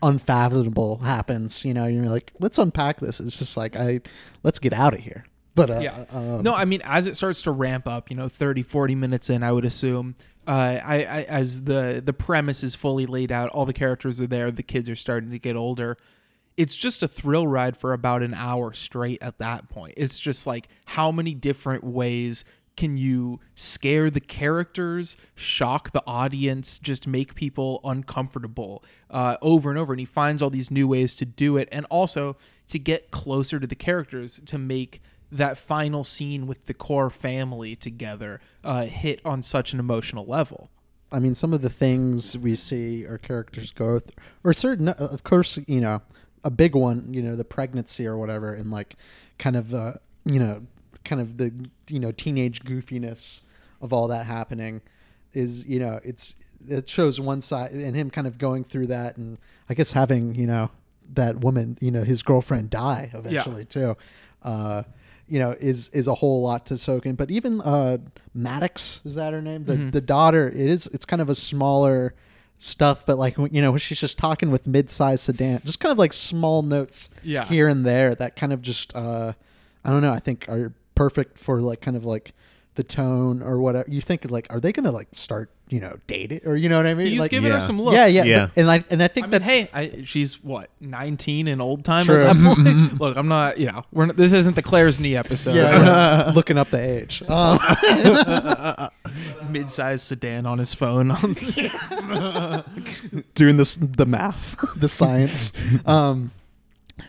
unfathomable 0.02 0.98
happens." 0.98 1.64
You 1.64 1.72
know, 1.72 1.86
you're 1.86 2.04
like, 2.04 2.30
"Let's 2.40 2.58
unpack 2.58 3.00
this." 3.00 3.20
It's 3.20 3.38
just 3.38 3.56
like, 3.56 3.74
I 3.74 4.02
let's 4.42 4.58
get 4.58 4.74
out 4.74 4.92
of 4.92 5.00
here. 5.00 5.24
But 5.54 5.70
uh, 5.70 5.80
yeah. 5.80 6.04
um, 6.10 6.42
no, 6.42 6.54
I 6.54 6.66
mean, 6.66 6.82
as 6.84 7.06
it 7.06 7.16
starts 7.16 7.40
to 7.42 7.52
ramp 7.52 7.88
up, 7.88 8.10
you 8.10 8.16
know, 8.16 8.28
30, 8.28 8.64
40 8.64 8.96
minutes 8.96 9.30
in, 9.30 9.42
I 9.42 9.52
would 9.52 9.64
assume, 9.64 10.16
uh, 10.46 10.50
I, 10.84 10.94
I 11.04 11.22
as 11.22 11.64
the 11.64 12.02
the 12.04 12.12
premise 12.12 12.62
is 12.62 12.74
fully 12.74 13.06
laid 13.06 13.32
out, 13.32 13.48
all 13.48 13.64
the 13.64 13.72
characters 13.72 14.20
are 14.20 14.26
there, 14.26 14.50
the 14.50 14.62
kids 14.62 14.90
are 14.90 14.96
starting 14.96 15.30
to 15.30 15.38
get 15.38 15.56
older. 15.56 15.96
It's 16.56 16.76
just 16.76 17.02
a 17.02 17.08
thrill 17.08 17.46
ride 17.46 17.76
for 17.76 17.92
about 17.92 18.22
an 18.22 18.34
hour 18.34 18.72
straight 18.72 19.22
at 19.22 19.38
that 19.38 19.68
point. 19.68 19.94
It's 19.96 20.18
just 20.18 20.46
like 20.46 20.68
how 20.86 21.10
many 21.10 21.34
different 21.34 21.84
ways 21.84 22.44
can 22.76 22.96
you 22.96 23.40
scare 23.54 24.10
the 24.10 24.20
characters, 24.20 25.16
shock 25.34 25.92
the 25.92 26.02
audience, 26.06 26.78
just 26.78 27.06
make 27.06 27.34
people 27.34 27.80
uncomfortable 27.84 28.84
uh, 29.10 29.36
over 29.42 29.70
and 29.70 29.78
over? 29.78 29.92
And 29.92 30.00
he 30.00 30.06
finds 30.06 30.42
all 30.42 30.50
these 30.50 30.70
new 30.70 30.88
ways 30.88 31.14
to 31.16 31.24
do 31.24 31.56
it, 31.56 31.68
and 31.70 31.86
also 31.86 32.36
to 32.68 32.78
get 32.78 33.10
closer 33.10 33.60
to 33.60 33.66
the 33.66 33.76
characters 33.76 34.40
to 34.46 34.58
make 34.58 35.00
that 35.30 35.58
final 35.58 36.04
scene 36.04 36.46
with 36.46 36.66
the 36.66 36.74
core 36.74 37.10
family 37.10 37.74
together 37.74 38.40
uh, 38.62 38.84
hit 38.84 39.20
on 39.24 39.42
such 39.42 39.72
an 39.72 39.80
emotional 39.80 40.24
level. 40.24 40.70
I 41.12 41.20
mean, 41.20 41.34
some 41.34 41.52
of 41.52 41.62
the 41.62 41.70
things 41.70 42.36
we 42.36 42.56
see 42.56 43.06
our 43.06 43.18
characters 43.18 43.70
go 43.70 44.00
through, 44.00 44.14
or 44.42 44.52
certain, 44.52 44.88
of 44.88 45.22
course, 45.22 45.58
you 45.68 45.80
know, 45.80 46.02
a 46.44 46.50
big 46.50 46.76
one, 46.76 47.12
you 47.12 47.22
know, 47.22 47.34
the 47.34 47.44
pregnancy 47.44 48.06
or 48.06 48.16
whatever, 48.16 48.54
and 48.54 48.70
like 48.70 48.96
kind 49.38 49.56
of, 49.56 49.74
uh, 49.74 49.94
you 50.24 50.38
know, 50.38 50.62
kind 51.04 51.20
of 51.20 51.38
the, 51.38 51.52
you 51.88 51.98
know, 51.98 52.12
teenage 52.12 52.62
goofiness 52.62 53.40
of 53.80 53.92
all 53.92 54.06
that 54.08 54.26
happening 54.26 54.80
is, 55.32 55.64
you 55.66 55.80
know, 55.80 55.98
it's, 56.04 56.34
it 56.68 56.88
shows 56.88 57.20
one 57.20 57.42
side 57.42 57.72
and 57.72 57.96
him 57.96 58.10
kind 58.10 58.26
of 58.26 58.38
going 58.38 58.64
through 58.64 58.86
that 58.86 59.16
and 59.16 59.38
I 59.68 59.74
guess 59.74 59.92
having, 59.92 60.34
you 60.34 60.46
know, 60.46 60.70
that 61.14 61.40
woman, 61.40 61.76
you 61.80 61.90
know, 61.90 62.04
his 62.04 62.22
girlfriend 62.22 62.70
die 62.70 63.10
eventually 63.12 63.64
too. 63.64 63.96
Uh, 64.42 64.84
you 65.26 65.38
know, 65.38 65.52
is 65.58 65.88
is 65.90 66.06
a 66.06 66.14
whole 66.14 66.42
lot 66.42 66.66
to 66.66 66.76
soak 66.76 67.06
in. 67.06 67.14
But 67.14 67.30
even 67.30 67.60
uh, 67.62 67.98
Maddox 68.34 69.00
is 69.04 69.14
that 69.14 69.32
her 69.32 69.40
name? 69.40 69.64
The 69.64 69.76
the 69.90 70.00
daughter. 70.00 70.48
It 70.48 70.56
is. 70.56 70.86
It's 70.88 71.06
kind 71.06 71.22
of 71.22 71.30
a 71.30 71.34
smaller 71.34 72.14
stuff, 72.58 73.04
but 73.06 73.18
like 73.18 73.36
you 73.38 73.60
know, 73.62 73.76
she's 73.76 73.98
just 74.00 74.16
talking 74.18 74.50
with 74.50 74.66
mid-sized 74.66 75.24
sedan, 75.24 75.60
just 75.64 75.80
kind 75.80 75.92
of 75.92 75.98
like 75.98 76.12
small 76.12 76.62
notes 76.62 77.08
Yeah. 77.22 77.44
here 77.44 77.68
and 77.68 77.84
there 77.84 78.14
that 78.14 78.36
kind 78.36 78.52
of 78.52 78.62
just 78.62 78.94
uh, 78.96 79.32
I 79.84 79.90
don't 79.90 80.02
know. 80.02 80.12
I 80.12 80.20
think 80.20 80.48
are 80.48 80.72
perfect 80.94 81.38
for 81.38 81.60
like 81.60 81.80
kind 81.80 81.96
of 81.96 82.04
like 82.04 82.32
the 82.74 82.84
tone 82.84 83.42
or 83.42 83.60
whatever. 83.60 83.88
You 83.90 84.00
think 84.00 84.24
is 84.24 84.30
like, 84.30 84.46
are 84.50 84.60
they 84.60 84.72
gonna 84.72 84.92
like 84.92 85.08
start 85.12 85.50
you 85.70 85.80
know 85.80 85.98
dating 86.06 86.42
or 86.44 86.56
you 86.56 86.68
know 86.68 86.76
what 86.76 86.86
I 86.86 86.94
mean? 86.94 87.06
He's 87.06 87.20
like, 87.20 87.30
giving 87.30 87.48
yeah. 87.48 87.54
her 87.54 87.60
some 87.60 87.80
looks. 87.80 87.94
yeah, 87.94 88.06
yeah, 88.06 88.24
Yeah. 88.24 88.46
but- 88.46 88.60
and 88.60 88.70
I 88.70 88.84
and 88.90 89.02
I 89.02 89.08
think 89.08 89.24
I 89.24 89.26
mean, 89.26 89.30
that's 89.32 89.46
hey, 89.46 89.70
I, 89.72 90.02
she's 90.04 90.42
what 90.42 90.70
nineteen 90.80 91.48
and 91.48 91.62
old 91.62 91.84
time 91.84 92.04
True. 92.04 92.22
at 92.22 92.36
that 92.36 92.56
point. 92.56 92.94
Look, 93.00 93.16
I'm 93.16 93.28
not. 93.28 93.58
You 93.58 93.66
know, 93.66 93.84
we're 93.92 94.06
not, 94.06 94.16
this 94.16 94.32
isn't 94.32 94.54
the 94.56 94.62
Claire's 94.62 95.00
knee 95.00 95.16
episode. 95.16 95.54
yeah, 95.54 96.32
looking 96.34 96.58
up 96.58 96.70
the 96.70 96.80
age. 96.80 97.22
Um, 97.28 97.58
Mid-sized 99.50 100.04
sedan 100.04 100.46
on 100.46 100.58
his 100.58 100.74
phone. 100.74 101.08
doing 103.34 103.56
this 103.56 103.76
the 103.76 104.06
math 104.06 104.56
the 104.76 104.88
science 104.88 105.52
um 105.86 106.30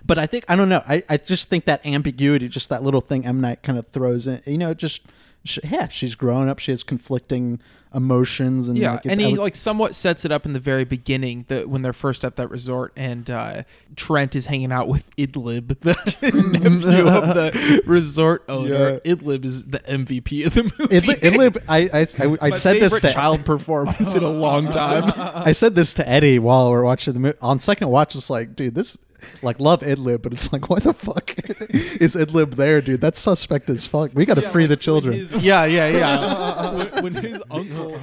but 0.05 0.17
i 0.17 0.25
think 0.25 0.43
i 0.47 0.55
don't 0.55 0.69
know 0.69 0.81
I, 0.87 1.03
I 1.09 1.17
just 1.17 1.49
think 1.49 1.65
that 1.65 1.85
ambiguity 1.85 2.47
just 2.47 2.69
that 2.69 2.83
little 2.83 3.01
thing 3.01 3.25
m 3.25 3.41
night 3.41 3.63
kind 3.63 3.77
of 3.77 3.87
throws 3.87 4.27
in 4.27 4.41
you 4.45 4.57
know 4.57 4.73
just 4.73 5.01
she, 5.45 5.61
yeah, 5.63 5.87
she's 5.87 6.15
growing 6.15 6.49
up. 6.49 6.59
She 6.59 6.71
has 6.71 6.83
conflicting 6.83 7.59
emotions, 7.93 8.67
and 8.67 8.77
Yeah, 8.77 8.91
like, 8.93 9.05
it's 9.05 9.11
and 9.13 9.21
he 9.21 9.31
ele- 9.33 9.37
like 9.41 9.55
somewhat 9.55 9.95
sets 9.95 10.25
it 10.25 10.31
up 10.31 10.45
in 10.45 10.51
the 10.51 10.59
very 10.59 10.83
beginning 10.83 11.45
that 11.47 11.69
when 11.69 11.81
they're 11.81 11.93
first 11.93 12.25
at 12.25 12.35
that 12.35 12.49
resort, 12.49 12.91
and 12.97 13.29
uh, 13.29 13.63
Trent 13.95 14.35
is 14.35 14.47
hanging 14.47 14.71
out 14.73 14.89
with 14.89 15.09
Idlib, 15.15 15.79
the 15.79 15.93
nephew 16.21 17.07
of 17.07 17.33
the 17.35 17.81
resort 17.85 18.43
owner. 18.49 18.99
Idlib 18.99 19.45
is 19.45 19.67
the 19.67 19.79
MVP 19.79 20.45
of 20.45 20.53
the 20.55 20.63
movie. 20.63 20.99
Idlib, 20.99 21.19
Idlib 21.21 21.63
I 21.69 21.79
I, 21.93 22.01
I, 22.01 22.37
I 22.53 22.57
said 22.57 22.81
this 22.81 22.99
to 22.99 23.11
child 23.13 23.45
performance 23.45 24.13
in 24.13 24.23
a 24.23 24.29
long 24.29 24.71
time. 24.71 25.13
I 25.15 25.53
said 25.53 25.75
this 25.75 25.93
to 25.95 26.07
Eddie 26.07 26.39
while 26.39 26.69
we 26.71 26.75
are 26.77 26.83
watching 26.83 27.13
the 27.13 27.19
movie. 27.21 27.37
On 27.41 27.59
second 27.61 27.87
watch, 27.89 28.15
it's 28.15 28.29
like, 28.29 28.55
dude, 28.55 28.75
this 28.75 28.97
like 29.41 29.59
love 29.59 29.81
Idlib, 29.81 30.21
but 30.21 30.31
it's 30.33 30.51
like, 30.53 30.69
why 30.69 30.79
the 30.79 30.93
fuck 30.93 31.33
is 31.69 32.15
Idlib 32.15 32.55
there, 32.55 32.81
dude? 32.81 33.01
That's 33.01 33.19
suspect 33.19 33.69
as 33.69 33.85
fuck. 33.85 34.11
We 34.13 34.25
got 34.25 34.35
to 34.35 34.49
free 34.49 34.65
the 34.65 34.75
children. 34.77 35.27
yeah, 35.39 35.65
yeah, 35.65 35.87
yeah. 35.87 36.73
when, 37.01 37.13
when 37.13 37.23
his 37.23 37.41
uncle, 37.49 37.99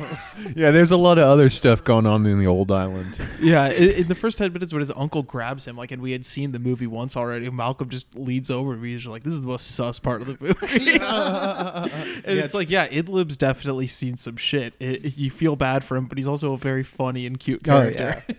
Yeah, 0.54 0.70
there's 0.70 0.90
a 0.90 0.96
lot 0.96 1.18
of 1.18 1.24
other 1.24 1.50
stuff 1.50 1.82
going 1.84 2.06
on 2.06 2.26
in 2.26 2.38
the 2.38 2.46
old 2.46 2.70
island. 2.70 3.18
yeah, 3.40 3.68
in, 3.68 3.90
in 3.90 4.08
the 4.08 4.14
first 4.14 4.38
ten 4.38 4.52
minutes 4.52 4.72
when 4.72 4.80
his 4.80 4.92
uncle 4.96 5.22
grabs 5.22 5.66
him, 5.66 5.76
like, 5.76 5.90
and 5.90 6.02
we 6.02 6.12
had 6.12 6.24
seen 6.26 6.52
the 6.52 6.58
movie 6.58 6.86
once 6.86 7.16
already, 7.16 7.48
Malcolm 7.50 7.88
just 7.88 8.14
leads 8.14 8.50
over 8.50 8.72
and 8.74 8.84
he's 8.84 9.02
just 9.02 9.10
like, 9.10 9.22
"This 9.22 9.34
is 9.34 9.40
the 9.40 9.46
most 9.46 9.72
sus 9.74 9.98
part 9.98 10.22
of 10.22 10.26
the 10.28 10.36
movie." 10.40 10.98
and 12.24 12.38
it's 12.38 12.54
like, 12.54 12.70
yeah, 12.70 12.88
Idlib's 12.88 13.36
definitely 13.36 13.86
seen 13.86 14.16
some 14.16 14.36
shit. 14.36 14.74
It, 14.80 15.16
you 15.16 15.30
feel 15.30 15.56
bad 15.56 15.84
for 15.84 15.96
him, 15.96 16.06
but 16.06 16.18
he's 16.18 16.28
also 16.28 16.52
a 16.52 16.58
very 16.58 16.82
funny 16.82 17.26
and 17.26 17.38
cute 17.38 17.62
character. 17.64 18.02
Oh, 18.02 18.10
character. 18.12 18.36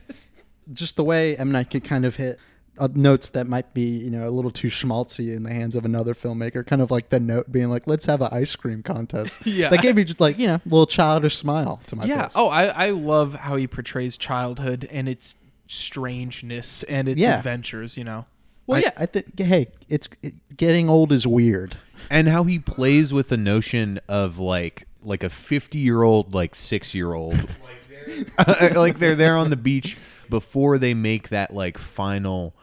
Just 0.71 0.95
the 0.95 1.03
way 1.03 1.35
M 1.37 1.51
Night 1.51 1.69
could 1.69 1.83
kind 1.83 2.05
of 2.05 2.15
hit 2.15 2.39
uh, 2.79 2.87
notes 2.95 3.29
that 3.31 3.45
might 3.47 3.73
be, 3.73 3.83
you 3.83 4.09
know, 4.09 4.27
a 4.27 4.31
little 4.31 4.49
too 4.51 4.69
schmaltzy 4.69 5.35
in 5.35 5.43
the 5.43 5.53
hands 5.53 5.75
of 5.75 5.85
another 5.85 6.13
filmmaker. 6.15 6.65
Kind 6.65 6.81
of 6.81 6.89
like 6.91 7.09
the 7.09 7.19
note 7.19 7.51
being 7.51 7.69
like, 7.69 7.85
"Let's 7.87 8.05
have 8.05 8.21
an 8.21 8.29
ice 8.31 8.55
cream 8.55 8.81
contest." 8.83 9.33
Yeah. 9.45 9.69
that 9.69 9.81
gave 9.81 9.95
me 9.95 10.03
just 10.03 10.19
like 10.19 10.39
you 10.39 10.47
know, 10.47 10.55
a 10.55 10.61
little 10.65 10.87
childish 10.87 11.37
smile 11.37 11.81
to 11.87 11.95
my 11.95 12.05
yeah. 12.05 12.23
face. 12.23 12.33
Oh, 12.35 12.49
I, 12.49 12.65
I 12.65 12.89
love 12.91 13.35
how 13.35 13.55
he 13.55 13.67
portrays 13.67 14.17
childhood 14.17 14.87
and 14.91 15.07
its 15.07 15.35
strangeness 15.67 16.83
and 16.83 17.07
its 17.07 17.19
Yeah. 17.19 17.37
adventures. 17.37 17.97
You 17.97 18.03
know. 18.05 18.25
well, 18.65 18.81
yeah. 18.81 18.91
I 18.97 19.05
think 19.05 19.37
hey, 19.39 19.67
it's 19.89 20.09
it, 20.21 20.33
getting 20.57 20.89
old 20.89 21.11
is 21.11 21.27
weird. 21.27 21.77
and 22.09 22.27
how 22.27 22.43
he 22.43 22.57
plays 22.59 23.13
with 23.13 23.29
the 23.29 23.37
notion 23.37 23.99
of 24.07 24.39
like 24.39 24.87
like 25.03 25.23
a 25.23 25.29
50 25.29 25.77
year 25.77 26.01
old 26.03 26.33
like 26.33 26.55
six 26.55 26.95
year 26.95 27.13
old 27.13 27.35
like 28.75 28.99
they're 28.99 29.15
there 29.15 29.37
on 29.37 29.49
the 29.49 29.55
beach 29.55 29.97
before 30.29 30.77
they 30.77 30.93
make 30.93 31.29
that 31.29 31.53
like 31.53 31.77
final 31.77 32.53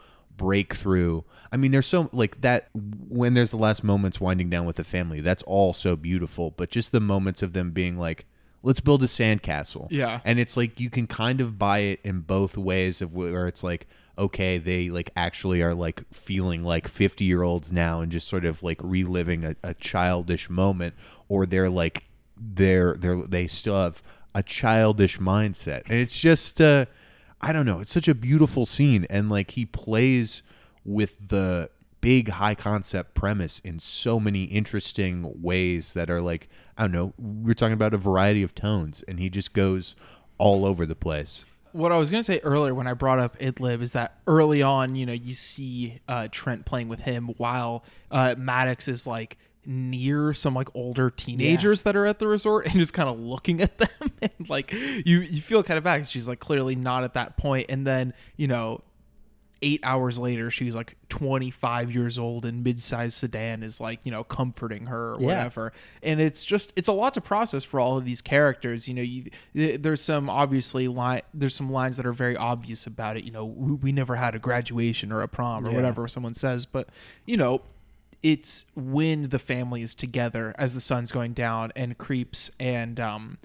breakthrough. 0.41 1.21
I 1.51 1.57
mean 1.57 1.71
there's 1.71 1.85
so 1.85 2.09
like 2.11 2.41
that 2.41 2.69
when 2.73 3.33
there's 3.33 3.51
the 3.51 3.57
last 3.57 3.83
moments 3.83 4.19
winding 4.19 4.49
down 4.49 4.65
with 4.65 4.77
the 4.77 4.83
family 4.83 5.21
that's 5.21 5.43
all 5.43 5.73
so 5.73 5.95
beautiful. 5.95 6.51
But 6.51 6.69
just 6.69 6.91
the 6.91 6.99
moments 6.99 7.43
of 7.43 7.53
them 7.53 7.71
being 7.71 7.97
like 7.97 8.25
let's 8.63 8.79
build 8.79 9.01
a 9.03 9.07
sandcastle. 9.07 9.87
Yeah. 9.89 10.19
and 10.25 10.39
it's 10.39 10.57
like 10.57 10.79
you 10.79 10.89
can 10.89 11.07
kind 11.07 11.41
of 11.41 11.57
buy 11.57 11.79
it 11.79 11.99
in 12.03 12.21
both 12.21 12.57
ways 12.57 13.01
of 13.01 13.15
where 13.15 13.47
it's 13.47 13.63
like 13.63 13.87
okay 14.17 14.57
they 14.57 14.89
like 14.89 15.09
actually 15.15 15.61
are 15.61 15.73
like 15.73 16.03
feeling 16.13 16.63
like 16.63 16.87
50 16.87 17.23
year 17.23 17.43
olds 17.43 17.71
now 17.71 18.01
and 18.01 18.11
just 18.11 18.27
sort 18.27 18.45
of 18.45 18.61
like 18.61 18.79
reliving 18.83 19.45
a, 19.45 19.55
a 19.63 19.73
childish 19.73 20.49
moment 20.49 20.95
or 21.29 21.45
they're 21.45 21.69
like 21.69 22.07
they're 22.37 22.95
they're 22.95 23.21
they 23.21 23.47
still 23.47 23.79
have 23.81 24.01
a 24.33 24.43
childish 24.43 25.19
mindset. 25.19 25.83
And 25.85 25.99
it's 25.99 26.17
just 26.19 26.59
uh 26.61 26.85
i 27.41 27.51
don't 27.51 27.65
know 27.65 27.79
it's 27.79 27.93
such 27.93 28.07
a 28.07 28.15
beautiful 28.15 28.65
scene 28.65 29.05
and 29.09 29.29
like 29.29 29.51
he 29.51 29.65
plays 29.65 30.41
with 30.85 31.29
the 31.29 31.69
big 32.01 32.29
high 32.29 32.55
concept 32.55 33.13
premise 33.13 33.59
in 33.59 33.79
so 33.79 34.19
many 34.19 34.45
interesting 34.45 35.41
ways 35.41 35.93
that 35.93 36.09
are 36.09 36.21
like 36.21 36.49
I 36.77 36.83
don't 36.83 36.91
know. 36.93 37.13
We're 37.19 37.53
talking 37.53 37.73
about 37.73 37.93
a 37.93 37.97
variety 37.97 38.41
of 38.41 38.55
tones, 38.55 39.03
and 39.07 39.19
he 39.19 39.29
just 39.29 39.53
goes 39.53 39.95
all 40.39 40.65
over 40.65 40.85
the 40.87 40.95
place. 40.95 41.45
what 41.73 41.91
I 41.91 41.97
was 41.97 42.09
gonna 42.09 42.23
say 42.23 42.39
earlier 42.43 42.73
when 42.73 42.87
I 42.87 42.93
brought 42.93 43.19
up 43.19 43.37
Idlib 43.37 43.81
is 43.81 43.91
that 43.91 44.17
early 44.25 44.63
on, 44.63 44.95
you 44.95 45.05
know, 45.05 45.13
you 45.13 45.33
see 45.35 45.99
uh, 46.07 46.27
Trent 46.31 46.65
playing 46.65 46.89
with 46.89 47.01
him 47.01 47.27
while 47.37 47.83
uh, 48.09 48.35
Maddox 48.37 48.87
is 48.87 49.05
like 49.05 49.37
near 49.65 50.33
some 50.33 50.55
like 50.55 50.69
older 50.73 51.09
teenagers 51.09 51.83
that 51.83 51.95
are 51.95 52.05
at 52.07 52.17
the 52.19 52.27
resort 52.27 52.65
and 52.65 52.75
just 52.75 52.93
kind 52.93 53.07
of 53.07 53.19
looking 53.19 53.61
at 53.61 53.77
them 53.79 53.89
and 54.21 54.49
like 54.49 54.71
you 54.71 55.19
you 55.21 55.39
feel 55.41 55.61
kind 55.61 55.77
of 55.77 55.83
bad 55.83 56.07
she's 56.07 56.27
like 56.27 56.39
clearly 56.39 56.75
not 56.75 57.03
at 57.03 57.13
that 57.13 57.37
point 57.37 57.67
and 57.69 57.85
then 57.85 58.11
you 58.37 58.47
know 58.47 58.81
eight 59.63 59.79
hours 59.83 60.17
later 60.17 60.49
she's 60.49 60.73
like 60.75 60.95
25 61.09 61.93
years 61.93 62.17
old 62.17 62.45
and 62.45 62.63
mid-sized 62.63 63.15
sedan 63.15 63.61
is 63.61 63.79
like 63.79 63.99
you 64.03 64.11
know 64.11 64.23
comforting 64.23 64.87
her 64.87 65.13
or 65.13 65.17
Yeah. 65.19 65.27
whatever 65.27 65.73
and 66.01 66.19
it's 66.19 66.43
just 66.43 66.73
it's 66.75 66.87
a 66.87 66.91
lot 66.93 67.13
to 67.13 67.21
process 67.21 67.63
for 67.63 67.79
all 67.79 67.95
of 67.95 68.03
these 68.03 68.23
characters 68.23 68.87
you 68.87 68.95
know 68.95 69.03
you 69.03 69.29
there's 69.53 70.01
some 70.01 70.27
obviously 70.31 70.87
line 70.87 71.21
there's 71.35 71.55
some 71.55 71.71
lines 71.71 71.97
that 71.97 72.07
are 72.07 72.13
very 72.13 72.35
obvious 72.35 72.87
about 72.87 73.17
it 73.17 73.23
you 73.23 73.31
know 73.31 73.45
we, 73.45 73.73
we 73.73 73.91
never 73.91 74.15
had 74.15 74.33
a 74.33 74.39
graduation 74.39 75.11
or 75.11 75.21
a 75.21 75.27
prom 75.27 75.63
or 75.67 75.69
Yeah. 75.69 75.75
whatever 75.75 76.07
someone 76.07 76.33
says 76.33 76.65
but 76.65 76.89
you 77.27 77.37
know 77.37 77.61
it's 78.23 78.65
when 78.75 79.29
the 79.29 79.39
family 79.39 79.81
is 79.81 79.95
together 79.95 80.53
as 80.57 80.73
the 80.73 80.81
sun's 80.81 81.11
going 81.11 81.33
down 81.33 81.71
and 81.75 81.97
creeps 81.97 82.51
and 82.59 82.99
um 82.99 83.37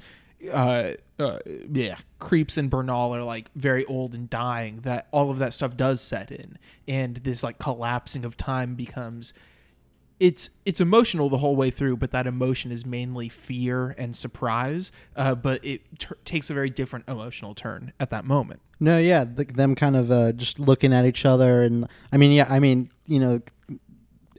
uh, 0.53 0.93
uh 1.19 1.39
yeah 1.73 1.97
creeps 2.19 2.59
and 2.59 2.71
bernal 2.71 3.15
are 3.15 3.23
like 3.23 3.51
very 3.55 3.85
old 3.87 4.15
and 4.15 4.29
dying 4.29 4.81
that 4.83 5.09
all 5.11 5.31
of 5.31 5.39
that 5.39 5.53
stuff 5.55 5.77
does 5.77 6.01
set 6.01 6.31
in. 6.31 6.59
And 6.87 7.17
this 7.17 7.43
like 7.43 7.59
collapsing 7.59 8.25
of 8.25 8.37
time 8.37 8.75
becomes 8.75 9.33
it's 10.21 10.51
it's 10.65 10.81
emotional 10.81 11.29
the 11.29 11.39
whole 11.39 11.57
way 11.57 11.71
through 11.71 11.97
but 11.97 12.11
that 12.11 12.27
emotion 12.27 12.73
is 12.73 12.87
mainly 12.87 13.29
fear 13.29 13.95
and 13.99 14.17
surprise 14.17 14.91
uh, 15.17 15.35
but 15.35 15.63
it 15.63 15.83
t- 15.99 16.09
takes 16.25 16.49
a 16.49 16.55
very 16.55 16.71
different 16.71 17.07
emotional 17.09 17.55
turn 17.55 17.93
at 18.01 18.11
that 18.11 18.25
moment. 18.25 18.61
No, 18.79 18.99
yeah, 18.99 19.25
th- 19.25 19.49
them 19.49 19.75
kind 19.75 19.97
of 19.97 20.11
uh, 20.11 20.33
just 20.33 20.59
looking 20.59 20.93
at 20.93 21.07
each 21.07 21.25
other, 21.25 21.63
and 21.63 21.89
I 22.13 22.19
mean, 22.19 22.31
yeah, 22.33 22.47
I 22.47 22.59
mean, 22.59 22.91
you 23.07 23.19
know, 23.19 23.41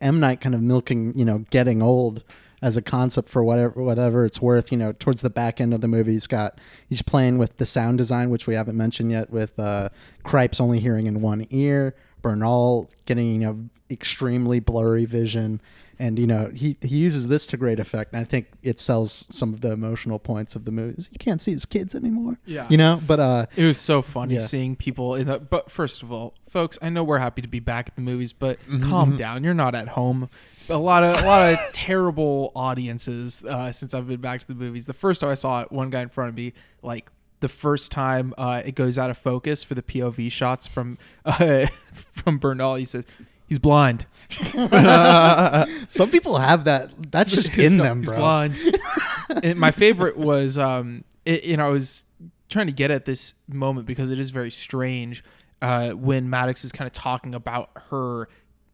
M 0.01 0.19
Night 0.19 0.41
kind 0.41 0.55
of 0.55 0.61
milking, 0.61 1.17
you 1.17 1.25
know, 1.25 1.39
getting 1.49 1.81
old 1.81 2.23
as 2.61 2.75
a 2.75 2.81
concept 2.81 3.29
for 3.29 3.43
whatever 3.43 3.81
whatever 3.81 4.25
it's 4.25 4.41
worth. 4.41 4.71
You 4.71 4.77
know, 4.77 4.91
towards 4.93 5.21
the 5.21 5.29
back 5.29 5.61
end 5.61 5.73
of 5.73 5.81
the 5.81 5.87
movie, 5.87 6.13
he's 6.13 6.27
got 6.27 6.59
he's 6.87 7.01
playing 7.01 7.37
with 7.37 7.57
the 7.57 7.65
sound 7.65 7.97
design, 7.97 8.29
which 8.29 8.47
we 8.47 8.55
haven't 8.55 8.77
mentioned 8.77 9.11
yet, 9.11 9.29
with 9.29 9.57
uh, 9.59 9.89
Cripes 10.23 10.59
only 10.59 10.79
hearing 10.79 11.07
in 11.07 11.21
one 11.21 11.45
ear, 11.49 11.95
Bernal 12.21 12.89
getting 13.05 13.33
you 13.33 13.39
know 13.39 13.69
extremely 13.89 14.59
blurry 14.59 15.05
vision. 15.05 15.61
And 15.99 16.19
you 16.19 16.27
know 16.27 16.51
he, 16.53 16.77
he 16.81 16.97
uses 16.97 17.27
this 17.27 17.47
to 17.47 17.57
great 17.57 17.79
effect, 17.79 18.13
and 18.13 18.21
I 18.21 18.23
think 18.23 18.47
it 18.61 18.79
sells 18.79 19.25
some 19.31 19.53
of 19.53 19.61
the 19.61 19.71
emotional 19.71 20.19
points 20.19 20.55
of 20.55 20.65
the 20.65 20.71
movies. 20.71 21.09
You 21.11 21.17
can't 21.17 21.41
see 21.41 21.51
his 21.51 21.65
kids 21.65 21.95
anymore, 21.95 22.37
Yeah. 22.45 22.67
You 22.69 22.77
know, 22.77 23.01
but 23.07 23.19
uh, 23.19 23.45
It 23.55 23.65
was 23.65 23.79
so 23.79 24.01
funny 24.03 24.35
Yeah. 24.35 24.39
seeing 24.41 24.75
people 24.75 25.15
in 25.15 25.27
the. 25.27 25.39
But 25.39 25.71
first 25.71 26.03
of 26.03 26.11
all, 26.11 26.35
folks, 26.49 26.77
I 26.81 26.89
know 26.89 27.03
we're 27.03 27.17
happy 27.17 27.41
to 27.41 27.47
be 27.47 27.59
back 27.59 27.87
at 27.87 27.95
the 27.95 28.03
movies, 28.03 28.31
but 28.31 28.59
calm 28.83 29.17
down. 29.17 29.43
You're 29.43 29.53
not 29.55 29.73
at 29.73 29.87
home. 29.89 30.29
A 30.69 30.77
lot 30.77 31.03
of 31.03 31.17
a 31.23 31.25
lot 31.25 31.53
of 31.53 31.59
terrible 31.73 32.51
audiences 32.55 33.43
uh, 33.43 33.71
since 33.71 33.93
I've 33.93 34.07
been 34.07 34.21
back 34.21 34.41
to 34.41 34.47
the 34.47 34.53
movies. 34.55 34.85
The 34.85 34.93
first 34.93 35.21
time 35.21 35.29
I 35.31 35.33
saw 35.35 35.61
it, 35.61 35.71
one 35.71 35.89
guy 35.89 36.01
in 36.01 36.09
front 36.09 36.29
of 36.29 36.35
me, 36.35 36.53
like 36.83 37.09
the 37.39 37.47
first 37.49 37.91
time 37.91 38.33
uh, 38.37 38.61
it 38.65 38.75
goes 38.75 38.97
out 38.97 39.09
of 39.09 39.17
focus 39.17 39.63
for 39.63 39.75
the 39.75 39.81
POV 39.81 40.31
shots 40.31 40.67
from 40.67 40.97
uh, 41.25 41.67
from 42.11 42.37
Bernal, 42.37 42.75
he 42.75 42.85
says 42.85 43.05
he's 43.47 43.59
blind. 43.59 44.05
Some 45.87 46.11
people 46.11 46.37
have 46.37 46.65
that. 46.65 46.91
That's 47.11 47.31
just 47.31 47.57
in 47.57 47.77
them, 47.77 47.99
he's 47.99 48.09
bro. 48.09 48.17
blind. 48.17 48.59
and 49.43 49.59
my 49.59 49.71
favorite 49.71 50.17
was, 50.17 50.57
um, 50.57 51.03
it, 51.25 51.45
you 51.45 51.57
know, 51.57 51.65
I 51.65 51.69
was 51.69 52.03
trying 52.49 52.67
to 52.67 52.73
get 52.73 52.91
at 52.91 53.05
this 53.05 53.35
moment 53.47 53.87
because 53.87 54.11
it 54.11 54.19
is 54.19 54.29
very 54.29 54.51
strange 54.51 55.23
uh, 55.61 55.91
when 55.91 56.29
Maddox 56.29 56.63
is 56.63 56.71
kind 56.71 56.87
of 56.87 56.93
talking 56.93 57.35
about 57.35 57.71
her 57.89 58.29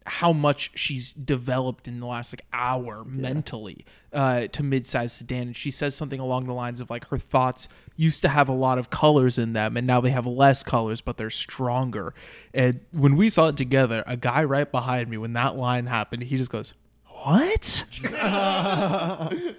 how 0.05 0.33
much 0.33 0.71
she's 0.75 1.13
developed 1.13 1.87
in 1.87 1.99
the 1.99 2.05
last 2.05 2.33
like 2.33 2.45
hour 2.51 3.03
mentally 3.05 3.85
uh, 4.11 4.47
to 4.47 4.63
mid-sized 4.63 5.15
sedan. 5.15 5.47
And 5.47 5.57
she 5.57 5.71
says 5.71 5.95
something 5.95 6.19
along 6.19 6.45
the 6.45 6.53
lines 6.53 6.81
of 6.81 6.89
like 6.89 7.07
her 7.07 7.17
thoughts 7.17 7.67
used 7.95 8.21
to 8.23 8.29
have 8.29 8.49
a 8.49 8.53
lot 8.53 8.77
of 8.77 8.89
colors 8.89 9.37
in 9.37 9.53
them 9.53 9.77
and 9.77 9.85
now 9.87 10.01
they 10.01 10.09
have 10.09 10.25
less 10.25 10.63
colors 10.63 11.01
but 11.01 11.17
they're 11.17 11.29
stronger. 11.29 12.13
And 12.53 12.81
when 12.91 13.15
we 13.15 13.29
saw 13.29 13.47
it 13.47 13.57
together 13.57 14.03
a 14.07 14.17
guy 14.17 14.43
right 14.43 14.69
behind 14.69 15.09
me 15.09 15.17
when 15.17 15.33
that 15.33 15.55
line 15.55 15.85
happened 15.85 16.23
he 16.23 16.37
just 16.37 16.51
goes 16.51 16.73
what? 17.05 17.83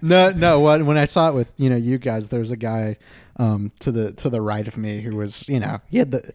No, 0.00 0.30
no. 0.30 0.60
When 0.60 0.86
when 0.86 0.96
I 0.96 1.04
saw 1.04 1.28
it 1.28 1.34
with 1.34 1.50
you 1.56 1.70
know 1.70 1.76
you 1.76 1.98
guys, 1.98 2.28
there's 2.28 2.50
a 2.50 2.56
guy 2.56 2.96
um, 3.36 3.72
to 3.80 3.90
the 3.90 4.12
to 4.12 4.30
the 4.30 4.40
right 4.40 4.66
of 4.66 4.76
me 4.76 5.00
who 5.00 5.16
was 5.16 5.48
you 5.48 5.60
know 5.60 5.80
he 5.88 5.98
had 5.98 6.12
the 6.12 6.32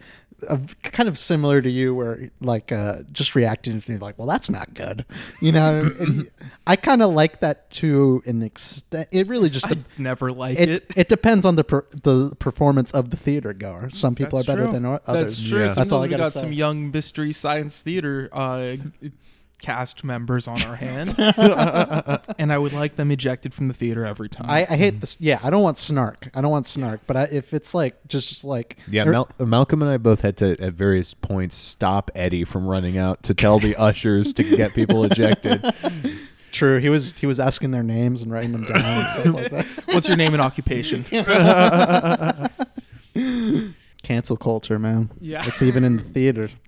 a, 0.48 0.60
kind 0.84 1.10
of 1.10 1.18
similar 1.18 1.62
to 1.62 1.70
you 1.70 1.94
where 1.94 2.30
like 2.42 2.72
uh, 2.72 3.00
just 3.12 3.36
reacting 3.36 3.80
to 3.80 3.98
like 4.00 4.18
well 4.18 4.28
that's 4.28 4.50
not 4.50 4.74
good 4.74 5.06
you 5.40 5.52
know 5.52 5.92
and 6.00 6.30
I 6.68 6.76
kind 6.76 7.02
of 7.02 7.12
like 7.12 7.40
that 7.42 7.70
to 7.72 8.22
an 8.26 8.42
extent 8.42 9.10
it 9.12 9.28
really 9.28 9.50
just 9.50 9.68
I 9.68 9.78
never 9.98 10.32
like 10.32 10.60
it, 10.60 10.70
it. 10.70 10.94
it 10.96 11.10
depends 11.10 11.46
on 11.46 11.56
the 11.56 11.64
per, 11.64 11.86
the 11.92 12.36
performance 12.36 12.92
of 12.92 13.10
the 13.10 13.18
theater 13.18 13.54
goer 13.54 13.90
some 13.90 14.16
people 14.16 14.38
That's 14.38 14.50
are 14.50 14.52
better 14.52 14.64
true. 14.66 14.74
than 14.74 14.86
others. 14.86 15.02
That's 15.08 15.44
true. 15.44 15.66
Yeah. 15.66 15.74
That's 15.74 15.92
all 15.92 16.00
I 16.00 16.04
we 16.04 16.10
gotta 16.10 16.24
got 16.24 16.34
say 16.34 16.42
some 16.42 16.54
young 16.54 16.92
mystery 16.92 17.32
science 17.32 17.80
theater 17.80 18.30
uh, 18.32 18.76
cast 19.64 20.04
members 20.04 20.48
on 20.48 20.62
our 20.64 20.76
hand, 20.76 21.16
and 22.38 22.54
I 22.54 22.58
would 22.58 22.74
like 22.74 22.98
them 22.98 23.10
ejected 23.10 23.54
from 23.54 23.70
the 23.70 23.74
theater 23.74 24.06
every 24.06 24.30
time. 24.30 24.46
I, 24.48 24.68
I 24.70 24.76
hate 24.76 24.96
mm. 24.96 25.02
this. 25.02 25.20
Yeah, 25.20 25.40
I 25.42 25.50
don't 25.50 25.64
want 25.64 25.80
snark. 25.80 26.30
I 26.36 26.42
don't 26.42 26.52
want 26.52 26.68
snark. 26.68 27.02
But 27.08 27.18
I, 27.18 27.24
if 27.24 27.54
it's 27.54 27.74
like 27.74 27.96
just 28.08 28.44
like 28.44 28.78
Yeah, 28.88 29.06
er, 29.08 29.12
Mal- 29.12 29.30
Malcolm 29.40 29.82
and 29.82 29.90
I 29.90 29.98
both 29.98 30.22
had 30.22 30.38
to 30.38 30.62
at 30.62 30.74
various 30.74 31.14
points 31.16 31.56
stop 31.56 32.12
Eddie 32.14 32.44
from 32.44 32.68
running 32.68 32.98
out 32.98 33.24
to 33.24 33.34
tell 33.34 33.58
the 33.58 33.76
ushers 33.76 34.34
to 34.34 34.44
get 34.44 34.74
people 34.74 35.04
ejected. 35.06 35.64
true. 36.52 36.80
He 36.80 36.90
was 36.90 37.14
he 37.14 37.26
was 37.26 37.40
asking 37.40 37.72
their 37.72 37.84
names 37.84 38.22
and 38.22 38.32
writing 38.32 38.52
them 38.52 38.66
down 38.66 38.82
and 38.84 39.08
stuff 39.08 39.26
like 39.34 39.52
that. 39.52 39.66
What's 39.94 40.08
your 40.08 40.18
name 40.18 40.34
and 40.34 40.42
occupation? 40.42 41.06
Cancel 44.14 44.38
culture, 44.38 44.78
man. 44.80 45.10
Yeah. 45.20 45.46
it's 45.48 45.62
even 45.62 45.84
in 45.84 45.98
the 45.98 46.04
theater. 46.04 46.50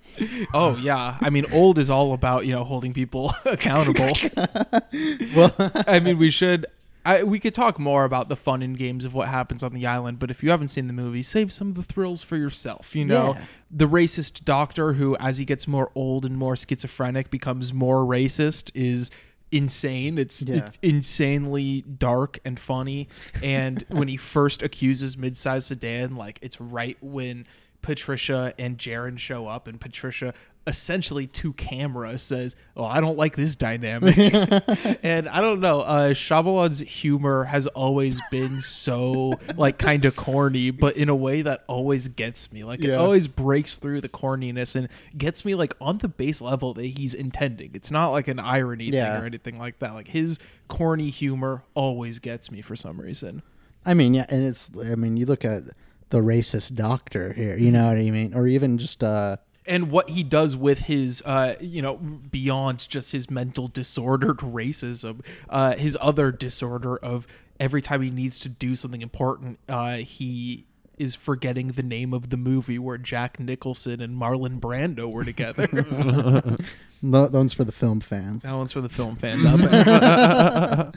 Oh 0.54 0.76
yeah, 0.76 1.18
I 1.20 1.28
mean, 1.28 1.44
old 1.52 1.78
is 1.78 1.90
all 1.90 2.14
about 2.14 2.46
you 2.46 2.52
know 2.54 2.64
holding 2.64 2.94
people 2.94 3.34
accountable. 3.44 4.12
Well, 5.36 5.54
I 5.86 6.00
mean, 6.00 6.16
we 6.18 6.30
should. 6.30 6.64
I, 7.04 7.22
we 7.22 7.38
could 7.38 7.54
talk 7.54 7.78
more 7.78 8.04
about 8.04 8.28
the 8.28 8.34
fun 8.34 8.62
and 8.62 8.76
games 8.76 9.04
of 9.04 9.14
what 9.14 9.28
happens 9.28 9.62
on 9.62 9.72
the 9.74 9.86
island, 9.86 10.18
but 10.18 10.28
if 10.30 10.42
you 10.42 10.50
haven't 10.50 10.68
seen 10.68 10.86
the 10.88 10.92
movie, 10.92 11.22
save 11.22 11.52
some 11.52 11.68
of 11.68 11.74
the 11.74 11.82
thrills 11.84 12.22
for 12.22 12.36
yourself. 12.36 12.96
You 12.96 13.04
know, 13.04 13.34
Yeah. 13.34 13.44
the 13.70 13.86
racist 13.86 14.44
doctor 14.44 14.94
who, 14.94 15.16
as 15.20 15.38
he 15.38 15.44
gets 15.44 15.68
more 15.68 15.90
old 15.94 16.24
and 16.24 16.36
more 16.36 16.56
schizophrenic, 16.56 17.30
becomes 17.30 17.72
more 17.72 17.98
racist 18.04 18.70
is 18.74 19.10
insane. 19.56 20.18
It's, 20.18 20.42
Yeah. 20.42 20.56
it's 20.56 20.78
insanely 20.82 21.82
dark 21.82 22.38
and 22.44 22.58
funny. 22.58 23.08
And 23.42 23.84
when 23.88 24.08
he 24.08 24.16
first 24.16 24.62
accuses 24.62 25.16
mid-sized 25.16 25.66
sedan, 25.68 26.16
like 26.16 26.38
it's 26.42 26.60
right 26.60 26.96
when 27.00 27.46
Patricia 27.82 28.52
and 28.58 28.78
Jarin 28.78 29.18
show 29.18 29.46
up, 29.46 29.68
and 29.68 29.80
Patricia 29.80 30.34
essentially 30.66 31.26
to 31.28 31.52
camera 31.52 32.18
says, 32.18 32.56
"Oh, 32.76 32.84
I 32.84 33.00
don't 33.00 33.16
like 33.16 33.36
this 33.36 33.56
dynamic." 33.56 34.16
and 35.02 35.28
I 35.28 35.40
don't 35.40 35.60
know. 35.60 35.80
Uh, 35.80 36.10
Shyamalan's 36.10 36.80
humor 36.80 37.44
has 37.44 37.66
always 37.68 38.20
been 38.30 38.60
so 38.60 39.34
like 39.56 39.78
kind 39.78 40.04
of 40.04 40.16
corny, 40.16 40.70
but 40.70 40.96
in 40.96 41.08
a 41.08 41.14
way 41.14 41.42
that 41.42 41.64
always 41.68 42.08
gets 42.08 42.52
me. 42.52 42.64
Like 42.64 42.82
it 42.82 42.92
always 42.94 43.26
breaks 43.26 43.78
through 43.78 44.00
the 44.00 44.08
corniness 44.08 44.76
and 44.76 44.88
gets 45.16 45.44
me 45.44 45.54
like 45.54 45.74
on 45.80 45.98
the 45.98 46.08
base 46.08 46.40
level 46.40 46.74
that 46.74 46.84
he's 46.84 47.14
intending. 47.14 47.70
It's 47.74 47.90
not 47.90 48.08
like 48.08 48.28
an 48.28 48.38
irony 48.38 48.86
Yeah. 48.86 49.12
thing 49.14 49.22
or 49.22 49.26
anything 49.26 49.58
like 49.58 49.78
that. 49.80 49.94
Like 49.94 50.08
his 50.08 50.38
corny 50.68 51.10
humor 51.10 51.62
always 51.74 52.18
gets 52.18 52.50
me 52.50 52.60
for 52.62 52.76
some 52.76 53.00
reason. 53.00 53.42
I 53.84 53.94
mean, 53.94 54.14
yeah, 54.14 54.26
and 54.28 54.42
it's. 54.42 54.70
I 54.76 54.96
mean, 54.96 55.16
you 55.16 55.26
look 55.26 55.44
at 55.44 55.62
the 56.10 56.18
racist 56.18 56.74
doctor 56.74 57.32
here. 57.32 57.56
You 57.56 57.70
know 57.70 57.86
what 57.86 57.96
I 57.98 58.10
mean? 58.10 58.34
Or 58.34 58.46
even 58.48 58.78
just 58.78 59.04
uh, 59.04 59.36
and 59.66 59.90
what 59.90 60.10
he 60.10 60.22
does 60.22 60.54
with 60.56 60.80
his 60.80 61.22
uh 61.26 61.54
you 61.60 61.82
know 61.82 61.96
beyond 61.96 62.88
just 62.88 63.12
his 63.12 63.30
mental 63.30 63.68
disordered 63.68 64.38
racism 64.58 65.20
uh 65.50 65.74
his 65.74 65.96
other 66.00 66.30
disorder 66.32 66.96
of 66.96 67.26
every 67.58 67.82
time 67.82 68.02
he 68.02 68.10
needs 68.10 68.38
to 68.38 68.48
do 68.48 68.74
something 68.74 69.02
important 69.02 69.58
uh 69.68 69.96
he 69.96 70.64
is 70.98 71.14
forgetting 71.14 71.68
the 71.68 71.82
name 71.82 72.14
of 72.14 72.30
the 72.30 72.38
movie 72.38 72.78
where 72.78 72.96
Jack 72.96 73.38
Nicholson 73.38 74.00
and 74.00 74.18
Marlon 74.18 74.58
Brando 74.58 75.12
were 75.12 75.24
together. 75.24 75.66
tho- 77.02 77.28
one's 77.28 77.52
for 77.52 77.64
the 77.64 77.72
film 77.72 78.00
fans. 78.00 78.44
that 78.44 78.54
one's 78.54 78.72
for 78.72 78.80
the 78.80 78.88
film 78.88 79.14
fans 79.14 79.44
out 79.46 79.58
there. 79.58 80.92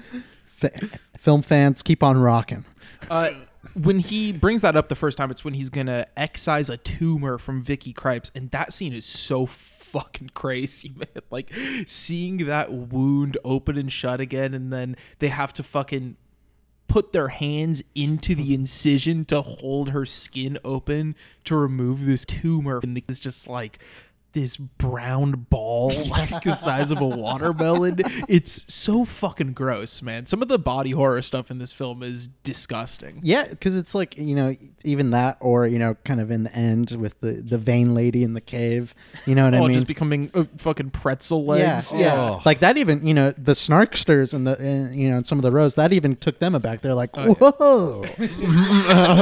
Fa- 0.47 0.71
film 1.17 1.41
fans, 1.41 1.81
keep 1.81 2.01
on 2.01 2.17
rocking. 2.17 2.63
Uh, 3.09 3.31
when 3.73 3.99
he 3.99 4.31
brings 4.31 4.61
that 4.61 4.75
up 4.75 4.89
the 4.89 4.95
first 4.95 5.17
time, 5.17 5.31
it's 5.31 5.43
when 5.43 5.53
he's 5.53 5.69
gonna 5.69 6.05
excise 6.17 6.69
a 6.69 6.77
tumor 6.77 7.37
from 7.37 7.61
Vicky 7.61 7.93
Krieps, 7.93 8.31
and 8.35 8.51
that 8.51 8.73
scene 8.73 8.93
is 8.93 9.05
so 9.05 9.45
fucking 9.45 10.31
crazy, 10.33 10.93
man. 10.95 11.23
Like 11.29 11.53
seeing 11.85 12.45
that 12.45 12.71
wound 12.71 13.37
open 13.43 13.77
and 13.77 13.91
shut 13.91 14.19
again, 14.19 14.53
and 14.53 14.71
then 14.71 14.95
they 15.19 15.29
have 15.29 15.53
to 15.53 15.63
fucking 15.63 16.17
put 16.87 17.13
their 17.13 17.27
hands 17.27 17.83
into 17.93 18.33
the 18.33 18.53
incision 18.53 19.23
to 19.23 19.41
hold 19.41 19.89
her 19.89 20.05
skin 20.05 20.57
open 20.65 21.15
to 21.45 21.55
remove 21.55 22.05
this 22.05 22.25
tumor, 22.25 22.79
and 22.83 22.97
it's 23.07 23.19
just 23.19 23.47
like 23.47 23.79
this 24.33 24.57
brown 24.57 25.47
ball 25.49 25.89
like 26.09 26.43
the 26.43 26.51
size 26.51 26.91
of 26.91 27.01
a 27.01 27.07
watermelon. 27.07 27.99
It's 28.27 28.71
so 28.73 29.05
fucking 29.05 29.53
gross, 29.53 30.01
man. 30.01 30.25
Some 30.25 30.41
of 30.41 30.47
the 30.47 30.59
body 30.59 30.91
horror 30.91 31.21
stuff 31.21 31.49
in 31.51 31.57
this 31.57 31.73
film 31.73 32.03
is 32.03 32.27
disgusting. 32.27 33.19
Yeah, 33.23 33.45
because 33.47 33.75
it's 33.75 33.95
like 33.95 34.17
you 34.17 34.35
know, 34.35 34.55
even 34.83 35.11
that, 35.11 35.37
or 35.39 35.67
you 35.67 35.79
know, 35.79 35.95
kind 36.05 36.19
of 36.19 36.31
in 36.31 36.43
the 36.43 36.53
end 36.55 36.91
with 36.91 37.19
the 37.21 37.33
the 37.33 37.57
vain 37.57 37.93
lady 37.93 38.23
in 38.23 38.33
the 38.33 38.41
cave. 38.41 38.93
You 39.25 39.35
know 39.35 39.45
what 39.45 39.53
I 39.55 39.57
oh, 39.59 39.67
mean? 39.67 39.73
just 39.73 39.87
becoming 39.87 40.31
uh, 40.33 40.45
fucking 40.57 40.91
pretzel 40.91 41.41
yeah, 41.41 41.73
legs. 41.73 41.93
yeah. 41.93 42.15
Oh. 42.19 42.41
Like 42.45 42.59
that. 42.59 42.77
Even 42.77 43.05
you 43.05 43.13
know, 43.13 43.31
the 43.31 43.53
snarksters 43.53 44.33
and 44.33 44.45
the 44.45 44.59
uh, 44.59 44.91
you 44.91 45.09
know, 45.09 45.17
and 45.17 45.25
some 45.25 45.37
of 45.37 45.43
the 45.43 45.51
rows 45.51 45.75
that 45.75 45.93
even 45.93 46.15
took 46.15 46.39
them 46.39 46.55
aback. 46.55 46.81
They're 46.81 46.93
like, 46.93 47.09
Oh, 47.15 47.27
yeah. 47.27 47.33
whoa. 47.33 48.03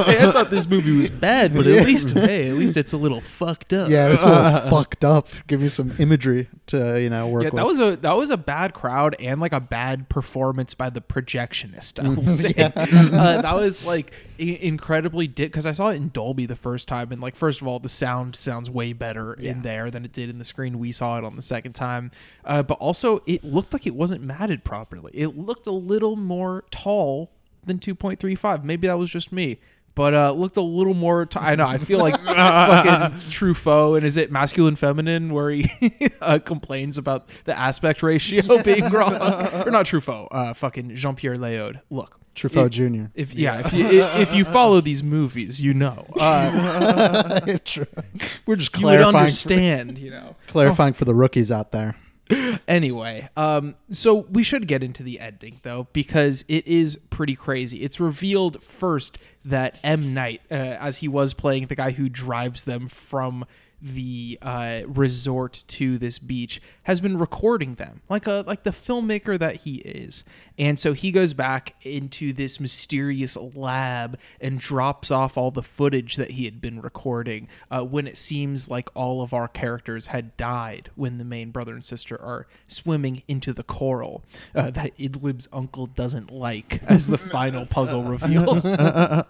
Hey, 0.07 0.17
I 0.19 0.31
thought 0.31 0.49
this 0.49 0.67
movie 0.67 0.97
was 0.97 1.09
bad, 1.09 1.53
but 1.53 1.67
at 1.67 1.85
least 1.85 2.09
hey, 2.11 2.49
at 2.49 2.55
least 2.55 2.77
it's 2.77 2.93
a 2.93 2.97
little 2.97 3.21
fucked 3.21 3.73
up. 3.73 3.89
yeah, 3.89 4.09
it's 4.09 4.25
all 4.25 4.69
fucked 4.69 4.96
up. 5.03 5.27
Give 5.47 5.61
me 5.61 5.69
some 5.69 5.93
imagery 5.99 6.47
to 6.67 6.99
you 7.01 7.09
know 7.09 7.27
work 7.27 7.43
Yeah, 7.43 7.49
with. 7.49 7.55
that 7.55 7.65
was 7.65 7.79
a 7.79 7.95
that 7.97 8.15
was 8.17 8.29
a 8.29 8.37
bad 8.37 8.73
crowd 8.73 9.15
and 9.19 9.39
like 9.41 9.53
a 9.53 9.59
bad 9.59 10.09
performance 10.09 10.73
by 10.73 10.89
the 10.89 11.01
projectionist. 11.01 11.99
I 12.03 12.09
will 12.09 12.27
say 12.27 12.53
uh, 12.57 13.41
that 13.41 13.55
was 13.55 13.83
like 13.85 14.13
i- 14.39 14.43
incredibly 14.61 15.27
because 15.27 15.65
I 15.65 15.71
saw 15.71 15.89
it 15.89 15.95
in 15.95 16.09
Dolby 16.09 16.45
the 16.45 16.55
first 16.55 16.87
time 16.87 17.11
and 17.11 17.21
like 17.21 17.35
first 17.35 17.61
of 17.61 17.67
all 17.67 17.79
the 17.79 17.89
sound 17.89 18.35
sounds 18.35 18.69
way 18.69 18.93
better 18.93 19.33
in 19.33 19.61
there 19.61 19.89
than 19.91 20.05
it 20.05 20.11
did 20.13 20.29
in 20.29 20.37
the 20.39 20.45
screen 20.45 20.79
we 20.79 20.91
saw 20.91 21.17
it 21.17 21.23
on 21.23 21.35
the 21.35 21.41
second 21.41 21.73
time, 21.73 22.11
uh, 22.45 22.63
but 22.63 22.75
also 22.79 23.21
it 23.25 23.43
looked 23.43 23.73
like 23.73 23.85
it 23.87 23.95
wasn't 23.95 24.21
matted 24.23 24.63
properly. 24.63 25.11
It 25.13 25.37
looked 25.37 25.67
a 25.67 25.71
little 25.71 26.15
more 26.15 26.63
tall 26.71 27.31
than 27.65 27.79
two 27.79 27.95
point 27.95 28.19
three 28.19 28.35
five. 28.35 28.63
Maybe 28.63 28.87
that 28.87 28.97
was 28.97 29.09
just 29.09 29.31
me. 29.31 29.59
But 29.97 30.13
uh, 30.13 30.31
looked 30.31 30.57
a 30.57 30.61
little 30.61 30.93
more. 30.93 31.25
T- 31.25 31.39
I 31.41 31.55
know. 31.55 31.65
I 31.65 31.79
feel 31.79 31.97
like 31.97 32.13
fucking 32.23 33.19
Truffaut, 33.31 33.97
and 33.97 34.05
is 34.05 34.15
it 34.15 34.31
masculine, 34.31 34.75
feminine, 34.75 35.33
where 35.33 35.49
he 35.49 35.67
uh, 36.21 36.37
complains 36.37 36.99
about 36.99 37.27
the 37.45 37.57
aspect 37.57 38.03
ratio 38.03 38.61
being 38.61 38.89
wrong, 38.91 39.15
or 39.15 39.71
not 39.71 39.87
Truffaut? 39.87 40.27
Uh, 40.29 40.53
fucking 40.53 40.93
Jean 40.93 41.15
Pierre 41.15 41.35
Léaud. 41.35 41.81
Look, 41.89 42.19
Truffaut 42.35 42.67
if- 42.67 42.71
Jr. 42.73 43.05
If 43.15 43.33
yeah, 43.33 43.63
if 43.65 43.73
you 43.73 44.03
if 44.03 44.35
you 44.35 44.45
follow 44.45 44.81
these 44.81 45.01
movies, 45.01 45.59
you 45.59 45.73
know, 45.73 46.05
uh, 46.19 47.39
We're 47.47 47.57
just 47.57 47.75
you 47.75 48.55
would 48.55 48.71
clarifying 48.73 49.11
for, 49.13 49.17
understand. 49.17 49.97
You 49.97 50.11
know. 50.11 50.35
clarifying 50.45 50.93
for 50.93 51.05
the 51.05 51.15
rookies 51.15 51.51
out 51.51 51.71
there. 51.71 51.95
Anyway, 52.67 53.29
um, 53.37 53.75
so 53.91 54.15
we 54.29 54.43
should 54.43 54.67
get 54.67 54.83
into 54.83 55.01
the 55.01 55.19
ending 55.21 55.59
though, 55.63 55.87
because 55.93 56.43
it 56.49 56.67
is 56.67 56.97
pretty 57.09 57.35
crazy. 57.35 57.81
It's 57.81 57.99
revealed 57.99 58.61
first 58.61 59.17
that 59.45 59.79
M 59.83 60.13
Night, 60.13 60.41
uh, 60.51 60.55
as 60.55 60.97
he 60.97 61.07
was 61.07 61.33
playing 61.33 61.67
the 61.67 61.75
guy 61.75 61.91
who 61.91 62.09
drives 62.09 62.65
them 62.65 62.89
from 62.89 63.45
the 63.81 64.39
uh, 64.41 64.81
resort 64.87 65.63
to 65.67 65.97
this 65.97 66.17
beach, 66.19 66.61
has 66.83 66.99
been 66.99 67.17
recording 67.17 67.75
them 67.75 68.01
like 68.09 68.25
a 68.25 68.43
like 68.47 68.63
the 68.63 68.71
filmmaker 68.71 69.37
that 69.37 69.57
he 69.57 69.75
is. 69.77 70.23
And 70.57 70.79
so 70.79 70.93
he 70.93 71.11
goes 71.11 71.33
back 71.33 71.75
into 71.83 72.33
this 72.33 72.59
mysterious 72.59 73.37
lab 73.37 74.17
and 74.41 74.59
drops 74.59 75.11
off 75.11 75.37
all 75.37 75.51
the 75.51 75.61
footage 75.61 76.15
that 76.15 76.31
he 76.31 76.45
had 76.45 76.59
been 76.59 76.81
recording 76.81 77.47
uh, 77.69 77.83
when 77.83 78.07
it 78.07 78.17
seems 78.17 78.69
like 78.69 78.89
all 78.95 79.21
of 79.21 79.33
our 79.33 79.47
characters 79.47 80.07
had 80.07 80.35
died 80.37 80.89
when 80.95 81.19
the 81.19 81.25
main 81.25 81.51
brother 81.51 81.75
and 81.75 81.85
sister 81.85 82.19
are 82.21 82.47
swimming 82.67 83.21
into 83.27 83.53
the 83.53 83.63
coral 83.63 84.23
uh, 84.55 84.71
that 84.71 84.93
Idlib's 84.99 85.47
uncle 85.53 85.85
doesn't 85.87 86.31
like, 86.31 86.81
as 86.83 87.07
the 87.07 87.17
final 87.19 87.65
puzzle 87.65 88.03
reveals. 88.03 88.65
uh, 88.65 89.23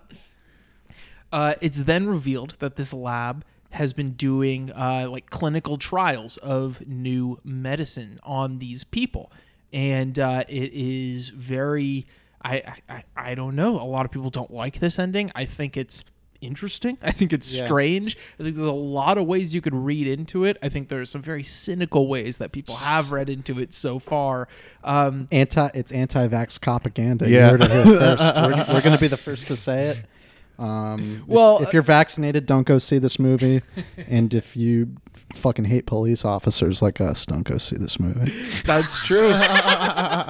it's 1.32 1.82
then 1.82 2.08
revealed 2.08 2.56
that 2.60 2.76
this 2.76 2.94
lab 2.94 3.44
has 3.72 3.94
been 3.94 4.12
doing 4.12 4.72
uh, 4.72 5.08
like 5.10 5.30
clinical 5.30 5.78
trials 5.78 6.38
of 6.38 6.86
new 6.88 7.40
medicine 7.44 8.20
on 8.24 8.60
these 8.60 8.84
people, 8.84 9.32
and 9.74 10.18
uh, 10.20 10.44
it 10.48 10.72
is 10.74 11.30
very. 11.30 12.08
I, 12.42 12.76
I 12.88 13.04
I 13.16 13.36
don't 13.36 13.56
know. 13.56 13.82
A 13.82 13.84
lot 13.84 14.06
of 14.06 14.12
people 14.12 14.30
don't 14.30 14.52
like 14.52 14.80
this 14.80 15.00
ending. 15.00 15.32
I 15.36 15.46
think 15.46 15.76
it's 15.76 16.04
interesting. 16.42 16.98
I 17.04 17.12
think 17.12 17.34
it's 17.34 17.48
strange. 17.48 18.18
I 18.40 18.44
think 18.44 18.56
there's 18.56 18.68
a 18.68 18.72
lot 18.72 19.18
of 19.18 19.26
ways 19.26 19.54
you 19.54 19.62
could 19.62 19.74
read 19.74 20.08
into 20.08 20.44
it. 20.46 20.58
I 20.62 20.70
think 20.70 20.90
there's 20.90 21.10
some 21.10 21.22
very 21.22 21.44
cynical 21.44 22.08
ways 22.08 22.38
that 22.38 22.52
people 22.52 22.76
have 22.76 23.12
read 23.12 23.30
into 23.30 23.60
it 23.60 23.74
so 23.74 24.00
far. 24.00 24.48
Um, 24.84 25.28
Anti, 25.32 25.70
it's 25.74 25.92
anti-vax 25.92 26.62
propaganda. 26.62 27.30
Yeah. 27.30 27.46
You 27.46 27.52
heard 27.52 27.62
it 27.64 27.70
first. 27.70 28.36
We're, 28.36 28.76
we're 28.76 28.82
going 28.82 28.96
to 28.96 29.02
be 29.02 29.08
the 29.08 29.18
first 29.18 29.48
to 29.48 29.58
say 29.58 29.86
it. 29.86 30.06
Um, 30.60 31.24
if- 31.28 31.28
Well, 31.28 31.60
if, 31.62 31.74
you're 31.74 31.82
vaccinated, 31.84 32.46
don't 32.46 32.66
go 32.66 32.78
see 32.78 32.98
this 32.98 33.20
movie. 33.20 33.62
and 34.08 34.34
if 34.34 34.58
you 34.58 34.96
fucking 35.36 35.66
hate 35.66 35.86
police 35.86 36.24
officers 36.26 36.82
like 36.82 37.00
us, 37.02 37.26
don't 37.26 37.44
go 37.44 37.58
see 37.58 37.76
this 37.76 38.00
movie. 38.00 38.34
That's 38.66 39.00
true. 39.06 39.30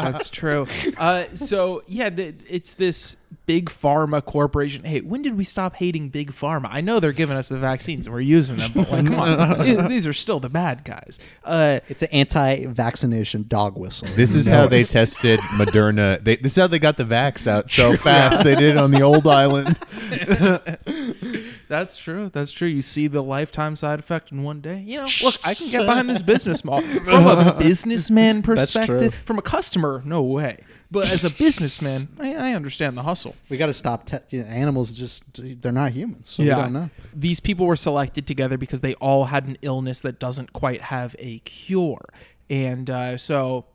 That's 0.01 0.29
true. 0.29 0.67
Uh, 0.97 1.25
so 1.33 1.81
yeah, 1.87 2.09
the, 2.09 2.35
it's 2.49 2.73
this 2.73 3.17
big 3.45 3.69
pharma 3.69 4.23
corporation. 4.23 4.83
Hey, 4.83 4.99
when 5.01 5.21
did 5.21 5.37
we 5.37 5.43
stop 5.43 5.75
hating 5.75 6.09
big 6.09 6.31
pharma? 6.33 6.67
I 6.69 6.81
know 6.81 6.99
they're 6.99 7.13
giving 7.13 7.37
us 7.37 7.47
the 7.49 7.57
vaccines 7.57 8.05
and 8.05 8.13
we're 8.13 8.19
using 8.21 8.57
them, 8.57 8.71
but 8.75 8.89
like, 8.91 9.05
come 9.05 9.15
on, 9.19 9.59
These- 9.65 9.87
these 9.87 10.07
are 10.07 10.13
still 10.13 10.39
the 10.39 10.49
bad 10.49 10.83
guys. 10.83 11.17
Uh, 11.43 11.79
It's 11.87 12.03
an 12.03 12.09
anti-vaccination 12.11 13.45
dog 13.47 13.77
whistle. 13.77 14.07
This 14.15 14.35
is 14.35 14.47
You 14.47 14.53
how 14.53 14.67
they 14.67 14.83
tested 14.83 15.39
Moderna. 15.57 16.21
They, 16.23 16.35
this 16.35 16.53
is 16.53 16.57
how 16.61 16.67
they 16.67 16.79
got 16.79 16.97
the 16.97 17.03
vax 17.05 17.47
out 17.47 17.69
so 17.69 17.95
fast. 17.95 18.43
They 18.43 18.55
did 18.55 18.75
it 18.75 18.77
on 18.77 18.91
the 18.91 19.01
old 19.01 19.27
island. 19.27 19.77
That's 21.67 21.97
true. 21.97 22.29
That's 22.33 22.51
true. 22.51 22.67
You 22.67 22.81
see 22.81 23.07
the 23.07 23.21
lifetime 23.21 23.75
side 23.75 23.99
effect 23.99 24.31
in 24.31 24.43
one 24.43 24.61
day. 24.61 24.79
You 24.79 24.97
know, 24.97 25.07
look, 25.23 25.35
I 25.43 25.53
can 25.53 25.69
get 25.69 25.85
behind 25.85 26.09
this 26.09 26.21
business 26.33 26.63
model 26.63 26.87
from 27.01 27.27
a 27.27 27.53
businessman 27.53 28.41
perspective. 28.43 29.13
From 29.25 29.37
a 29.37 29.41
customer, 29.41 30.01
no 30.05 30.23
way. 30.23 30.63
But 30.89 31.11
as 31.11 31.25
a 31.25 31.29
businessman, 31.29 32.07
I, 32.17 32.33
I 32.35 32.53
understand 32.53 32.97
the 32.97 33.03
hustle. 33.03 33.35
We 33.49 33.57
got 33.57 33.65
to 33.67 33.73
stop. 33.73 34.05
Te- 34.05 34.19
you 34.29 34.43
know, 34.43 34.47
animals 34.47 34.93
just 34.93 35.23
they're 35.61 35.71
not 35.71 35.91
humans. 35.91 36.29
So 36.29 36.43
we 36.43 36.49
don't 36.49 36.73
know. 36.73 36.89
These 37.13 37.39
people 37.41 37.65
were 37.65 37.75
selected 37.75 38.25
together 38.25 38.57
because 38.57 38.81
they 38.81 38.93
all 38.95 39.25
had 39.25 39.45
an 39.47 39.57
illness 39.61 39.99
that 40.01 40.19
doesn't 40.19 40.53
quite 40.53 40.81
have 40.81 41.15
a 41.19 41.39
cure, 41.39 42.05
and 42.49 42.89
uh, 42.89 43.17
so 43.17 43.65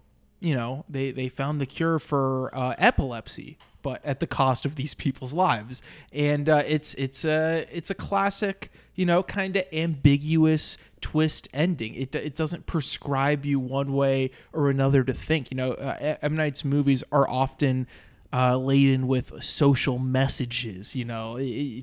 you 0.43 0.55
know 0.55 0.85
they 0.89 1.13
they 1.13 1.29
found 1.29 1.61
the 1.61 1.67
cure 1.67 1.99
for 1.99 2.55
uh, 2.55 2.75
epilepsy, 2.77 3.57
but 3.81 4.05
at 4.05 4.21
the 4.21 4.27
cost 4.27 4.67
of 4.67 4.75
these 4.75 4.95
people's 5.05 5.33
lives. 5.33 5.83
And 6.13 6.49
uh, 6.49 6.63
it's 6.67 6.95
it's 6.95 7.25
a 7.25 7.67
it's 7.71 7.91
a 7.91 7.95
classic, 7.95 8.73
you 8.95 9.07
know, 9.07 9.23
kind 9.23 9.57
of 9.57 9.65
ambiguous 9.73 10.77
twist 11.01 11.49
ending. 11.55 11.95
It 11.95 12.15
it 12.15 12.35
doesn't 12.35 12.67
prescribe 12.67 13.47
you 13.47 13.61
one 13.61 13.93
way 13.93 14.33
or 14.53 14.69
another 14.69 15.05
to 15.05 15.13
think. 15.13 15.51
You 15.51 15.57
know, 15.57 15.73
uh, 15.73 16.17
M 16.23 16.35
Night's 16.35 16.65
movies 16.65 17.05
are 17.13 17.29
often 17.29 17.87
uh, 18.33 18.57
laden 18.57 19.07
with 19.07 19.43
social 19.43 19.99
messages. 19.99 20.97
You 20.97 21.05
know, 21.05 21.37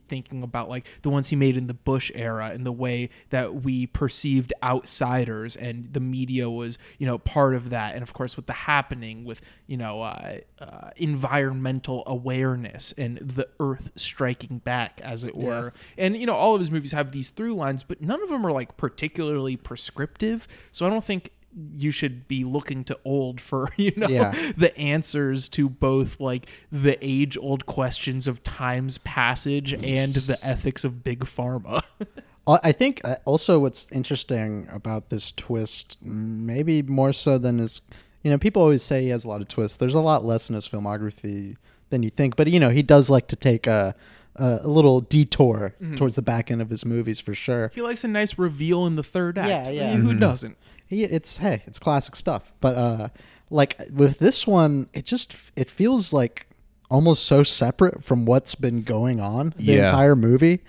thinking 0.08 0.44
about 0.44 0.70
like 0.70 0.88
the 1.02 1.10
ones 1.10 1.30
he 1.30 1.36
made 1.36 1.58
in 1.58 1.68
the 1.68 1.74
Bush 1.74 2.12
era 2.16 2.50
and 2.50 2.66
the 2.66 2.72
way 2.72 3.10
that 3.30 3.64
we 3.64 3.88
perceived 3.88 4.54
outsiders, 4.64 5.56
and 5.56 5.92
the 5.94 6.00
media 6.00 6.50
was 6.50 6.78
you 6.98 7.06
know 7.06 7.18
part 7.18 7.56
of 7.56 7.70
that. 7.70 7.94
And 7.94 8.04
of 8.04 8.14
course, 8.14 8.36
with 8.36 8.48
the 8.48 8.54
happening 8.54 9.26
with 9.26 9.42
you 9.68 9.78
know 9.78 10.02
uh, 10.02 10.40
uh, 10.60 10.90
environmental 10.98 12.04
awareness 12.08 12.94
and 12.98 13.18
the 13.18 13.48
Earth 13.60 13.92
striking 13.96 14.60
back, 14.60 15.02
as 15.04 15.24
it 15.24 15.36
were. 15.36 15.74
And 15.98 16.18
you 16.18 16.26
know, 16.26 16.36
all 16.36 16.56
of 16.56 16.60
his 16.60 16.72
movies 16.72 16.92
have 16.92 17.12
these 17.12 17.30
through 17.30 17.56
lines, 17.56 17.84
but 17.84 18.02
none 18.02 18.22
of 18.22 18.30
them 18.30 18.46
are 18.46 18.52
like 18.52 18.78
particularly 18.78 19.56
prescriptive. 19.56 20.48
So 20.72 20.86
I 20.86 20.90
don't 20.90 21.04
think 21.04 21.32
you 21.76 21.92
should 21.92 22.28
be 22.28 22.44
looking 22.44 22.84
to 22.86 22.98
old 23.04 23.42
for 23.42 23.70
you 23.78 23.92
know 23.98 24.08
Yeah. 24.08 24.32
the 24.56 24.76
answers 24.78 25.50
to 25.50 25.68
both 25.70 26.20
like 26.20 26.46
the 26.72 26.98
age 27.02 27.38
old 27.38 27.66
questions 27.66 28.28
of 28.28 28.44
time's 28.44 28.98
passage 29.00 29.74
and 29.74 30.14
the 30.14 30.38
ethics 30.44 30.84
of 30.84 31.04
big 31.04 31.22
pharma. 31.22 31.82
Uh, 32.48 32.58
I 32.64 32.72
think 32.72 33.02
uh, 33.04 33.16
also 33.26 33.60
what's 33.60 33.92
interesting 33.92 34.68
about 34.72 35.10
this 35.12 35.32
twist, 35.34 35.98
maybe 36.02 36.82
more 36.82 37.14
so 37.14 37.38
than 37.38 37.60
his, 37.60 37.80
you 38.24 38.32
know, 38.32 38.40
people 38.40 38.64
always 38.64 38.82
say 38.82 39.04
he 39.04 39.10
has 39.10 39.24
a 39.24 39.28
lot 39.28 39.40
of 39.42 39.48
twists. 39.50 39.78
There's 39.78 39.94
a 39.94 40.00
lot 40.00 40.26
less 40.26 40.50
in 40.50 40.56
his 40.56 40.68
filmography 40.68 41.58
than 41.92 42.02
you 42.02 42.10
think, 42.10 42.36
but 42.36 42.48
you 42.48 42.60
know, 42.60 42.70
he 42.72 42.82
does 42.82 43.08
like 43.08 43.28
to 43.28 43.36
take 43.36 43.68
a 43.68 43.94
a, 44.36 44.62
a 44.64 44.68
little 44.68 45.02
detour 45.02 45.76
Mm-hmm. 45.80 45.96
towards 45.96 46.16
the 46.16 46.24
back 46.24 46.50
end 46.50 46.60
of 46.62 46.72
his 46.72 46.86
movies 46.86 47.20
for 47.20 47.36
sure. 47.36 47.70
he 47.76 47.82
likes 47.84 48.04
a 48.04 48.08
nice 48.08 48.36
reveal 48.40 48.88
in 48.88 48.96
the 48.96 49.04
third 49.04 49.38
act. 49.38 49.70
Yeah, 49.70 49.70
yeah. 49.84 49.92
I 49.92 49.98
mean, 49.98 50.06
Who 50.06 50.14
doesn't? 50.16 50.58
He, 50.90 51.04
it's 51.06 51.38
hey, 51.38 51.62
it's 51.68 51.80
classic 51.80 52.16
stuff. 52.16 52.52
But 52.60 52.76
uh, 52.76 53.08
like 53.50 53.80
with 53.94 54.20
this 54.20 54.46
one, 54.46 54.90
it 54.94 55.06
just 55.06 55.36
it 55.56 55.70
feels 55.70 56.12
like 56.12 56.48
almost 56.92 57.26
so 57.26 57.44
separate 57.44 58.04
from 58.04 58.26
what's 58.26 58.56
been 58.56 58.82
going 58.82 59.20
on 59.20 59.54
the 59.58 59.64
Yeah. 59.74 59.86
entire 59.86 60.16
movie 60.16 60.60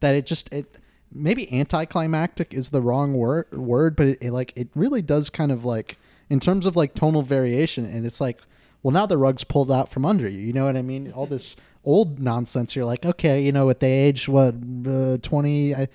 that 0.00 0.14
it 0.14 0.26
just 0.26 0.52
it 0.52 0.66
maybe 1.12 1.50
anticlimactic 1.52 2.52
is 2.52 2.70
the 2.70 2.82
wrong 2.82 3.14
word 3.14 3.46
word, 3.52 3.94
but 3.96 4.08
it, 4.08 4.18
it 4.20 4.32
like 4.32 4.52
it 4.56 4.68
really 4.74 5.00
does 5.02 5.30
kind 5.30 5.52
of 5.52 5.64
like 5.64 5.96
in 6.28 6.40
terms 6.40 6.66
of 6.66 6.76
like 6.76 6.94
tonal 6.94 7.22
variation, 7.22 7.84
and 7.86 8.04
it's 8.04 8.20
like 8.20 8.40
well 8.82 8.92
now 8.92 9.06
the 9.06 9.16
rug's 9.16 9.44
pulled 9.44 9.70
out 9.70 9.88
from 9.88 10.04
under 10.04 10.28
you. 10.28 10.40
You 10.40 10.52
know 10.52 10.64
what 10.64 10.76
I 10.76 10.82
mean? 10.82 11.12
All 11.12 11.26
this 11.26 11.54
old 11.84 12.18
nonsense. 12.18 12.74
You're 12.74 12.84
like 12.84 13.06
okay, 13.06 13.40
you 13.40 13.52
know, 13.52 13.70
at 13.70 13.78
the 13.80 13.86
age 13.86 14.28
what 14.28 14.54
uh, 14.88 15.18
twenty. 15.22 15.74
I, 15.74 15.88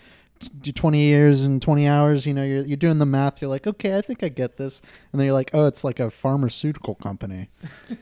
20 0.49 0.99
years 0.99 1.41
and 1.43 1.61
20 1.61 1.87
hours 1.87 2.25
you 2.25 2.33
know 2.33 2.43
you're, 2.43 2.65
you're 2.65 2.77
doing 2.77 2.97
the 2.99 3.05
math 3.05 3.41
you're 3.41 3.49
like 3.49 3.65
okay 3.67 3.97
i 3.97 4.01
think 4.01 4.23
i 4.23 4.29
get 4.29 4.57
this 4.57 4.81
and 5.11 5.19
then 5.19 5.25
you're 5.25 5.33
like 5.33 5.49
oh 5.53 5.65
it's 5.65 5.83
like 5.83 5.99
a 5.99 6.09
pharmaceutical 6.09 6.95
company 6.95 7.49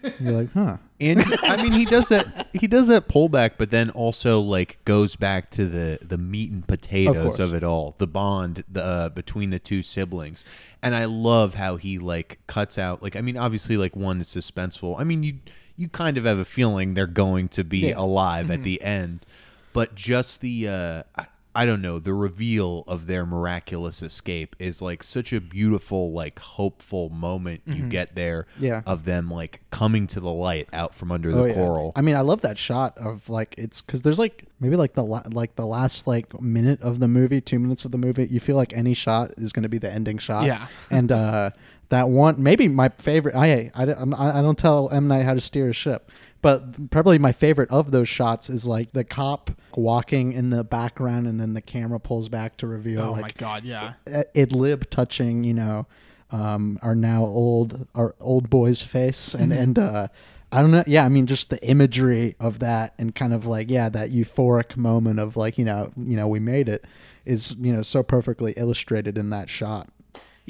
and 0.04 0.14
you're 0.20 0.34
like 0.34 0.52
huh 0.54 0.78
And 1.00 1.24
I 1.44 1.62
mean, 1.64 1.72
he 1.72 1.86
does 1.86 2.10
that. 2.10 2.48
He 2.54 2.68
does 2.68 2.88
that 2.90 3.08
pullback, 3.08 3.54
but 3.58 3.72
then 3.72 3.90
also 3.90 4.40
like 4.40 4.78
goes 4.86 5.16
back 5.16 5.50
to 5.52 5.68
the 5.68 5.98
the 6.00 6.18
meat 6.18 6.52
and 6.52 6.68
potatoes 6.68 7.24
course. 7.38 7.40
of, 7.40 7.56
it 7.56 7.64
all, 7.64 7.96
the 7.98 8.06
bond 8.06 8.64
the, 8.72 8.84
uh, 8.84 9.10
between 9.10 9.50
the 9.50 9.58
two 9.58 9.82
siblings. 9.82 10.46
And 10.84 10.94
I 10.94 11.06
love 11.06 11.56
how 11.56 11.78
he 11.78 11.98
like 11.98 12.38
cuts 12.46 12.78
out. 12.78 13.02
Like, 13.02 13.16
I 13.16 13.22
mean, 13.22 13.36
obviously, 13.36 13.78
like 13.78 13.96
one 13.96 14.22
is 14.22 14.28
suspenseful. 14.28 15.00
I 15.00 15.04
mean, 15.04 15.24
you 15.24 15.40
you 15.76 15.90
kind 15.90 16.20
of 16.20 16.26
have 16.26 16.38
a 16.38 16.46
feeling 16.46 16.94
they're 16.94 17.08
going 17.08 17.48
to 17.50 17.64
be 17.64 17.80
Yeah. 17.88 17.94
alive 17.98 18.52
at 18.52 18.62
the 18.62 18.80
end, 18.84 19.26
but 19.74 19.96
just 19.96 20.42
the. 20.42 20.68
Uh, 20.70 21.04
I, 21.18 21.26
I 21.54 21.66
don't 21.66 21.82
know. 21.82 22.00
The 22.00 22.14
reveal 22.14 22.86
of 22.88 23.08
their 23.08 23.26
miraculous 23.26 24.02
escape 24.02 24.56
is 24.58 24.82
like 24.82 25.04
such 25.04 25.34
a 25.34 25.42
beautiful, 25.42 26.14
like 26.14 26.40
hopeful 26.40 27.10
moment 27.10 27.62
you 27.66 27.84
get 27.90 28.16
there 28.16 28.48
Yeah. 28.58 28.84
of 28.86 29.04
them 29.04 29.30
like 29.30 29.60
coming 29.70 30.08
to 30.08 30.20
the 30.22 30.32
light 30.32 30.70
out 30.72 30.96
from 30.96 31.12
under 31.12 31.30
the 31.32 31.42
Oh, 31.42 31.46
yeah. 31.46 31.54
coral. 31.54 31.92
I 31.96 32.02
mean, 32.02 32.16
I 32.16 32.22
love 32.22 32.42
that 32.42 32.58
shot 32.58 32.98
of 32.98 33.30
like 33.30 33.56
it's 33.58 33.82
because 33.82 34.02
there's 34.02 34.18
like 34.20 34.46
maybe 34.62 34.76
like 34.78 34.94
the 34.94 35.04
la- 35.04 35.24
like 35.30 35.56
the 35.56 35.66
last 35.66 36.08
like 36.08 36.40
minute 36.42 36.82
of 36.82 37.00
the 37.00 37.08
movie, 37.10 37.42
two 37.42 37.60
minutes 37.60 37.84
of 37.84 37.92
the 37.92 37.98
movie. 37.98 38.28
You 38.28 38.40
feel 38.40 38.56
like 38.56 38.72
any 38.74 38.94
shot 38.94 39.32
is 39.38 39.52
going 39.52 39.64
to 39.64 39.70
be 39.70 39.78
the 39.78 39.92
ending 39.92 40.20
shot. 40.20 40.46
Yeah. 40.46 40.68
and 40.90 41.12
uh, 41.12 41.50
that 41.92 42.10
one 42.10 42.42
maybe 42.42 42.68
my 42.68 42.90
favorite. 42.90 43.36
I 43.36 43.70
I, 43.76 43.84
I 43.84 44.42
don't 44.42 44.58
tell 44.58 44.90
M 44.90 45.08
Night 45.08 45.24
how 45.24 45.34
to 45.34 45.42
steer 45.42 45.70
a 45.70 45.74
ship, 45.74 46.10
but 46.42 46.90
probably 46.90 47.20
my 47.20 47.32
favorite 47.34 47.70
of 47.70 47.92
those 47.92 48.10
shots 48.10 48.50
is 48.50 48.66
like 48.66 48.94
the 48.94 49.04
cop 49.04 49.52
walking 49.76 50.32
in 50.32 50.50
the 50.50 50.64
background, 50.64 51.28
and 51.28 51.40
then 51.40 51.54
the 51.54 51.62
camera 51.62 52.00
pulls 52.00 52.30
back 52.30 52.58
to 52.58 52.68
reveal 52.68 53.02
Oh 53.02 53.12
like 53.12 53.22
my 53.22 53.32
god, 53.38 53.64
yeah. 53.66 53.94
idlib 54.08 54.90
touching 54.90 55.44
you 55.44 55.54
know 55.54 55.86
um 56.32 56.80
our 56.82 56.96
now 56.96 57.26
old 57.26 57.86
our 57.94 58.16
old 58.22 58.50
boy's 58.50 58.82
face 58.82 59.34
and 59.36 59.52
and 59.52 59.78
uh 59.78 60.08
i 60.54 60.62
don't 60.62 60.72
know 60.72 60.84
yeah 60.88 61.04
i 61.04 61.10
mean 61.10 61.28
just 61.28 61.50
the 61.50 61.62
imagery 61.68 62.38
of 62.40 62.60
that 62.60 62.94
and 62.98 63.14
kind 63.14 63.34
of 63.34 63.46
like 63.46 63.70
yeah 63.70 63.90
that 63.90 64.12
euphoric 64.12 64.78
moment 64.78 65.20
of 65.20 65.36
like 65.36 65.58
you 65.58 65.66
know 65.66 65.92
you 65.98 66.16
know 66.16 66.30
we 66.30 66.40
made 66.40 66.70
it 66.70 66.86
is 67.26 67.54
you 67.60 67.74
know 67.74 67.82
so 67.82 68.02
perfectly 68.02 68.54
illustrated 68.56 69.18
in 69.18 69.30
that 69.30 69.50
shot 69.50 69.90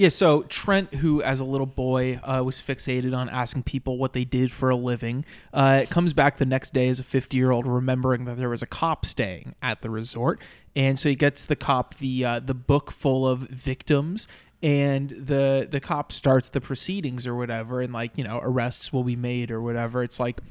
Yeah, 0.01 0.09
so 0.09 0.41
Trent, 0.41 0.95
who 0.95 1.21
as 1.21 1.41
a 1.41 1.45
little 1.45 1.67
boy 1.67 2.19
uh, 2.23 2.41
was 2.43 2.59
fixated 2.59 3.15
on 3.15 3.29
asking 3.29 3.61
people 3.61 3.99
what 3.99 4.13
they 4.13 4.25
did 4.25 4.51
for 4.51 4.71
a 4.71 4.75
living, 4.75 5.25
uh, 5.53 5.85
comes 5.91 6.11
back 6.11 6.37
the 6.37 6.45
next 6.47 6.73
day 6.73 6.89
as 6.89 6.99
a 6.99 7.03
50 7.03 7.37
year 7.37 7.51
old, 7.51 7.67
remembering 7.67 8.25
that 8.25 8.35
there 8.35 8.49
was 8.49 8.63
a 8.63 8.65
cop 8.65 9.05
staying 9.05 9.53
at 9.61 9.83
the 9.83 9.91
resort, 9.91 10.41
and 10.75 10.97
so 10.97 11.07
he 11.07 11.13
gets 11.13 11.45
the 11.45 11.55
cop 11.55 11.99
the 11.99 12.25
uh, 12.25 12.39
the 12.39 12.55
book 12.55 12.89
full 12.89 13.27
of 13.27 13.41
victims. 13.41 14.27
And 14.63 15.11
the 15.11 15.67
the 15.69 15.79
cop 15.79 16.11
starts 16.11 16.49
the 16.49 16.61
proceedings 16.61 17.27
or 17.27 17.35
whatever, 17.35 17.79
and 17.79 17.93
like 17.93 18.17
you 18.17 18.23
know 18.23 18.39
arrests 18.41 18.91
will 18.91 19.03
be 19.03 19.15
made 19.15 19.51
or 19.51 19.61
whatever. 19.61 20.01
It's 20.01 20.19
like, 20.19 20.41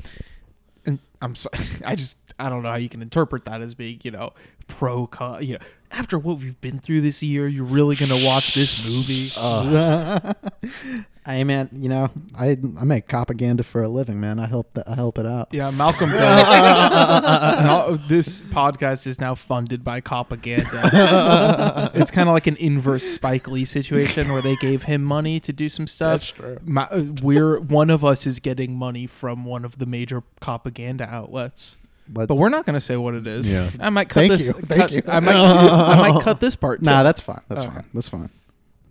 and 0.87 1.01
I'm 1.21 1.35
sorry, 1.35 1.59
I 1.85 1.97
just 1.97 2.17
I 2.39 2.51
don't 2.51 2.63
know 2.63 2.71
how 2.71 2.77
you 2.77 2.89
can 2.89 3.03
interpret 3.03 3.47
that 3.47 3.63
as 3.63 3.75
being 3.75 3.99
you 4.05 4.13
know 4.13 4.33
pro 4.71 5.07
con. 5.07 5.43
You 5.45 5.55
know, 5.55 5.61
after 5.91 6.19
what 6.19 6.39
we've 6.39 6.61
been 6.61 6.79
through 6.79 7.01
this 7.03 7.23
year, 7.23 7.47
you're 7.49 7.65
really 7.65 7.97
gonna 7.97 8.25
watch 8.25 8.55
this 8.55 8.85
movie. 8.85 9.31
i 11.27 11.45
man 11.45 11.69
you 11.75 11.89
know 11.89 12.09
i 12.35 12.57
i 12.79 12.85
make 12.85 13.07
propaganda 13.07 13.63
for 13.63 13.83
a 13.83 13.89
living 13.89 14.19
man 14.19 14.39
i 14.41 14.47
help 14.47 14.73
the, 14.73 14.83
i 14.91 14.95
help 14.95 15.19
it 15.19 15.27
out 15.27 15.49
Yeah, 15.53 15.71
Malcolm 15.71 16.09
does. 16.11 17.63
No, 17.63 17.99
this 18.09 18.41
podcast 18.43 19.07
is 19.07 19.21
now 19.21 19.35
funded 19.35 19.85
by 19.85 20.01
propaganda. 20.01 21.91
it's 21.95 22.11
kind 22.11 22.29
of 22.29 22.33
like 22.33 22.47
an 22.47 22.57
inverse 22.57 23.05
Spike 23.05 23.47
Lee 23.49 23.65
situation 23.67 24.33
where 24.33 24.41
they 24.43 24.57
gave 24.57 24.85
him 24.85 25.05
money 25.05 25.39
to 25.41 25.53
do 25.53 25.69
some 25.69 25.87
stuff. 25.87 26.21
That's 26.21 26.31
true. 26.31 26.59
Ma- 26.65 26.89
uh, 26.91 27.05
we're 27.23 27.61
one 27.61 27.91
of 27.91 28.03
us 28.05 28.27
is 28.27 28.41
getting 28.41 28.75
money 28.75 29.07
from 29.07 29.45
one 29.45 29.65
of 29.65 29.79
the 29.79 29.87
major 29.87 30.23
propaganda 30.41 31.05
outlets. 31.05 31.77
Let's- 32.15 32.29
But 32.29 32.37
we're 32.37 32.49
not 32.49 32.67
going 32.67 32.75
to 32.75 32.81
say 32.81 32.97
what 32.97 33.15
it 33.15 33.27
is. 33.27 33.53
Yeah. 33.53 33.71
I 33.79 33.91
might 33.91 34.09
cut 34.09 34.21
Thank 34.21 34.33
this. 34.33 34.49
you, 34.49 34.55
thank 34.67 34.91
you. 34.91 35.03
I 35.07 35.21
might. 35.21 35.35
I 35.37 36.11
might 36.11 36.23
cut 36.23 36.41
this 36.41 36.57
part. 36.57 36.83
nah 36.83 37.03
that's 37.03 37.21
fine 37.21 37.41
that's 37.49 37.63
Okay. 37.65 37.73
fine 37.75 37.85
that's 37.95 38.09
fine 38.09 38.31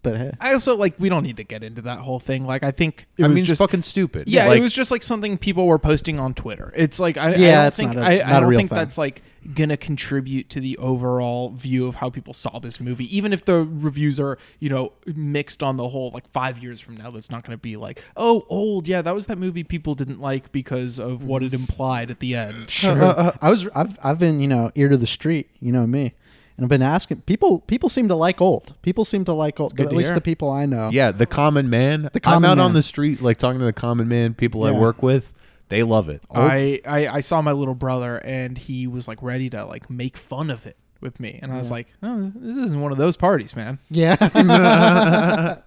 But 0.01 0.17
hey, 0.17 0.31
I 0.39 0.53
also 0.53 0.75
like 0.77 0.95
we 0.99 1.09
don't 1.09 1.23
need 1.23 1.37
to 1.37 1.43
get 1.43 1.63
into 1.63 1.81
that 1.83 1.99
whole 1.99 2.19
thing. 2.19 2.45
Like 2.45 2.63
I 2.63 2.71
think 2.71 3.07
it 3.17 3.25
I 3.25 3.27
was 3.27 3.35
mean, 3.35 3.45
just 3.45 3.59
fucking 3.59 3.81
stupid. 3.81 4.27
yeah, 4.29 4.45
Like, 4.47 4.59
it 4.59 4.61
was 4.61 4.73
just 4.73 4.91
like 4.91 5.03
something 5.03 5.37
people 5.37 5.67
were 5.67 5.79
posting 5.79 6.19
on 6.19 6.33
Twitter. 6.33 6.71
It's 6.75 6.99
like 6.99 7.17
I, 7.17 7.31
I 7.31 7.35
Yeah, 7.35 7.55
don't 7.57 7.67
it's 7.67 7.77
think 7.77 7.93
not 7.95 8.03
a- 8.03 8.07
I, 8.07 8.17
not 8.17 8.25
I 8.33 8.37
a 8.37 8.41
don't 8.41 8.55
think 8.55 8.69
thing. 8.69 8.77
that's 8.77 8.97
like 8.97 9.21
gonna 9.53 9.77
contribute 9.77 10.49
to 10.49 10.59
the 10.59 10.77
overall 10.77 11.49
view 11.49 11.87
of 11.87 11.95
how 11.95 12.09
people 12.09 12.33
saw 12.33 12.59
this 12.59 12.79
movie. 12.79 13.15
Even 13.15 13.33
if 13.33 13.45
the 13.45 13.59
reviews 13.63 14.19
are 14.19 14.37
you 14.59 14.69
know 14.69 14.93
mixed 15.05 15.61
on 15.63 15.77
the 15.77 15.87
whole, 15.89 16.11
like 16.13 16.29
five 16.31 16.59
years 16.59 16.79
from 16.79 16.95
now, 16.97 17.11
that's 17.11 17.29
not 17.31 17.43
gonna 17.43 17.57
be 17.57 17.75
like 17.75 18.03
oh 18.15 18.45
old 18.49 18.87
yeah 18.87 19.01
that 19.01 19.13
was 19.15 19.25
that 19.27 19.37
movie 19.37 19.63
people 19.63 19.95
didn't 19.95 20.19
like 20.21 20.51
because 20.51 20.97
of 20.99 21.23
what 21.25 21.43
it 21.43 21.53
implied 21.53 22.09
at 22.09 22.19
the 22.19 22.35
end. 22.35 22.69
Sure. 22.69 23.01
Uh, 23.03 23.07
uh, 23.13 23.31
I 23.41 23.49
was 23.49 23.67
I've 23.75 23.97
I've 24.03 24.19
been, 24.19 24.39
you 24.39 24.47
know, 24.47 24.71
ear 24.75 24.87
to 24.89 24.97
the 24.97 25.07
street, 25.07 25.49
you 25.59 25.71
know 25.71 25.85
me. 25.87 26.13
And 26.59 26.65
I've 26.65 26.69
been 26.69 26.81
asking 26.81 27.21
people 27.21 27.61
people 27.61 27.87
seem 27.89 28.07
to 28.09 28.15
like 28.15 28.41
old. 28.41 28.73
People 28.81 29.05
seem 29.05 29.23
to 29.25 29.33
like 29.33 29.59
old. 29.59 29.79
At 29.79 29.91
least 29.93 30.09
hear. 30.09 30.15
the 30.15 30.21
people 30.21 30.51
I 30.51 30.65
know. 30.65 30.89
yeah, 30.91 31.11
the 31.11 31.25
common 31.25 31.69
man. 31.69 32.03
The 32.03 32.09
I'm 32.15 32.41
common 32.41 32.49
out 32.49 32.59
on 32.59 32.73
the 32.73 32.83
street, 32.83 33.21
like 33.21 33.37
talking 33.37 33.59
to 33.59 33.65
the 33.65 33.73
common 33.73 34.07
man, 34.07 34.33
people 34.33 34.63
I 34.65 34.71
work 34.71 35.01
with. 35.01 35.33
They 35.69 35.83
love 35.83 36.09
it. 36.09 36.21
I, 36.33 36.81
I 36.85 37.07
I 37.07 37.19
saw 37.21 37.41
my 37.41 37.51
little 37.51 37.75
brother 37.75 38.17
and 38.17 38.57
he 38.57 38.87
was 38.87 39.07
like 39.07 39.21
ready 39.21 39.49
to 39.51 39.65
like 39.65 39.89
make 39.89 40.17
fun 40.17 40.49
of 40.49 40.65
it 40.65 40.75
with 41.01 41.19
me, 41.19 41.39
and 41.41 41.51
I 41.53 41.57
was 41.57 41.71
like, 41.71 41.87
oh, 42.03 42.31
this 42.35 42.57
isn't 42.57 42.79
one 42.81 42.91
of 42.91 42.97
those 42.97 43.15
parties, 43.17 43.55
man. 43.55 43.79
Yeah. 43.89 44.15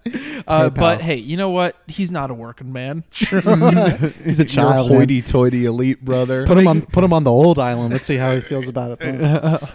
Uh, 0.45 0.69
but 0.69 0.99
hey, 0.99 1.15
you 1.15 1.37
know 1.37 1.49
what? 1.51 1.77
He's 1.87 2.11
not 2.11 2.29
a 2.29 2.33
working 2.33 2.73
man. 2.73 3.05
He's 3.11 4.39
a 4.41 4.45
child. 4.45 4.89
man. 4.89 4.97
hoity-toity 4.99 5.65
elite 5.65 6.03
brother. 6.03 6.45
Put 6.45 6.57
him 6.57 6.67
on 6.67 6.81
put 6.81 7.01
him 7.01 7.13
on 7.13 7.23
the 7.23 7.31
old 7.31 7.57
island. 7.59 7.93
Let's 7.93 8.05
see 8.07 8.17
how 8.17 8.35
he 8.35 8.41
feels 8.41 8.67
about 8.67 8.91
it. 8.91 8.99
then. 8.99 9.23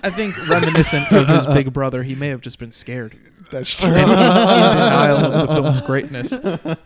I 0.03 0.11
think 0.11 0.37
reminiscent 0.47 1.11
of 1.11 1.27
his 1.29 1.47
big 1.47 1.73
brother, 1.73 2.03
he 2.03 2.15
may 2.15 2.29
have 2.29 2.43
just 2.43 2.59
been 2.59 2.73
scared. 2.73 3.17
That's 3.51 3.83
in, 3.83 3.89
in 3.89 3.95
denial 3.95 5.17
of 5.17 5.49
the 5.49 5.55
film's 5.55 5.81
greatness 5.81 6.37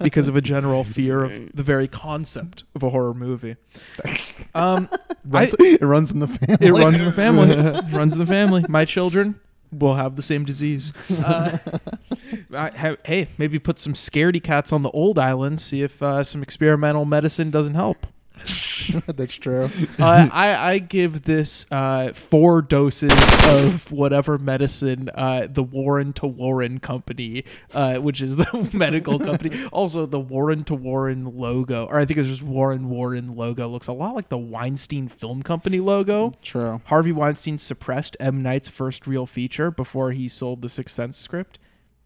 because 0.01 0.29
of 0.29 0.37
a 0.37 0.41
general 0.41 0.85
fear 0.85 1.25
of 1.25 1.33
the 1.53 1.65
very 1.65 1.89
concept 1.89 2.63
of 2.77 2.85
a 2.85 2.91
horror 2.91 3.15
movie. 3.15 3.57
Um, 4.55 4.89
I, 5.33 5.51
it 5.59 5.83
runs 5.83 6.13
in 6.13 6.21
the 6.21 6.27
family. 6.29 6.67
it 6.67 6.73
runs 6.73 7.01
in 7.01 7.07
the 7.07 7.13
family. 7.13 7.51
It 7.51 7.85
runs 7.93 8.13
in 8.15 8.19
the 8.19 8.27
family. 8.27 8.65
My 8.69 8.85
children 8.85 9.41
will 9.71 9.95
have 9.95 10.17
the 10.17 10.23
same 10.23 10.45
disease. 10.45 10.93
Uh, 11.25 11.59
I, 12.55 12.71
ha- 12.71 12.97
hey, 13.05 13.29
maybe 13.39 13.59
put 13.59 13.79
some 13.79 13.93
scaredy 13.95 14.43
cats 14.43 14.73
on 14.73 14.83
the 14.83 14.91
old 14.91 15.19
island. 15.19 15.61
See 15.61 15.83
if 15.83 16.03
uh, 16.03 16.25
some 16.25 16.43
experimental 16.43 17.05
medicine 17.05 17.51
doesn't 17.51 17.75
help. 17.75 18.07
That's 19.07 19.37
true. 19.37 19.69
uh, 19.99 20.29
I, 20.33 20.73
I 20.73 20.79
give 20.79 21.23
this 21.23 21.67
uh, 21.71 22.13
four 22.13 22.63
doses 22.63 23.13
of 23.47 23.91
whatever 23.91 24.39
medicine 24.39 25.11
uh, 25.15 25.47
the 25.51 25.63
Warren 25.63 26.13
to 26.15 26.27
Warren 26.27 26.81
company, 26.81 27.45
uh, 27.75 27.99
which 27.99 28.21
is 28.21 28.37
the 28.37 28.71
medical 28.73 29.19
company. 29.19 29.65
Also, 29.73 30.07
the 30.07 30.21
Warren 30.21 30.65
to 30.65 30.75
Warren 30.75 31.37
logo, 31.37 31.87
or 31.87 31.99
I 31.99 32.05
think 32.05 32.19
it's 32.19 32.29
just 32.29 32.43
Warren 32.43 32.89
Warren 32.89 33.37
logo, 33.37 33.69
looks 33.69 33.87
a 33.87 33.93
lot 33.93 34.15
like 34.15 34.29
the 34.29 34.39
Weinstein 34.39 35.09
Film 35.09 35.43
Company 35.43 35.81
logo. 35.81 36.35
True. 36.43 36.81
Harvey 36.87 37.13
Weinstein 37.13 37.59
suppressed 37.59 38.17
M. 38.21 38.43
Night's 38.43 38.69
first 38.69 39.07
real 39.07 39.27
feature 39.27 39.71
before 39.71 40.13
he 40.13 40.29
sold 40.29 40.63
the 40.63 40.69
Sixth 40.69 40.95
Sense 40.95 41.17
script. 41.17 41.59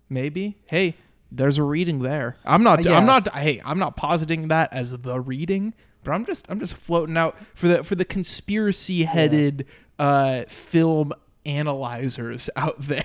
Maybe. 0.09 0.57
Hey, 0.67 0.95
there's 1.31 1.59
a 1.59 1.63
reading 1.63 2.01
there. 2.01 2.37
I'm 2.45 2.63
not. 2.63 2.81
Uh, 2.87 2.91
yeah. 2.91 2.99
I'm 2.99 3.07
not. 3.07 3.35
Hey, 3.35 3.61
I'm 3.65 3.79
not 3.79 3.97
positing 3.97 4.49
that 4.49 4.73
as 4.73 4.97
the 4.97 5.21
reading, 5.21 5.75
but 6.07 6.13
I'm 6.13 6.25
just. 6.25 6.47
I'm 6.49 6.59
just 6.61 6.73
floating 6.75 7.17
out 7.19 7.37
for 7.55 7.69
the 7.69 7.85
for 7.85 7.95
the 7.97 8.05
conspiracy 8.07 9.05
headed 9.05 9.67
uh, 9.99 10.45
film 10.49 11.13
analyzers 11.45 12.49
out 12.57 12.77
there. 12.81 13.03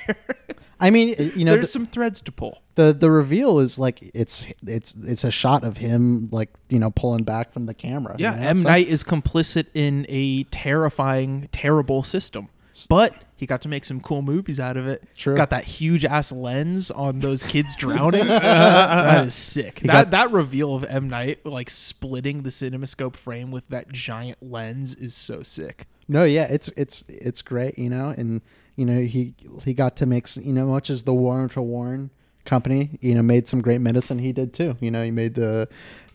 I 0.80 0.90
mean, 0.90 1.16
you 1.36 1.46
know, 1.46 1.54
There's 1.54 1.68
the, 1.68 1.74
some 1.74 1.86
threads 1.86 2.22
to 2.22 2.32
pull. 2.32 2.62
the 2.76 2.92
the 2.94 3.12
reveal 3.12 3.60
is 3.60 3.78
like 3.78 4.02
it's 4.16 4.44
it's 4.66 4.96
it's 5.04 5.24
a 5.24 5.30
shot 5.32 5.64
of 5.64 5.78
him 5.78 6.30
like 6.32 6.50
you 6.70 6.80
know 6.80 6.90
pulling 6.92 7.24
back 7.24 7.54
from 7.54 7.66
the 7.68 7.74
camera. 7.74 8.16
Yeah, 8.18 8.34
you 8.36 8.40
know? 8.42 8.48
M. 8.48 8.58
So- 8.60 8.68
Night 8.68 8.88
is 8.88 9.04
complicit 9.04 9.68
in 9.74 10.06
a 10.10 10.44
terrifying, 10.46 11.50
terrible 11.52 12.04
system. 12.04 12.50
But 12.90 13.14
he 13.42 13.48
got 13.48 13.60
to 13.64 13.68
make 13.70 13.84
some 13.86 14.00
cool 14.02 14.22
movies 14.22 14.60
out 14.60 14.78
of 14.78 14.86
it. 14.86 15.04
True. 15.18 15.36
Got 15.36 15.50
that 15.50 15.64
huge 15.64 16.06
ass 16.06 16.32
lens 16.32 16.92
on 16.92 17.20
those 17.22 17.42
kids 17.42 17.76
drowning. 17.80 18.28
that 18.28 19.26
is 19.26 19.34
sick. 19.34 19.80
That 19.80 19.88
got- 19.88 20.12
that 20.12 20.32
reveal 20.32 20.76
of 20.76 20.86
M. 20.86 21.10
Night 21.10 21.44
like 21.44 21.72
splitting 21.72 22.44
the 22.44 22.50
cinemascope 22.52 23.16
frame 23.16 23.50
with 23.50 23.68
that 23.70 23.92
giant 23.92 24.38
lens 24.44 24.94
is 24.94 25.16
so 25.16 25.42
sick. 25.42 25.88
No, 26.08 26.24
yeah, 26.24 26.44
it's 26.44 26.68
it's 26.78 27.04
it's 27.08 27.42
great, 27.42 27.80
you 27.80 27.90
know, 27.90 28.10
and 28.16 28.42
you 28.76 28.86
know 28.86 29.02
he 29.02 29.34
he 29.66 29.74
got 29.74 29.96
to 29.98 30.06
make 30.06 30.34
you 30.36 30.54
know 30.54 30.68
much 30.68 30.92
as 30.92 31.02
the 31.04 31.14
Warren 31.14 31.50
to 31.50 31.62
Warren 31.64 32.12
company, 32.46 33.00
you 33.02 33.16
know, 33.16 33.22
made 33.24 33.48
some 33.48 33.62
great 33.62 33.82
medicine. 33.82 34.20
He 34.20 34.32
did 34.34 34.54
too. 34.54 34.76
You 34.80 34.92
know, 34.92 35.04
he 35.04 35.10
made 35.12 35.34
the 35.36 35.68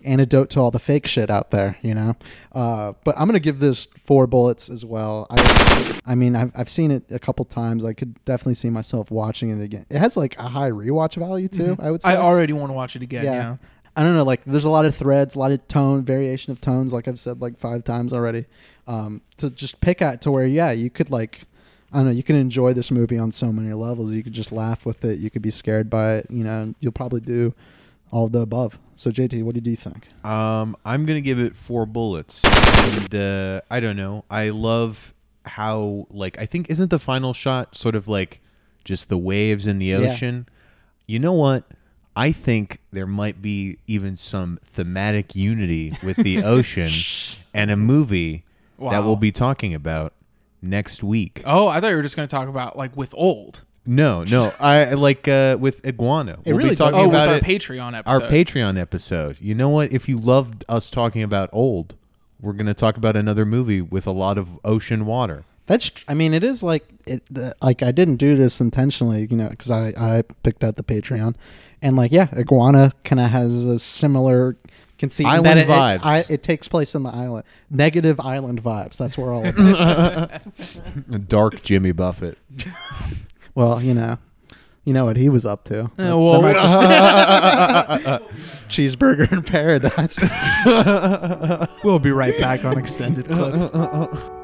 antidote 0.07 0.51
to 0.51 0.61
all 0.61 0.71
the 0.71 0.79
fake 0.79 1.07
shit 1.07 1.31
out 1.31 1.51
there. 1.51 1.77
You 1.83 1.95
know, 1.95 2.17
uh, 2.53 2.93
but 3.05 3.19
I'm 3.19 3.27
gonna 3.27 3.41
give 3.41 3.59
this 3.59 3.89
four 4.05 4.27
bullets 4.27 4.71
as 4.71 4.85
well. 4.85 5.27
I 5.31 6.01
I 6.07 6.15
mean 6.15 6.37
I've 6.37 6.53
I've 6.55 6.71
seen 6.71 6.91
it 6.91 7.05
a 7.11 7.19
couple 7.19 7.45
times. 7.45 7.85
I 7.85 7.93
could 7.93 8.23
definitely 8.25 8.55
see 8.55 8.71
myself 8.71 9.11
watching 9.11 9.51
it 9.51 9.63
again. 9.63 9.87
It 9.91 9.99
has 9.99 10.17
like 10.17 10.39
a 10.39 10.49
high 10.49 10.71
rewatch 10.71 11.17
value 11.17 11.49
too. 11.49 11.77
I 11.79 11.91
would 11.91 12.03
say. 12.03 12.11
I 12.11 12.17
already 12.17 12.53
want 12.53 12.71
to 12.71 12.75
watch 12.75 12.97
it 12.97 13.03
again. 13.03 13.25
Yeah. 13.25 13.33
Yeah. 13.35 13.57
I 13.99 14.03
don't 14.03 14.15
know. 14.15 14.25
Like, 14.25 14.45
there's 14.45 14.67
a 14.67 14.71
lot 14.71 14.85
of 14.85 14.95
threads, 14.95 15.37
a 15.37 15.39
lot 15.39 15.53
of 15.53 15.67
tone, 15.69 16.05
variation 16.05 16.53
of 16.53 16.61
tones. 16.61 16.93
Like 16.93 17.09
I've 17.09 17.19
said 17.19 17.41
like 17.41 17.59
five 17.59 17.83
times 17.83 18.13
already. 18.13 18.45
Um, 18.87 19.23
to 19.39 19.49
just 19.49 19.81
pick 19.81 20.03
at 20.03 20.21
to 20.21 20.31
where, 20.31 20.45
yeah, 20.45 20.71
you 20.71 20.91
could 20.91 21.11
like, 21.11 21.47
I 21.93 21.99
don't 21.99 22.07
know, 22.07 22.13
you 22.13 22.23
can 22.23 22.37
enjoy 22.37 22.75
this 22.75 22.91
movie 22.91 23.17
on 23.17 23.33
so 23.33 23.51
many 23.51 23.73
levels. 23.73 24.13
You 24.13 24.23
could 24.23 24.35
just 24.35 24.53
laugh 24.53 24.85
with 24.85 25.03
it. 25.07 25.19
You 25.19 25.31
could 25.31 25.41
be 25.41 25.51
scared 25.51 25.89
by 25.89 26.17
it. 26.17 26.27
You 26.29 26.45
know, 26.45 26.75
you'll 26.79 26.93
probably 26.93 27.21
do 27.21 27.55
all 28.11 28.27
of 28.27 28.33
the 28.33 28.41
above. 28.41 28.79
So 28.95 29.11
JT, 29.11 29.43
what 29.43 29.55
did 29.55 29.67
you 29.67 29.77
think? 29.77 30.09
Um, 30.25 30.77
I'm 30.85 31.05
gonna 31.07 31.21
give 31.21 31.39
it 31.39 31.55
four 31.57 31.85
bullets, 31.87 32.45
and 32.45 33.15
uh, 33.15 33.61
I 33.71 33.81
don't 33.81 33.97
know. 33.97 34.25
I 34.31 34.51
love 34.51 35.13
how 35.45 36.07
like 36.11 36.41
I 36.41 36.47
think 36.47 36.71
isn't 36.71 36.91
the 36.91 36.99
final 36.99 37.33
shot 37.35 37.77
sort 37.77 37.95
of 37.95 38.09
like 38.09 38.41
just 38.85 39.09
the 39.09 39.19
waves 39.19 39.67
in 39.67 39.79
the 39.79 39.87
Yeah. 39.87 39.99
ocean. 39.99 40.49
You 41.07 41.19
know 41.19 41.33
what? 41.33 41.65
I 42.17 42.33
think 42.33 42.79
there 42.93 43.07
might 43.07 43.43
be 43.43 43.77
even 43.87 44.17
some 44.17 44.59
thematic 44.65 45.37
unity 45.37 45.93
with 46.03 46.17
the 46.17 46.43
ocean 46.43 46.89
and 47.53 47.71
a 47.71 47.77
movie 47.77 48.45
that 48.81 49.05
we'll 49.05 49.17
be 49.17 49.31
talking 49.33 49.75
about 49.75 50.15
next 50.63 51.03
week. 51.03 51.43
Oh, 51.45 51.69
I 51.69 51.81
thought 51.81 51.89
you 51.91 51.97
were 51.97 52.03
just 52.03 52.17
going 52.17 52.27
to 52.27 52.35
talk 52.35 52.49
about 52.49 52.77
like 52.79 52.97
with 52.97 53.13
old. 53.15 53.65
No, 53.87 54.25
no, 54.25 54.53
I 54.61 54.95
like 54.95 55.29
uh, 55.29 55.57
with 55.61 55.87
Iguana. 55.87 56.39
we'll 56.45 56.57
really 56.57 56.71
be 56.71 56.77
does- 56.77 56.79
talking 56.79 56.99
Oh, 57.01 57.05
with 57.05 57.11
about 57.11 57.29
our 57.29 57.37
it. 57.37 57.45
Patreon 57.45 57.93
our 57.93 58.17
episode. 58.17 58.31
Patreon 58.31 58.81
episode. 58.81 59.37
You 59.41 59.55
know 59.55 59.69
what? 59.69 59.93
If 59.93 60.09
you 60.09 60.19
loved 60.19 60.65
us 60.69 60.91
talking 60.91 61.23
about 61.23 61.49
old, 61.53 61.95
we're 62.41 62.53
going 62.53 62.67
to 62.67 62.75
talk 62.75 62.97
about 62.97 63.17
another 63.17 63.45
movie 63.45 63.81
with 63.81 64.07
a 64.07 64.13
lot 64.13 64.39
of 64.39 64.59
ocean 64.65 65.07
water. 65.07 65.45
That's, 65.67 65.91
tr- 65.91 66.05
I 66.07 66.15
mean, 66.15 66.33
it 66.35 66.45
is 66.45 66.63
like, 66.63 66.87
it, 67.07 67.23
the, 67.31 67.55
like 67.63 67.83
I 67.83 67.91
didn't 67.93 68.17
do 68.17 68.37
this 68.37 68.61
intentionally, 68.61 69.27
you 69.31 69.37
know, 69.37 69.49
because 69.49 69.71
I, 69.71 69.89
I 69.97 70.23
picked 70.43 70.63
out 70.63 70.77
the 70.77 70.85
Patreon, 70.85 71.35
and 71.83 71.97
like, 71.97 72.13
yeah, 72.13 72.29
Iguana 72.37 72.93
kind 73.05 73.19
of 73.21 73.31
has 73.31 73.65
a 73.67 73.79
similar 73.79 74.57
conceit. 74.99 75.25
in 75.25 75.31
Island 75.31 75.47
that 75.47 75.59
it, 75.59 75.67
vibes. 75.69 75.97
It, 75.97 76.07
I, 76.07 76.25
it 76.35 76.43
takes 76.45 76.69
place 76.69 76.95
in 76.95 77.03
the 77.03 77.11
island, 77.11 77.45
negative 77.69 78.21
island 78.21 78.63
vibes. 78.63 78.97
That's 78.99 79.19
where 79.19 79.33
all. 79.33 81.19
Dark 81.29 81.63
Jimmy 81.63 81.93
Buffett. 81.93 82.39
well, 83.57 83.83
you 83.83 83.95
know, 83.95 84.19
you 84.85 84.93
know 84.93 85.05
what 85.05 85.17
he 85.17 85.29
was 85.29 85.45
up 85.45 85.65
to. 85.65 85.91
That 85.97 86.17
well, 86.17 86.41
might 86.41 86.55
cheeseburger 88.69 89.33
in 89.33 89.43
paradise. 89.43 90.17
we'll 91.85 91.99
be 91.99 92.13
right 92.13 92.39
back 92.39 92.65
on 92.65 92.79
extended 92.79 93.27
clip. 93.27 94.13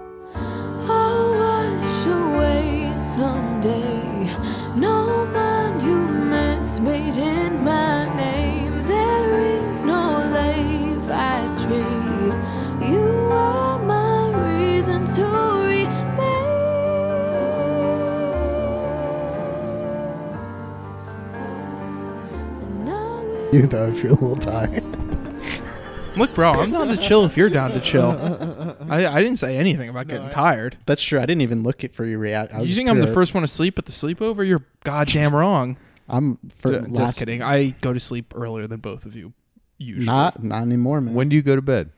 you 23.53 23.67
though, 23.67 23.89
if 23.89 24.03
you're 24.03 24.13
a 24.13 24.15
little 24.15 24.37
tired. 24.37 24.83
Look, 26.17 26.35
bro, 26.35 26.53
I'm 26.53 26.71
down 26.71 26.89
to 26.89 26.97
chill 26.99 27.25
if 27.25 27.39
you're 27.39 27.49
down 27.49 27.71
to 27.73 27.81
chill. 27.81 28.11
I, 28.91 29.07
I 29.07 29.23
didn't 29.23 29.39
say 29.39 29.57
anything 29.57 29.89
about 29.89 30.09
getting 30.09 30.29
tired. 30.29 30.77
That's 30.85 31.03
true. 31.03 31.19
I 31.19 31.23
didn't 31.23 31.41
even 31.41 31.63
look 31.63 31.85
at 31.85 31.95
for 31.95 32.05
your 32.05 32.19
react. 32.19 32.53
I 32.53 32.61
was 32.61 32.69
You 32.69 32.77
think 32.77 32.91
I'm 32.91 33.01
the 33.01 33.07
first 33.07 33.33
one 33.33 33.41
to 33.43 33.49
sleep 33.49 33.79
at 33.79 33.87
the 33.87 33.93
sleepover? 33.93 34.47
You're 34.47 34.63
goddamn 34.85 35.35
wrong. 35.35 35.79
I'm 36.11 36.39
for 36.59 36.81
Just 36.81 36.91
last, 36.93 37.17
kidding. 37.17 37.43
I 37.43 37.71
go 37.81 37.95
to 37.95 38.01
sleep 38.01 38.35
earlier 38.37 38.67
than 38.67 38.81
both 38.81 39.07
of 39.07 39.17
you. 39.17 39.33
Usually. 39.79 40.05
Not 40.05 40.43
not 40.45 40.63
anymore, 40.63 41.01
man. 41.01 41.15
When 41.15 41.31
do 41.31 41.37
you 41.37 41.41
go 41.41 41.57
to 41.57 41.63
bed? 41.63 41.91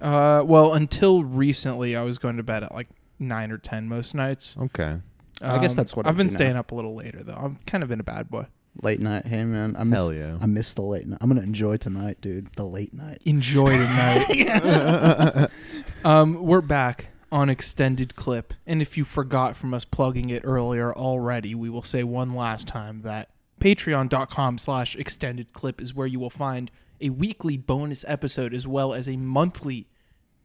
Uh, 0.00 0.42
well, 0.46 0.72
until 0.72 1.22
recently, 1.22 1.94
I 1.94 2.02
was 2.02 2.16
going 2.16 2.38
to 2.38 2.42
bed 2.42 2.62
at 2.62 2.72
like 2.72 2.88
nine 3.18 3.50
or 3.52 3.58
ten 3.58 3.86
most 3.86 4.14
nights. 4.14 4.56
Okay. 4.58 4.96
I 5.42 5.58
guess 5.58 5.72
Um, 5.72 5.76
that's 5.76 5.94
what 5.94 6.06
I've 6.06 6.16
been 6.16 6.28
do 6.28 6.32
now. 6.32 6.38
staying 6.38 6.56
up 6.56 6.72
a 6.72 6.74
little 6.74 6.94
later 6.94 7.22
though. 7.22 7.34
I'm 7.34 7.58
kind 7.66 7.84
of 7.84 7.90
in 7.90 8.00
a 8.00 8.04
bad 8.04 8.30
boy. 8.30 8.46
Late 8.80 9.00
night. 9.00 9.26
Hey 9.26 9.44
man, 9.44 9.74
I 9.76 9.84
miss, 9.84 9.98
Hell 9.98 10.12
yeah. 10.12 10.36
I 10.40 10.46
miss 10.46 10.74
the 10.74 10.82
late 10.82 11.06
night. 11.06 11.18
I'm 11.20 11.28
gonna 11.28 11.42
enjoy 11.42 11.78
tonight, 11.78 12.20
dude. 12.20 12.52
The 12.54 12.64
late 12.64 12.94
night. 12.94 13.20
Enjoy 13.24 13.70
tonight. 13.70 15.50
um, 16.04 16.44
we're 16.44 16.60
back 16.60 17.08
on 17.32 17.50
extended 17.50 18.14
clip, 18.14 18.54
and 18.66 18.80
if 18.80 18.96
you 18.96 19.04
forgot 19.04 19.56
from 19.56 19.74
us 19.74 19.84
plugging 19.84 20.30
it 20.30 20.42
earlier 20.44 20.94
already, 20.94 21.54
we 21.54 21.68
will 21.68 21.82
say 21.82 22.04
one 22.04 22.34
last 22.34 22.68
time 22.68 23.02
that 23.02 23.30
patreon.com 23.60 24.58
slash 24.58 24.94
extended 24.94 25.52
clip 25.52 25.80
is 25.80 25.92
where 25.92 26.06
you 26.06 26.20
will 26.20 26.30
find 26.30 26.70
a 27.00 27.10
weekly 27.10 27.56
bonus 27.56 28.04
episode 28.06 28.54
as 28.54 28.66
well 28.66 28.94
as 28.94 29.08
a 29.08 29.16
monthly 29.16 29.88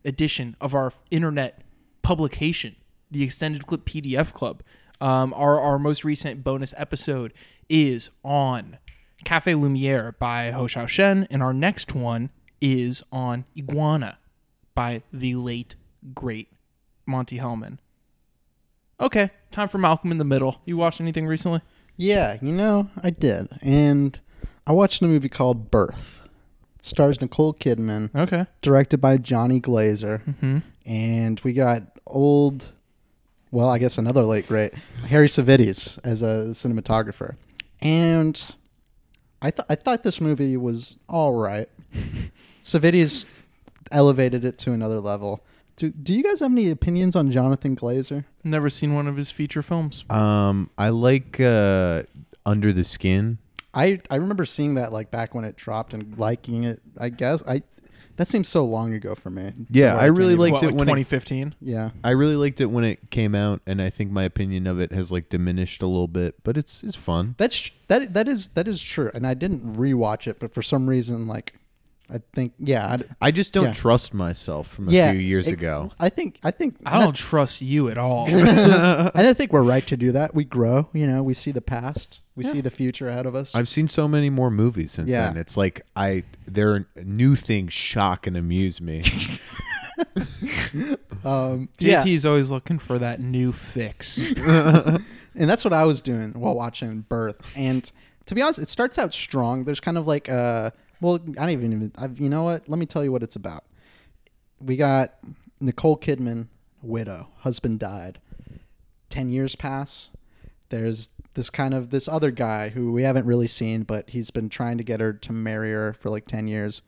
edition 0.05 0.55
of 0.59 0.73
our 0.73 0.93
internet 1.11 1.61
publication, 2.01 2.75
the 3.09 3.23
Extended 3.23 3.65
Clip 3.65 3.85
PDF 3.85 4.33
Club. 4.33 4.63
Um, 5.01 5.33
our, 5.33 5.59
our 5.59 5.79
most 5.79 6.05
recent 6.05 6.43
bonus 6.43 6.73
episode 6.77 7.33
is 7.69 8.09
on 8.23 8.77
Cafe 9.23 9.53
Lumiere 9.55 10.15
by 10.19 10.51
Hou 10.51 10.63
Hsiao-hsien, 10.65 11.27
and 11.29 11.41
our 11.43 11.53
next 11.53 11.93
one 11.95 12.29
is 12.61 13.03
on 13.11 13.45
Iguana 13.57 14.17
by 14.75 15.03
the 15.11 15.35
late, 15.35 15.75
great 16.13 16.49
Monte 17.05 17.37
Hellman. 17.37 17.77
Okay, 18.99 19.31
time 19.51 19.67
for 19.69 19.77
Malcolm 19.77 20.11
in 20.11 20.17
the 20.17 20.23
Middle. 20.23 20.61
You 20.65 20.77
watched 20.77 21.01
anything 21.01 21.25
recently? 21.27 21.61
Yeah, 21.97 22.37
you 22.41 22.51
know, 22.51 22.89
I 23.01 23.09
did. 23.09 23.49
And 23.61 24.19
I 24.65 24.71
watched 24.71 25.01
a 25.01 25.05
movie 25.05 25.29
called 25.29 25.69
Birth. 25.71 26.21
Stars 26.81 27.21
Nicole 27.21 27.53
Kidman, 27.53 28.13
Okay. 28.13 28.45
directed 28.61 28.97
by 28.97 29.17
Johnny 29.17 29.61
Glazer. 29.61 30.21
Mm-hmm. 30.25 30.57
And 30.85 31.39
we 31.41 31.53
got 31.53 31.83
old, 32.05 32.73
well, 33.51 33.69
I 33.69 33.77
guess 33.77 33.97
another 33.97 34.23
late 34.23 34.47
great, 34.47 34.73
Harry 35.07 35.27
Savides 35.27 35.97
as 36.03 36.21
a 36.21 36.47
cinematographer. 36.51 37.35
And 37.83 38.55
I, 39.41 39.51
th- 39.51 39.65
I 39.69 39.75
thought 39.75 40.03
this 40.03 40.21
movie 40.21 40.57
was 40.57 40.97
all 41.09 41.33
right. 41.33 41.69
Savides 42.63 43.25
elevated 43.91 44.45
it 44.45 44.57
to 44.59 44.71
another 44.71 44.99
level. 44.99 45.43
Do, 45.75 45.89
do 45.89 46.13
you 46.13 46.23
guys 46.23 46.39
have 46.39 46.51
any 46.51 46.69
opinions 46.69 47.15
on 47.15 47.31
Jonathan 47.31 47.75
Glazer? 47.75 48.25
Never 48.43 48.69
seen 48.69 48.93
one 48.93 49.07
of 49.07 49.17
his 49.17 49.31
feature 49.31 49.61
films. 49.61 50.05
Um, 50.09 50.69
I 50.77 50.89
like 50.89 51.39
uh, 51.39 52.03
Under 52.45 52.71
the 52.71 52.83
Skin. 52.83 53.39
I 53.73 53.99
I 54.11 54.17
remember 54.17 54.45
seeing 54.45 54.75
that 54.75 54.93
like 54.93 55.09
back 55.09 55.33
when 55.33 55.45
it 55.45 55.55
dropped 55.55 55.93
and 55.93 56.15
liking 56.17 56.63
it. 56.63 56.79
I 56.99 57.09
guess 57.09 57.41
I 57.47 57.63
that 58.17 58.27
seems 58.27 58.47
so 58.47 58.63
long 58.65 58.93
ago 58.93 59.15
for 59.15 59.29
me. 59.29 59.53
Yeah, 59.69 59.95
I 59.95 60.05
really 60.05 60.35
liked 60.35 60.53
What, 60.53 60.63
it 60.63 60.65
like 60.67 60.75
when 60.75 60.87
it- 60.89 61.03
2015. 61.09 61.55
Yeah, 61.61 61.89
I 62.03 62.11
really 62.11 62.35
liked 62.35 62.61
it 62.61 62.67
when 62.67 62.83
it 62.83 63.09
came 63.09 63.33
out, 63.35 63.61
and 63.65 63.81
I 63.81 63.89
think 63.89 64.11
my 64.11 64.23
opinion 64.23 64.67
of 64.67 64.79
it 64.79 64.91
has 64.91 65.11
like 65.11 65.29
diminished 65.29 65.81
a 65.81 65.87
little 65.87 66.07
bit, 66.07 66.35
but 66.43 66.57
it's 66.57 66.83
it's 66.83 66.95
fun. 66.95 67.35
that's 67.37 67.71
that 67.87 68.13
that 68.13 68.27
is 68.27 68.49
that 68.49 68.67
is 68.67 68.81
true. 68.81 69.09
And 69.13 69.25
I 69.25 69.33
didn't 69.33 69.73
rewatch 69.75 70.27
it, 70.27 70.39
but 70.39 70.53
for 70.53 70.61
some 70.61 70.87
reason, 70.87 71.27
like 71.27 71.53
I 72.09 72.19
think 72.33 72.53
yeah, 72.59 72.97
I, 73.21 73.27
I 73.27 73.31
just 73.31 73.53
don't 73.53 73.67
Yeah. 73.67 73.73
trust 73.73 74.13
myself 74.13 74.67
from 74.67 74.89
a 74.89 74.91
yeah. 74.91 75.11
few 75.11 75.19
years 75.21 75.47
it- 75.47 75.53
ago. 75.53 75.91
I 75.99 76.09
think 76.09 76.39
I 76.43 76.51
think 76.51 76.75
I 76.85 76.99
don't 76.99 77.15
trust 77.15 77.61
you 77.61 77.89
at 77.89 77.97
all. 77.97 78.27
I 78.27 79.11
don't 79.23 79.37
think 79.37 79.53
we're 79.53 79.63
right 79.63 79.85
to 79.87 79.97
do 79.97 80.11
that. 80.11 80.35
We 80.35 80.43
grow, 80.43 80.89
you 80.93 81.07
know. 81.07 81.23
We 81.23 81.33
see 81.33 81.51
the 81.51 81.61
past, 81.61 82.19
we 82.35 82.43
see 82.43 82.61
the 82.61 82.69
future 82.69 83.07
ahead 83.07 83.25
of 83.25 83.35
us. 83.35 83.55
I've 83.55 83.69
seen 83.69 83.87
so 83.87 84.07
many 84.07 84.29
more 84.29 84.51
movies 84.51 84.91
since 84.91 85.09
Yeah. 85.09 85.27
then. 85.27 85.37
It's 85.37 85.55
like 85.57 85.85
I 85.95 86.23
there 86.45 86.71
are 86.73 86.85
new 87.03 87.35
things 87.35 87.73
shock 87.73 88.27
and 88.27 88.35
amuse 88.37 88.79
me. 88.81 89.03
um, 91.23 91.69
yeah, 91.79 92.03
JT's 92.03 92.25
always 92.25 92.51
looking 92.51 92.79
for 92.79 92.99
that 92.99 93.19
new 93.19 93.51
fix. 93.51 94.23
and 94.35 94.99
that's 95.35 95.63
what 95.63 95.73
I 95.73 95.85
was 95.85 96.01
doing 96.01 96.33
while 96.33 96.55
watching 96.55 97.01
Birth. 97.01 97.49
And 97.55 97.89
to 98.25 98.35
be 98.35 98.41
honest, 98.41 98.59
it 98.59 98.69
starts 98.69 98.97
out 98.97 99.13
strong. 99.13 99.63
There's 99.63 99.79
kind 99.79 99.97
of 99.97 100.07
like 100.07 100.29
uh 100.29 100.71
well, 101.03 101.19
I 101.37 101.41
don't 101.41 101.49
even 101.49 101.91
I've, 101.97 102.19
you 102.19 102.29
know 102.29 102.43
what? 102.43 102.67
Let 102.67 102.79
me 102.79 102.85
tell 102.85 103.03
you 103.03 103.11
what 103.11 103.23
it's 103.23 103.35
about. 103.35 103.65
We 104.59 104.77
got 104.77 105.15
Nicole 105.59 105.97
Kidman, 105.97 106.47
widow, 106.81 107.27
husband 107.39 107.79
died. 107.79 108.19
10 109.09 109.29
years 109.29 109.55
pass. 109.55 110.09
There's 110.69 111.09
this 111.35 111.49
kind 111.49 111.73
of 111.73 111.89
this 111.89 112.07
other 112.07 112.31
guy 112.31 112.69
who 112.69 112.91
we 112.91 113.03
haven't 113.03 113.27
really 113.27 113.47
seen, 113.47 113.83
but 113.83 114.09
he's 114.09 114.31
been 114.31 114.49
trying 114.49 114.77
to 114.77 114.83
get 114.83 115.01
her 115.01 115.13
to 115.13 115.33
marry 115.33 115.71
her 115.71 115.93
for 115.93 116.09
like 116.09 116.25
10 116.25 116.47
years. 116.47 116.81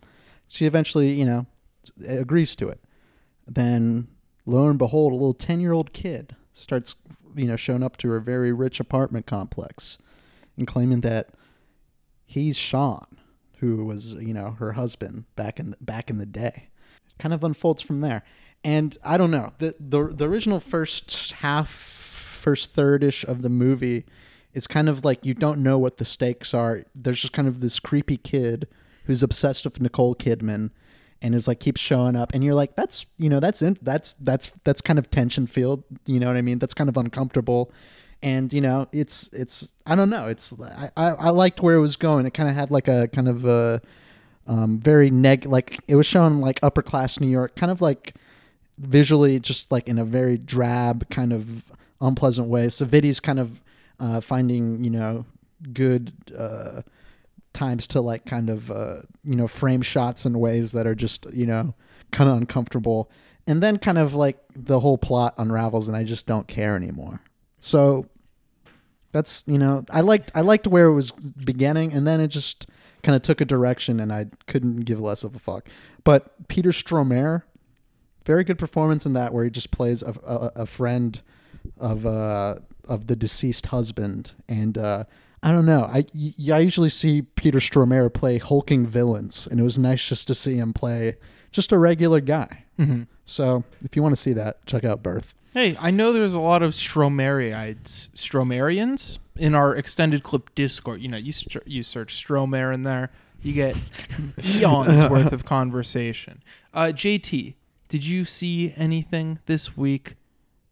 She 0.47 0.65
eventually, 0.65 1.11
you 1.11 1.25
know, 1.25 1.45
agrees 2.07 2.55
to 2.55 2.69
it. 2.69 2.79
Then 3.45 4.07
lo 4.45 4.67
and 4.69 4.79
behold, 4.79 5.11
a 5.11 5.15
little 5.15 5.33
10 5.33 5.59
year 5.59 5.73
old 5.73 5.93
kid 5.93 6.35
starts, 6.53 6.95
you 7.35 7.45
know, 7.45 7.57
showing 7.57 7.83
up 7.83 7.97
to 7.97 8.09
her 8.09 8.19
very 8.19 8.53
rich 8.53 8.79
apartment 8.79 9.25
complex 9.25 9.97
and 10.57 10.65
claiming 10.65 11.01
that 11.01 11.29
he's 12.25 12.57
Sean, 12.57 13.05
who 13.59 13.85
was, 13.85 14.13
you 14.13 14.33
know, 14.33 14.51
her 14.59 14.73
husband 14.73 15.25
back 15.35 15.59
in 15.59 15.71
the, 15.71 15.77
back 15.81 16.09
in 16.09 16.17
the 16.17 16.25
day. 16.25 16.69
Kind 17.17 17.33
of 17.33 17.43
unfolds 17.43 17.81
from 17.81 18.01
there. 18.01 18.23
And 18.63 18.97
I 19.03 19.17
don't 19.17 19.31
know. 19.31 19.53
The 19.59 19.75
the 19.79 20.07
the 20.07 20.27
original 20.27 20.59
first 20.59 21.33
half 21.33 21.69
first 21.69 22.71
third 22.71 23.03
ish 23.03 23.23
of 23.23 23.41
the 23.41 23.49
movie 23.49 24.05
is 24.53 24.67
kind 24.67 24.89
of 24.89 25.05
like 25.05 25.25
you 25.25 25.33
don't 25.33 25.61
know 25.61 25.77
what 25.77 25.97
the 25.97 26.05
stakes 26.05 26.53
are. 26.53 26.83
There's 26.93 27.21
just 27.21 27.33
kind 27.33 27.47
of 27.47 27.61
this 27.61 27.79
creepy 27.79 28.17
kid 28.17 28.67
who's 29.05 29.23
obsessed 29.23 29.65
with 29.65 29.79
Nicole 29.79 30.15
Kidman 30.15 30.71
and 31.21 31.33
is 31.33 31.47
like 31.47 31.59
keeps 31.59 31.81
showing 31.81 32.15
up 32.15 32.31
and 32.33 32.43
you're 32.43 32.53
like 32.53 32.75
that's 32.75 33.05
you 33.17 33.29
know 33.29 33.39
that's 33.39 33.61
in, 33.61 33.77
that's 33.81 34.13
that's 34.15 34.51
that's 34.63 34.81
kind 34.81 34.99
of 34.99 35.09
tension 35.09 35.47
filled 35.47 35.83
you 36.05 36.19
know 36.19 36.27
what 36.27 36.37
i 36.37 36.41
mean 36.41 36.59
that's 36.59 36.73
kind 36.73 36.89
of 36.89 36.97
uncomfortable 36.97 37.71
and 38.25 38.51
you 38.51 38.59
know 38.59 38.87
it's 38.91 39.29
it's 39.31 39.71
i 39.85 39.95
don't 39.95 40.09
know. 40.09 40.27
It's 40.27 40.51
i 40.59 40.89
i, 40.97 41.09
I 41.11 41.29
liked 41.29 41.61
where 41.61 41.75
it 41.75 41.79
was 41.79 41.95
going. 41.95 42.25
It 42.25 42.33
kind 42.33 42.49
of 42.49 42.55
had 42.55 42.71
like 42.71 42.87
a 42.87 43.07
kind 43.09 43.29
of 43.29 43.45
a 43.45 43.81
um 44.47 44.79
very 44.79 45.11
neg 45.11 45.45
like 45.45 45.79
it 45.87 45.95
was 45.95 46.07
shown 46.07 46.41
like 46.41 46.59
upper 46.61 46.83
class 46.83 47.19
new 47.19 47.27
york 47.27 47.55
kind 47.55 47.71
of 47.71 47.81
like 47.81 48.13
visually 48.77 49.39
just 49.39 49.71
like 49.71 49.87
in 49.87 49.97
a 49.97 50.05
very 50.05 50.37
drab 50.37 51.09
kind 51.09 51.31
of 51.31 51.63
unpleasant 52.01 52.49
way. 52.49 52.65
Savides 52.65 53.21
kind 53.21 53.39
of 53.39 53.61
uh 53.99 54.19
finding 54.21 54.83
you 54.83 54.89
know 54.89 55.25
good 55.71 56.11
uh 56.37 56.81
times 57.53 57.87
to 57.87 58.01
like 58.01 58.25
kind 58.25 58.49
of 58.49 58.71
uh, 58.71 59.01
you 59.23 59.35
know 59.35 59.47
frame 59.47 59.83
shots 59.83 60.25
in 60.25 60.39
ways 60.39 60.71
that 60.71 60.87
are 60.87 60.95
just 60.95 61.27
you 61.31 61.45
know 61.45 61.75
kind 62.11 62.29
of 62.29 62.37
uncomfortable. 62.37 63.09
And 63.47 63.61
then 63.61 63.77
kind 63.77 63.99
of 63.99 64.15
like 64.15 64.39
the 64.55 64.79
whole 64.79 64.97
plot 64.97 65.35
unravels 65.37 65.87
and 65.87 65.95
i 65.95 66.03
just 66.03 66.25
don't 66.25 66.47
care 66.47 66.75
anymore. 66.75 67.21
So 67.59 68.07
that's 69.15 69.45
you 69.47 69.57
know 69.57 69.85
i 69.91 70.01
liked 70.01 70.29
i 70.35 70.41
liked 70.41 70.67
where 70.67 70.87
it 70.87 70.93
was 70.93 71.11
beginning 71.11 71.93
and 71.93 72.05
then 72.05 72.19
it 72.19 72.27
just 72.27 72.67
kind 73.01 73.15
of 73.15 73.21
took 73.21 73.39
a 73.39 73.45
direction 73.45 74.01
and 74.01 74.11
i 74.11 74.25
couldn't 74.45 74.81
give 74.81 74.99
less 74.99 75.23
of 75.23 75.33
a 75.33 75.39
fuck 75.39 75.69
but 76.03 76.47
Peter 76.49 76.71
Stormare 76.71 77.43
very 78.25 78.43
good 78.43 78.57
performance 78.57 79.05
in 79.05 79.13
that 79.13 79.33
where 79.33 79.45
he 79.45 79.49
just 79.49 79.71
plays 79.71 80.03
a, 80.03 80.13
a, 80.25 80.63
a 80.63 80.65
friend 80.65 81.21
of 81.79 82.05
uh 82.05 82.55
of 82.89 83.07
the 83.07 83.15
deceased 83.15 83.67
husband 83.67 84.33
and 84.49 84.77
uh 84.77 85.05
I 85.43 85.51
don't 85.51 85.67
know. 85.67 85.83
I, 85.83 86.05
y- 86.15 86.55
I 86.55 86.59
usually 86.59 86.89
see 86.89 87.21
Peter 87.21 87.59
Stormare 87.59 88.11
play 88.11 88.39
hulking 88.39 88.87
villains, 88.87 89.47
and 89.47 89.59
it 89.59 89.63
was 89.63 89.77
nice 89.77 90.03
just 90.03 90.25
to 90.29 90.33
see 90.33 90.55
him 90.55 90.73
play 90.73 91.17
just 91.51 91.71
a 91.71 91.77
regular 91.77 92.19
guy. 92.19 92.65
Mm-hmm. 92.79 93.03
So 93.25 93.63
if 93.83 93.95
you 93.95 94.01
want 94.01 94.13
to 94.13 94.21
see 94.21 94.33
that, 94.33 94.65
check 94.65 94.83
out 94.83 95.03
Birth. 95.03 95.35
Hey, 95.55 95.77
I 95.79 95.89
know 95.89 96.11
there's 96.11 96.33
a 96.33 96.39
lot 96.41 96.61
of 96.61 96.73
Stromeriites, 96.73 98.09
Stromerians 98.09 99.19
in 99.37 99.55
our 99.55 99.73
extended 99.73 100.21
clip 100.21 100.53
Discord. 100.53 101.01
You 101.01 101.07
know, 101.07 101.15
you 101.17 101.31
str- 101.31 101.59
you 101.65 101.81
search 101.81 102.13
Stromer 102.13 102.73
in 102.73 102.81
there, 102.81 103.09
you 103.41 103.53
get 103.53 103.77
eons 104.45 105.09
worth 105.09 105.31
of 105.31 105.45
conversation. 105.45 106.43
Uh, 106.73 106.91
JT, 106.93 107.53
did 107.87 108.03
you 108.05 108.25
see 108.25 108.73
anything 108.75 109.39
this 109.45 109.77
week 109.77 110.15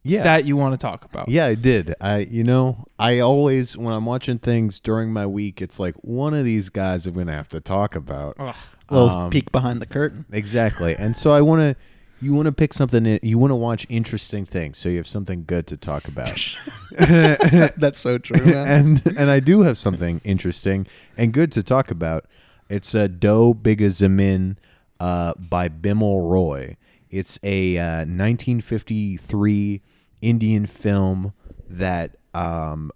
Yeah. 0.03 0.23
that 0.23 0.43
you 0.43 0.57
want 0.57 0.73
to 0.73 0.77
talk 0.77 1.05
about? 1.05 1.29
Yeah, 1.29 1.45
I 1.45 1.55
did. 1.55 1.95
I 2.01 2.17
you 2.19 2.43
know, 2.43 2.83
I 2.99 3.19
always 3.19 3.77
when 3.77 3.93
I'm 3.93 4.05
watching 4.05 4.37
things 4.37 4.81
during 4.81 5.13
my 5.13 5.25
week, 5.25 5.61
it's 5.61 5.79
like 5.79 5.95
one 6.01 6.33
of 6.33 6.43
these 6.43 6.67
guys 6.67 7.07
I'm 7.07 7.13
gonna 7.13 7.31
have 7.31 7.47
to 7.49 7.61
talk 7.61 7.95
about. 7.95 8.35
Ugh. 8.37 8.53
A 8.89 8.93
little 8.93 9.17
Um, 9.17 9.29
peek 9.31 9.49
behind 9.53 9.81
the 9.81 9.85
curtain. 9.85 10.25
Exactly. 10.29 10.93
And 10.93 11.15
so 11.15 11.31
I 11.31 11.39
wanna 11.39 11.77
you 12.23 12.33
want 12.33 12.45
to 12.45 12.51
pick 12.51 12.73
something 12.73 13.19
you 13.21 13.37
want 13.37 13.51
to 13.51 13.55
watch 13.55 13.85
interesting 13.89 14.45
things 14.45 14.77
so 14.77 14.89
you 14.89 14.97
have 14.97 15.07
something 15.07 15.43
good 15.45 15.67
to 15.67 15.77
talk 15.77 16.07
about 16.07 16.57
That's 16.91 17.99
so 17.99 18.17
true. 18.17 18.45
Man. 18.45 18.67
and 18.67 19.17
and 19.17 19.29
i 19.29 19.39
do 19.39 19.61
have 19.61 19.77
something 19.77 20.21
interesting 20.23 20.87
and 21.17 21.33
good 21.33 21.51
to 21.53 21.63
talk 21.63 21.91
about 21.91 22.25
it's 22.69 22.93
a 22.95 23.07
Do 23.07 23.53
Bigha 23.53 23.89
Zamin 23.89 24.57
uh, 24.99 25.33
by 25.37 25.69
bimal 25.69 26.29
roy 26.29 26.77
it's 27.09 27.39
a 27.43 27.77
uh, 27.77 28.05
1953 28.05 29.81
indian 30.21 30.65
film 30.65 31.33
that 31.69 32.15
um, 32.33 32.91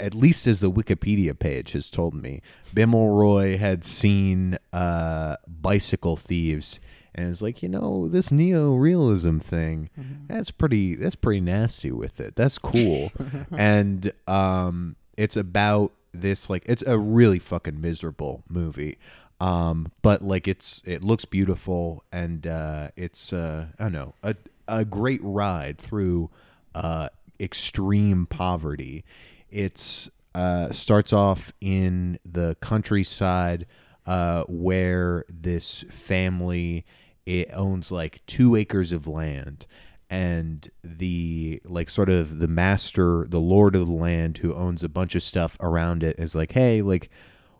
at 0.00 0.14
least 0.14 0.46
as 0.46 0.60
the 0.60 0.70
Wikipedia 0.70 1.38
page 1.38 1.72
has 1.72 1.88
told 1.88 2.14
me, 2.14 2.42
Bimal 2.74 3.16
Roy 3.16 3.56
had 3.56 3.84
seen 3.84 4.58
uh, 4.72 5.36
Bicycle 5.46 6.16
Thieves 6.16 6.80
and 7.16 7.30
is 7.30 7.42
like, 7.42 7.62
you 7.62 7.68
know, 7.68 8.08
this 8.08 8.30
neo-realism 8.30 9.38
thing, 9.38 9.90
that's 10.28 10.50
pretty 10.50 10.94
that's 10.94 11.16
pretty 11.16 11.40
nasty 11.40 11.90
with 11.90 12.20
it. 12.20 12.36
That's 12.36 12.58
cool. 12.58 13.10
and 13.50 14.12
um, 14.28 14.96
it's 15.16 15.36
about 15.36 15.92
this 16.12 16.48
like 16.48 16.62
it's 16.66 16.82
a 16.86 16.98
really 16.98 17.38
fucking 17.38 17.80
miserable 17.80 18.44
movie. 18.48 18.98
Um, 19.40 19.92
but 20.02 20.22
like 20.22 20.46
it's 20.46 20.82
it 20.84 21.02
looks 21.02 21.24
beautiful 21.24 22.04
and 22.12 22.46
uh, 22.46 22.88
it's 22.96 23.32
uh, 23.32 23.66
I 23.78 23.84
don't 23.84 23.92
know 23.92 24.14
a 24.22 24.36
a 24.68 24.84
great 24.84 25.20
ride 25.22 25.78
through 25.78 26.30
uh, 26.74 27.08
extreme 27.40 28.26
poverty. 28.26 29.04
It's 29.50 30.10
uh, 30.34 30.70
starts 30.70 31.14
off 31.14 31.52
in 31.62 32.18
the 32.24 32.56
countryside 32.60 33.66
uh, 34.06 34.44
where 34.44 35.24
this 35.28 35.84
family 35.90 36.84
it 37.26 37.50
owns 37.52 37.92
like 37.92 38.24
two 38.26 38.56
acres 38.56 38.92
of 38.92 39.06
land 39.06 39.66
and 40.08 40.70
the 40.84 41.60
like 41.64 41.90
sort 41.90 42.08
of 42.08 42.38
the 42.38 42.46
master 42.46 43.26
the 43.28 43.40
lord 43.40 43.74
of 43.74 43.86
the 43.88 43.92
land 43.92 44.38
who 44.38 44.54
owns 44.54 44.84
a 44.84 44.88
bunch 44.88 45.16
of 45.16 45.22
stuff 45.22 45.56
around 45.60 46.04
it 46.04 46.16
is 46.18 46.34
like 46.34 46.52
hey 46.52 46.80
like 46.80 47.10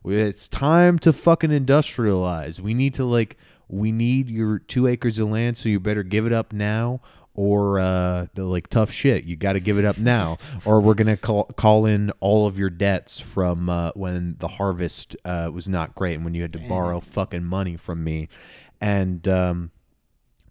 it's 0.06 0.48
time 0.48 0.98
to 1.00 1.12
fucking 1.12 1.50
industrialize. 1.50 2.60
We 2.60 2.74
need 2.74 2.94
to 2.94 3.04
like 3.04 3.36
we 3.68 3.90
need 3.90 4.30
your 4.30 4.58
two 4.58 4.86
acres 4.86 5.18
of 5.18 5.28
land 5.28 5.58
so 5.58 5.68
you 5.68 5.80
better 5.80 6.04
give 6.04 6.26
it 6.26 6.32
up 6.32 6.52
now 6.52 7.00
or 7.34 7.78
uh 7.80 8.26
the 8.34 8.44
like 8.44 8.68
tough 8.68 8.90
shit. 8.90 9.24
You 9.24 9.36
got 9.36 9.54
to 9.54 9.60
give 9.60 9.78
it 9.78 9.84
up 9.84 9.98
now 9.98 10.38
or 10.64 10.80
we're 10.80 10.94
gonna 10.94 11.16
call, 11.16 11.44
call 11.56 11.86
in 11.86 12.10
all 12.20 12.46
of 12.46 12.58
your 12.58 12.70
debts 12.70 13.18
from 13.18 13.68
uh, 13.68 13.90
when 13.94 14.36
the 14.38 14.48
harvest 14.48 15.16
uh, 15.24 15.50
was 15.52 15.68
not 15.68 15.94
great 15.94 16.14
and 16.14 16.24
when 16.24 16.34
you 16.34 16.42
had 16.42 16.52
to 16.52 16.60
borrow 16.60 17.00
fucking 17.00 17.44
money 17.44 17.76
from 17.76 18.04
me 18.04 18.28
and 18.80 19.26
um 19.28 19.70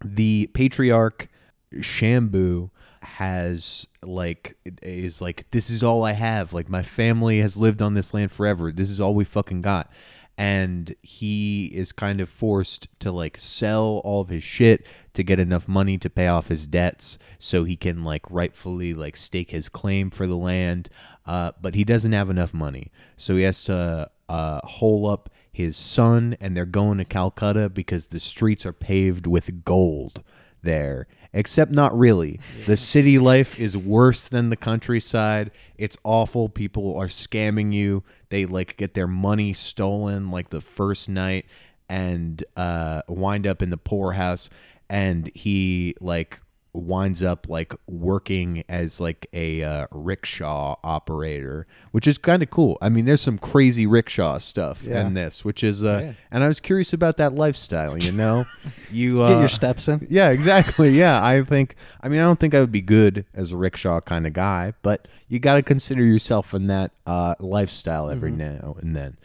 the 0.04 0.48
patriarch 0.54 1.28
Shambhu 1.74 2.70
has 3.02 3.86
like 4.02 4.56
is 4.82 5.20
like 5.20 5.46
this 5.50 5.70
is 5.70 5.82
all 5.82 6.04
I 6.04 6.12
have. 6.12 6.52
Like 6.52 6.68
my 6.68 6.82
family 6.82 7.40
has 7.40 7.56
lived 7.56 7.80
on 7.80 7.94
this 7.94 8.12
land 8.12 8.32
forever. 8.32 8.72
This 8.72 8.90
is 8.90 9.00
all 9.00 9.14
we 9.14 9.24
fucking 9.24 9.62
got. 9.62 9.90
And 10.38 10.94
he 11.00 11.66
is 11.66 11.92
kind 11.92 12.20
of 12.20 12.28
forced 12.28 12.88
to 12.98 13.10
like 13.10 13.38
sell 13.38 14.02
all 14.04 14.20
of 14.20 14.28
his 14.28 14.44
shit 14.44 14.86
to 15.14 15.22
get 15.22 15.40
enough 15.40 15.66
money 15.66 15.96
to 15.96 16.10
pay 16.10 16.26
off 16.26 16.48
his 16.48 16.66
debts 16.66 17.18
so 17.38 17.64
he 17.64 17.74
can 17.74 18.04
like 18.04 18.22
rightfully 18.28 18.92
like 18.92 19.16
stake 19.16 19.50
his 19.52 19.70
claim 19.70 20.10
for 20.10 20.26
the 20.26 20.36
land. 20.36 20.90
Uh, 21.24 21.52
but 21.60 21.74
he 21.74 21.84
doesn't 21.84 22.12
have 22.12 22.28
enough 22.28 22.52
money. 22.52 22.92
So 23.16 23.36
he 23.36 23.44
has 23.44 23.64
to 23.64 24.10
uh, 24.28 24.60
hole 24.62 25.08
up 25.08 25.30
his 25.56 25.74
son 25.74 26.36
and 26.38 26.54
they're 26.54 26.66
going 26.66 26.98
to 26.98 27.04
Calcutta 27.06 27.70
because 27.70 28.08
the 28.08 28.20
streets 28.20 28.66
are 28.66 28.74
paved 28.74 29.26
with 29.26 29.64
gold 29.64 30.22
there. 30.62 31.06
Except 31.32 31.72
not 31.72 31.98
really. 31.98 32.38
The 32.66 32.76
city 32.76 33.18
life 33.18 33.58
is 33.58 33.74
worse 33.74 34.28
than 34.28 34.50
the 34.50 34.56
countryside. 34.56 35.50
It's 35.78 35.96
awful. 36.04 36.50
People 36.50 36.94
are 36.98 37.06
scamming 37.08 37.72
you. 37.72 38.04
They 38.28 38.44
like 38.44 38.76
get 38.76 38.92
their 38.92 39.06
money 39.06 39.54
stolen 39.54 40.30
like 40.30 40.50
the 40.50 40.60
first 40.60 41.08
night 41.08 41.46
and 41.88 42.44
uh, 42.54 43.00
wind 43.08 43.46
up 43.46 43.62
in 43.62 43.70
the 43.70 43.78
poorhouse. 43.78 44.50
And 44.90 45.30
he 45.34 45.94
like 46.02 46.38
winds 46.76 47.22
up 47.22 47.48
like 47.48 47.74
working 47.86 48.62
as 48.68 49.00
like 49.00 49.26
a 49.32 49.62
uh, 49.62 49.86
rickshaw 49.90 50.76
operator, 50.84 51.66
which 51.92 52.06
is 52.06 52.18
kind 52.18 52.42
of 52.42 52.50
cool. 52.50 52.76
I 52.82 52.88
mean, 52.88 53.04
there's 53.06 53.20
some 53.20 53.38
crazy 53.38 53.86
rickshaw 53.86 54.38
stuff 54.38 54.82
Yeah. 54.82 55.06
in 55.06 55.14
this, 55.14 55.44
which 55.44 55.64
is 55.64 55.82
uh, 55.82 56.12
and 56.30 56.44
I 56.44 56.48
was 56.48 56.60
curious 56.60 56.92
about 56.92 57.16
that 57.16 57.34
lifestyle. 57.34 57.96
You 57.96 58.12
know, 58.12 58.44
you 58.92 59.22
uh, 59.22 59.28
Get 59.30 59.38
your 59.40 59.48
steps 59.48 59.88
in. 59.88 60.06
yeah, 60.10 60.30
exactly. 60.30 60.90
Yeah, 60.90 61.24
I 61.24 61.42
think. 61.42 61.74
I 62.02 62.08
mean, 62.08 62.20
I 62.20 62.24
don't 62.24 62.38
think 62.38 62.54
I 62.54 62.60
would 62.60 62.72
be 62.72 62.80
good 62.82 63.24
as 63.34 63.52
a 63.52 63.56
rickshaw 63.56 64.00
kind 64.00 64.26
of 64.26 64.32
guy, 64.32 64.74
but 64.82 65.08
you 65.28 65.38
got 65.38 65.54
to 65.54 65.62
consider 65.62 66.04
yourself 66.04 66.52
in 66.54 66.66
that 66.68 66.92
uh, 67.06 67.34
lifestyle 67.40 68.10
every 68.10 68.30
now 68.32 68.76
and 68.80 68.94
then. 68.94 69.16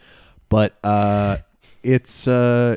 But 0.48 0.76
uh, 0.84 1.38
it's 1.82 2.26
uh, 2.28 2.76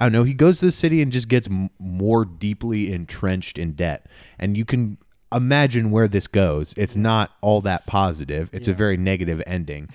I 0.00 0.06
don't 0.06 0.12
know. 0.12 0.24
He 0.24 0.34
goes 0.34 0.58
to 0.60 0.66
the 0.66 0.72
city 0.72 1.00
and 1.02 1.12
just 1.12 1.28
gets 1.28 1.46
m- 1.48 1.70
more 1.78 2.24
deeply 2.24 2.92
entrenched 2.92 3.58
in 3.58 3.72
debt, 3.72 4.06
and 4.38 4.56
you 4.56 4.64
can 4.64 4.98
imagine 5.32 5.90
where 5.90 6.08
this 6.08 6.26
goes. 6.26 6.74
It's 6.76 6.96
not 6.96 7.32
all 7.40 7.60
that 7.62 7.86
positive. 7.86 8.50
It's 8.52 8.66
a 8.68 8.74
very 8.74 8.96
negative 8.96 9.42
ending, 9.46 9.88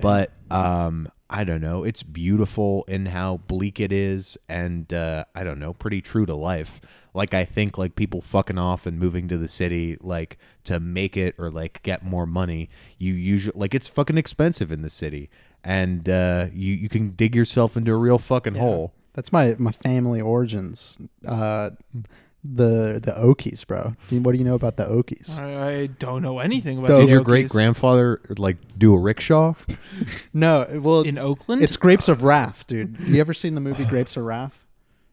but 0.00 0.32
um, 0.50 1.08
I 1.30 1.44
don't 1.44 1.60
know. 1.60 1.84
It's 1.84 2.02
beautiful 2.02 2.84
in 2.88 3.06
how 3.06 3.38
bleak 3.48 3.80
it 3.80 3.92
is, 3.92 4.38
and 4.48 4.92
uh, 4.92 5.24
I 5.34 5.44
don't 5.44 5.58
know, 5.58 5.72
pretty 5.74 6.00
true 6.00 6.24
to 6.26 6.34
life. 6.34 6.80
Like 7.14 7.34
I 7.34 7.44
think 7.44 7.76
like 7.76 7.96
people 7.96 8.20
fucking 8.20 8.58
off 8.58 8.86
and 8.86 8.98
moving 8.98 9.28
to 9.28 9.38
the 9.38 9.48
city 9.48 9.96
like 10.00 10.38
to 10.64 10.78
make 10.78 11.16
it 11.16 11.34
or 11.38 11.50
like 11.50 11.82
get 11.82 12.04
more 12.04 12.26
money. 12.26 12.68
You 12.98 13.14
usually 13.14 13.58
like 13.58 13.74
it's 13.74 13.88
fucking 13.88 14.16
expensive 14.18 14.70
in 14.70 14.82
the 14.82 14.90
city, 14.90 15.28
and 15.64 16.08
uh, 16.08 16.46
you 16.52 16.74
you 16.74 16.88
can 16.88 17.10
dig 17.10 17.34
yourself 17.34 17.76
into 17.76 17.92
a 17.92 17.96
real 17.96 18.18
fucking 18.18 18.54
hole. 18.54 18.94
That's 19.18 19.32
my 19.32 19.56
my 19.58 19.72
family 19.72 20.20
origins. 20.20 20.96
Uh, 21.26 21.70
the 22.44 23.00
the 23.02 23.10
Okies, 23.18 23.66
bro. 23.66 23.96
What 24.10 24.30
do 24.30 24.38
you 24.38 24.44
know 24.44 24.54
about 24.54 24.76
the 24.76 24.84
Okies? 24.84 25.36
I, 25.36 25.70
I 25.70 25.86
don't 25.86 26.22
know 26.22 26.38
anything 26.38 26.78
about 26.78 26.86
Did 26.86 26.96
the 26.98 27.00
Did 27.00 27.10
your 27.10 27.22
great 27.24 27.48
grandfather 27.48 28.20
like 28.36 28.58
do 28.78 28.94
a 28.94 28.98
rickshaw? 28.98 29.54
No, 30.32 30.68
well, 30.80 31.00
in 31.00 31.18
Oakland. 31.18 31.64
it's 31.64 31.76
Grapes 31.76 32.06
of 32.06 32.22
Wrath, 32.22 32.68
dude. 32.68 32.96
You 33.00 33.20
ever 33.20 33.34
seen 33.34 33.56
the 33.56 33.60
movie 33.60 33.84
Grapes 33.84 34.16
of 34.16 34.22
Wrath? 34.22 34.56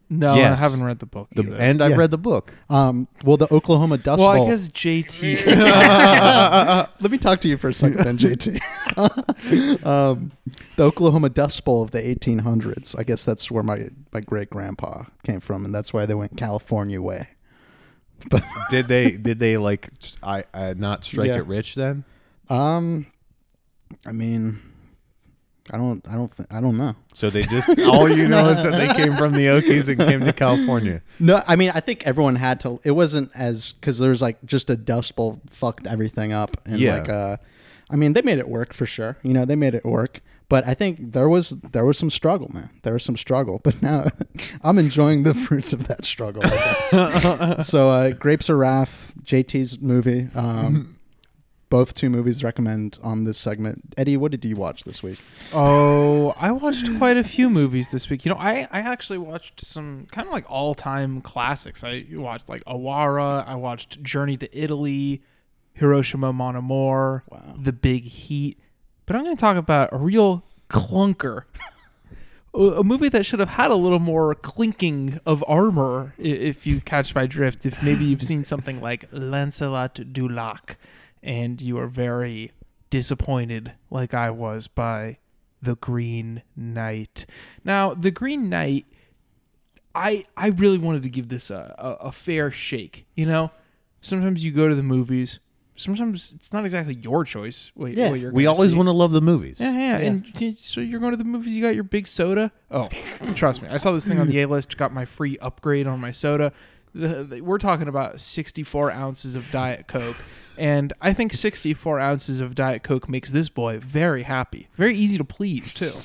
No, 0.09 0.33
I 0.33 0.55
haven't 0.55 0.83
read 0.83 0.99
the 0.99 1.05
book. 1.05 1.29
The, 1.33 1.43
either. 1.43 1.55
and 1.57 1.81
I 1.81 1.89
Yeah. 1.89 1.95
read 1.95 2.11
the 2.11 2.17
book. 2.17 2.53
Um, 2.69 3.07
well, 3.23 3.37
the 3.37 3.51
Oklahoma 3.53 3.97
Dust 3.97 4.19
well, 4.21 4.35
Bowl. 4.35 4.47
I 4.47 4.49
guess 4.49 4.69
JT. 4.69 5.45
Let 7.01 7.11
me 7.11 7.17
talk 7.17 7.41
to 7.41 7.47
you 7.47 7.57
for 7.57 7.69
a 7.69 7.73
second, 7.73 8.03
then, 8.03 8.17
JT. 8.17 8.59
um, 9.85 10.31
the 10.75 10.83
Oklahoma 10.83 11.29
Dust 11.29 11.63
Bowl 11.65 11.81
of 11.81 11.91
the 11.91 12.01
1800s. 12.01 12.97
I 12.97 13.03
guess 13.03 13.25
that's 13.25 13.49
where 13.49 13.63
my, 13.63 13.89
my 14.11 14.19
great 14.19 14.49
grandpa 14.49 15.03
came 15.23 15.39
from, 15.39 15.65
and 15.65 15.73
that's 15.73 15.91
why 15.93 16.05
they 16.05 16.13
went 16.15 16.37
California 16.37 17.01
way. 17.01 17.29
But 18.29 18.43
Did 18.69 18.87
they 18.87 19.11
did 19.11 19.39
they 19.39 19.57
like 19.57 19.89
I, 20.23 20.45
I 20.53 20.73
not 20.73 21.03
strike 21.03 21.27
Yeah. 21.27 21.37
it 21.39 21.47
rich 21.47 21.75
then? 21.75 22.05
um, 22.49 23.07
I 24.05 24.13
mean, 24.13 24.61
I 25.71 25.77
don't, 25.77 26.07
I 26.07 26.13
don't, 26.13 26.35
th- 26.37 26.47
I 26.51 26.61
don't 26.61 26.77
know. 26.77 26.95
So 27.13 27.29
they 27.31 27.41
just 27.41 27.79
all 27.87 28.07
you 28.09 28.27
know 28.27 28.49
is 28.49 28.61
that 28.63 28.73
they 28.73 28.93
came 29.03 29.13
from 29.13 29.33
the 29.33 29.47
Okies 29.47 29.87
and 29.87 29.97
came 29.99 30.21
to 30.21 30.31
California. 30.45 31.01
No, 31.19 31.41
I 31.47 31.55
mean, 31.55 31.71
I 31.73 31.79
think 31.79 32.03
everyone 32.05 32.35
had 32.35 32.59
to. 32.61 32.79
It 32.83 32.91
wasn't 32.91 33.31
as 33.33 33.71
because 33.73 33.97
there's 33.97 34.21
like 34.21 34.43
just 34.45 34.69
a 34.69 34.75
Dust 34.75 35.15
Bowl 35.15 35.41
fucked 35.49 35.87
everything 35.87 36.33
up, 36.33 36.55
and 36.65 36.77
Yeah. 36.79 36.95
like, 36.97 37.09
uh, 37.09 37.37
I 37.89 37.95
mean, 37.95 38.13
they 38.13 38.21
made 38.21 38.37
it 38.37 38.47
work 38.47 38.73
for 38.73 38.85
sure. 38.85 39.17
You 39.23 39.33
know, 39.33 39.45
they 39.45 39.55
made 39.55 39.73
it 39.75 39.85
work. 39.85 40.21
But 40.47 40.67
I 40.67 40.75
think 40.75 41.13
there 41.13 41.27
was 41.27 41.49
there 41.49 41.83
was 41.85 41.97
some 41.97 42.11
struggle, 42.11 42.51
man. 42.53 42.69
There 42.83 42.93
was 42.93 43.03
some 43.03 43.17
struggle, 43.17 43.59
but 43.63 43.81
now 43.81 44.05
I'm 44.63 44.77
enjoying 44.77 45.23
the 45.23 45.33
fruits 45.33 45.73
of 45.73 45.87
that 45.87 46.05
struggle. 46.05 46.43
I 46.45 46.49
guess. 46.91 47.67
so, 47.67 47.89
uh, 47.89 48.11
Grapes 48.11 48.47
of 48.49 48.57
Wrath, 48.57 49.13
JT's 49.23 49.79
movie. 49.81 50.29
Um, 50.35 50.94
both 51.69 51.93
two 51.93 52.09
movies 52.09 52.43
recommend 52.43 52.99
on 53.01 53.23
this 53.23 53.37
segment. 53.37 53.93
Eddie, 53.97 54.17
what 54.17 54.31
did 54.31 54.45
you 54.45 54.55
watch 54.55 54.83
this 54.83 55.01
week? 55.01 55.19
Oh, 55.53 56.35
I 56.39 56.51
watched 56.51 56.95
quite 56.97 57.17
a 57.17 57.23
few 57.23 57.49
movies 57.49 57.91
this 57.91 58.09
week. 58.09 58.25
You 58.25 58.31
know, 58.31 58.37
I, 58.39 58.67
I 58.71 58.79
actually 58.79 59.17
watched 59.17 59.61
some 59.61 60.07
kind 60.11 60.27
of 60.27 60.33
like 60.33 60.49
all 60.49 60.73
time 60.73 61.21
classics. 61.21 61.83
I 61.83 62.05
watched 62.11 62.49
like 62.49 62.63
Awara. 62.65 63.47
I 63.47 63.55
watched 63.55 64.01
Journey 64.03 64.37
to 64.37 64.57
Italy, 64.57 65.21
Hiroshima 65.73 66.31
Mon 66.31 66.55
Amour, 66.55 67.23
The 67.57 67.73
Big 67.73 68.03
Heat. 68.03 68.59
But 69.05 69.15
I'm 69.15 69.23
going 69.23 69.35
to 69.35 69.41
talk 69.41 69.57
about 69.57 69.89
a 69.91 69.97
real 69.97 70.45
clunker. 70.69 71.43
A 72.53 72.57
a 72.57 72.83
movie 72.85 73.09
that 73.09 73.25
should 73.25 73.39
have 73.41 73.49
had 73.49 73.69
a 73.69 73.75
little 73.75 73.99
more 73.99 74.33
clinking 74.33 75.19
of 75.25 75.43
armor, 75.45 76.13
if 76.17 76.65
you 76.65 76.79
catch 76.79 77.13
my 77.13 77.25
drift. 77.25 77.65
If 77.65 77.83
maybe 77.83 78.05
you've 78.05 78.23
seen 78.23 78.45
something 78.45 78.79
like 78.79 79.09
Lancelot 79.11 80.13
du 80.13 80.29
Lac, 80.29 80.77
and 81.25 81.61
you 81.61 81.77
are 81.79 81.87
very 81.87 82.51
disappointed, 82.89 83.73
like 83.89 84.13
I 84.13 84.29
was, 84.29 84.67
by 84.67 85.17
the 85.61 85.75
Green 85.75 86.43
Knight. 86.55 87.25
Now, 87.65 87.93
the 87.93 88.11
Green 88.11 88.47
Knight, 88.49 88.85
I 89.93 90.25
I 90.37 90.47
really 90.49 90.77
wanted 90.77 91.03
to 91.03 91.09
give 91.09 91.29
this 91.29 91.49
a, 91.49 91.73
a, 91.77 92.07
a 92.07 92.11
fair 92.11 92.51
shake. 92.51 93.05
You 93.15 93.25
know, 93.25 93.51
sometimes 94.01 94.43
you 94.43 94.51
go 94.51 94.67
to 94.69 94.75
the 94.75 94.83
movies. 94.83 95.39
Sometimes 95.77 96.31
it's 96.35 96.53
not 96.53 96.63
exactly 96.63 96.93
your 96.95 97.25
choice. 97.25 97.69
What, 97.75 97.91
Yeah. 97.93 98.09
what 98.11 98.19
you're 98.21 98.31
We 98.31 98.45
always 98.45 98.71
see. 98.71 98.77
want 98.77 98.87
to 98.87 98.93
love 98.93 99.11
the 99.11 99.19
movies. 99.21 99.59
Yeah, 99.59 99.71
yeah, 99.73 99.97
and 99.97 100.57
so 100.57 100.79
you're 100.79 101.01
going 101.01 101.11
to 101.11 101.17
the 101.17 101.25
movies. 101.25 101.53
You 101.53 101.61
got 101.61 101.75
your 101.75 101.83
big 101.83 102.07
soda. 102.07 102.51
Oh, 102.71 102.87
trust 103.35 103.61
me, 103.61 103.67
I 103.67 103.75
saw 103.77 103.91
this 103.91 104.07
thing 104.07 104.19
on 104.19 104.27
the 104.29 104.39
A 104.41 104.45
list. 104.47 104.77
Got 104.77 104.93
my 104.93 105.03
free 105.03 105.37
upgrade 105.39 105.85
on 105.87 105.99
my 105.99 106.11
soda. 106.11 106.53
The, 106.95 107.23
the- 107.25 107.41
we're 107.41 107.57
talking 107.57 107.87
about 107.87 108.19
64 108.19 108.89
ounces 108.91 109.35
of 109.35 109.51
Diet 109.51 109.87
Coke, 109.87 110.15
and 110.57 110.93
I 111.01 111.11
think 111.13 111.33
64 111.33 111.99
ounces 111.99 112.39
of 112.39 112.55
Diet 112.55 112.83
Coke 112.83 113.09
makes 113.09 113.31
this 113.31 113.49
boy 113.49 113.79
very 113.79 114.23
happy, 114.23 114.69
very 114.75 114.95
easy 114.97 115.17
to 115.17 115.23
please 115.25 115.73
too. 115.73 115.91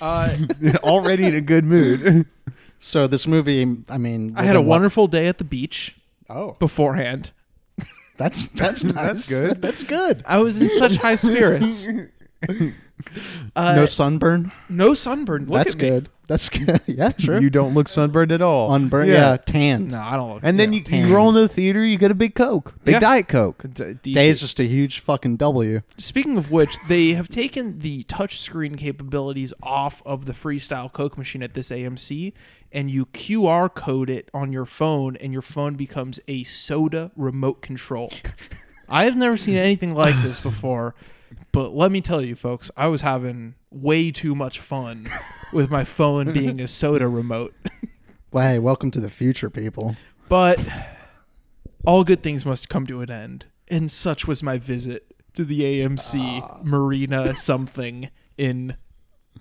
Uh, 0.00 0.34
Already 0.82 1.24
in 1.26 1.36
a 1.36 1.40
good 1.40 1.64
mood. 1.64 2.26
So 2.80 3.06
this 3.08 3.26
movie, 3.28 3.76
I 3.88 3.96
mean, 3.98 4.34
I 4.36 4.42
had 4.44 4.54
a 4.56 4.60
what- 4.60 4.68
wonderful 4.68 5.06
day 5.08 5.26
at 5.28 5.38
the 5.38 5.44
beach 5.44 5.96
Oh, 6.30 6.52
beforehand. 6.60 7.32
that's 8.16 8.46
that's 8.48 8.82
nice. 8.84 9.28
good. 9.28 9.60
That's 9.62 9.82
good. 9.84 10.22
I 10.26 10.38
was 10.38 10.60
in 10.60 10.68
such 10.70 10.94
high 10.96 11.16
spirits. 11.16 11.88
Uh, 13.54 13.76
no 13.76 13.86
sunburn. 13.86 14.50
no 14.68 14.92
sunburn. 14.92 15.46
Look 15.46 15.54
That's 15.54 15.74
at 15.74 15.80
me. 15.80 15.88
good. 15.88 16.08
That's 16.26 16.48
good. 16.48 16.80
yeah, 16.86 17.12
sure. 17.16 17.40
You 17.40 17.48
don't 17.48 17.72
look 17.72 17.88
sunburned 17.88 18.32
at 18.32 18.42
all. 18.42 18.74
Unburned. 18.74 19.08
Yeah, 19.08 19.36
tan. 19.36 19.88
No, 19.88 20.00
I 20.00 20.16
don't 20.16 20.34
look. 20.34 20.40
And 20.42 20.58
then 20.58 20.72
yeah. 20.72 20.78
you, 20.78 20.84
tan. 20.84 21.06
you 21.06 21.14
roll 21.14 21.28
into 21.28 21.42
the 21.42 21.48
theater, 21.48 21.82
you 21.84 21.96
get 21.96 22.10
a 22.10 22.14
big 22.14 22.34
Coke, 22.34 22.74
big 22.84 22.94
Yeah. 22.94 22.98
Diet 22.98 23.28
Coke. 23.28 23.62
D- 23.72 23.84
Day 23.84 23.94
decent. 24.02 24.28
is 24.30 24.40
just 24.40 24.58
a 24.60 24.64
huge 24.64 24.98
fucking 24.98 25.36
W. 25.36 25.80
Speaking 25.96 26.36
of 26.36 26.50
which, 26.50 26.76
they 26.88 27.10
have 27.10 27.28
taken 27.28 27.78
the 27.78 28.02
touchscreen 28.04 28.76
capabilities 28.76 29.54
off 29.62 30.02
of 30.04 30.26
the 30.26 30.32
Freestyle 30.32 30.92
Coke 30.92 31.16
machine 31.16 31.42
at 31.44 31.54
this 31.54 31.70
AMC, 31.70 32.32
and 32.72 32.90
you 32.90 33.06
QR 33.06 33.72
code 33.72 34.10
it 34.10 34.28
on 34.34 34.52
your 34.52 34.66
phone, 34.66 35.14
and 35.16 35.32
your 35.32 35.40
phone 35.42 35.74
becomes 35.76 36.18
a 36.26 36.42
soda 36.42 37.12
remote 37.16 37.62
control. 37.62 38.12
I 38.88 39.04
have 39.04 39.16
never 39.16 39.36
seen 39.36 39.56
anything 39.56 39.94
like 39.94 40.20
this 40.22 40.40
before, 40.40 40.94
but 41.58 41.74
let 41.74 41.90
me 41.90 42.00
tell 42.00 42.22
you, 42.22 42.36
folks, 42.36 42.70
I 42.76 42.86
was 42.86 43.00
having 43.00 43.56
way 43.72 44.12
too 44.12 44.36
much 44.36 44.60
fun 44.60 45.08
with 45.52 45.72
my 45.72 45.82
phone 45.82 46.32
being 46.32 46.60
a 46.60 46.68
soda 46.68 47.08
remote. 47.08 47.52
Well, 48.30 48.46
hey, 48.48 48.60
welcome 48.60 48.92
to 48.92 49.00
the 49.00 49.10
future, 49.10 49.50
people. 49.50 49.96
But 50.28 50.64
all 51.84 52.04
good 52.04 52.22
things 52.22 52.46
must 52.46 52.68
come 52.68 52.86
to 52.86 53.00
an 53.00 53.10
end, 53.10 53.46
and 53.66 53.90
such 53.90 54.24
was 54.24 54.40
my 54.40 54.56
visit 54.56 55.12
to 55.34 55.44
the 55.44 55.62
AMC 55.62 56.42
ah. 56.44 56.60
Marina 56.62 57.34
something 57.34 58.08
in 58.36 58.76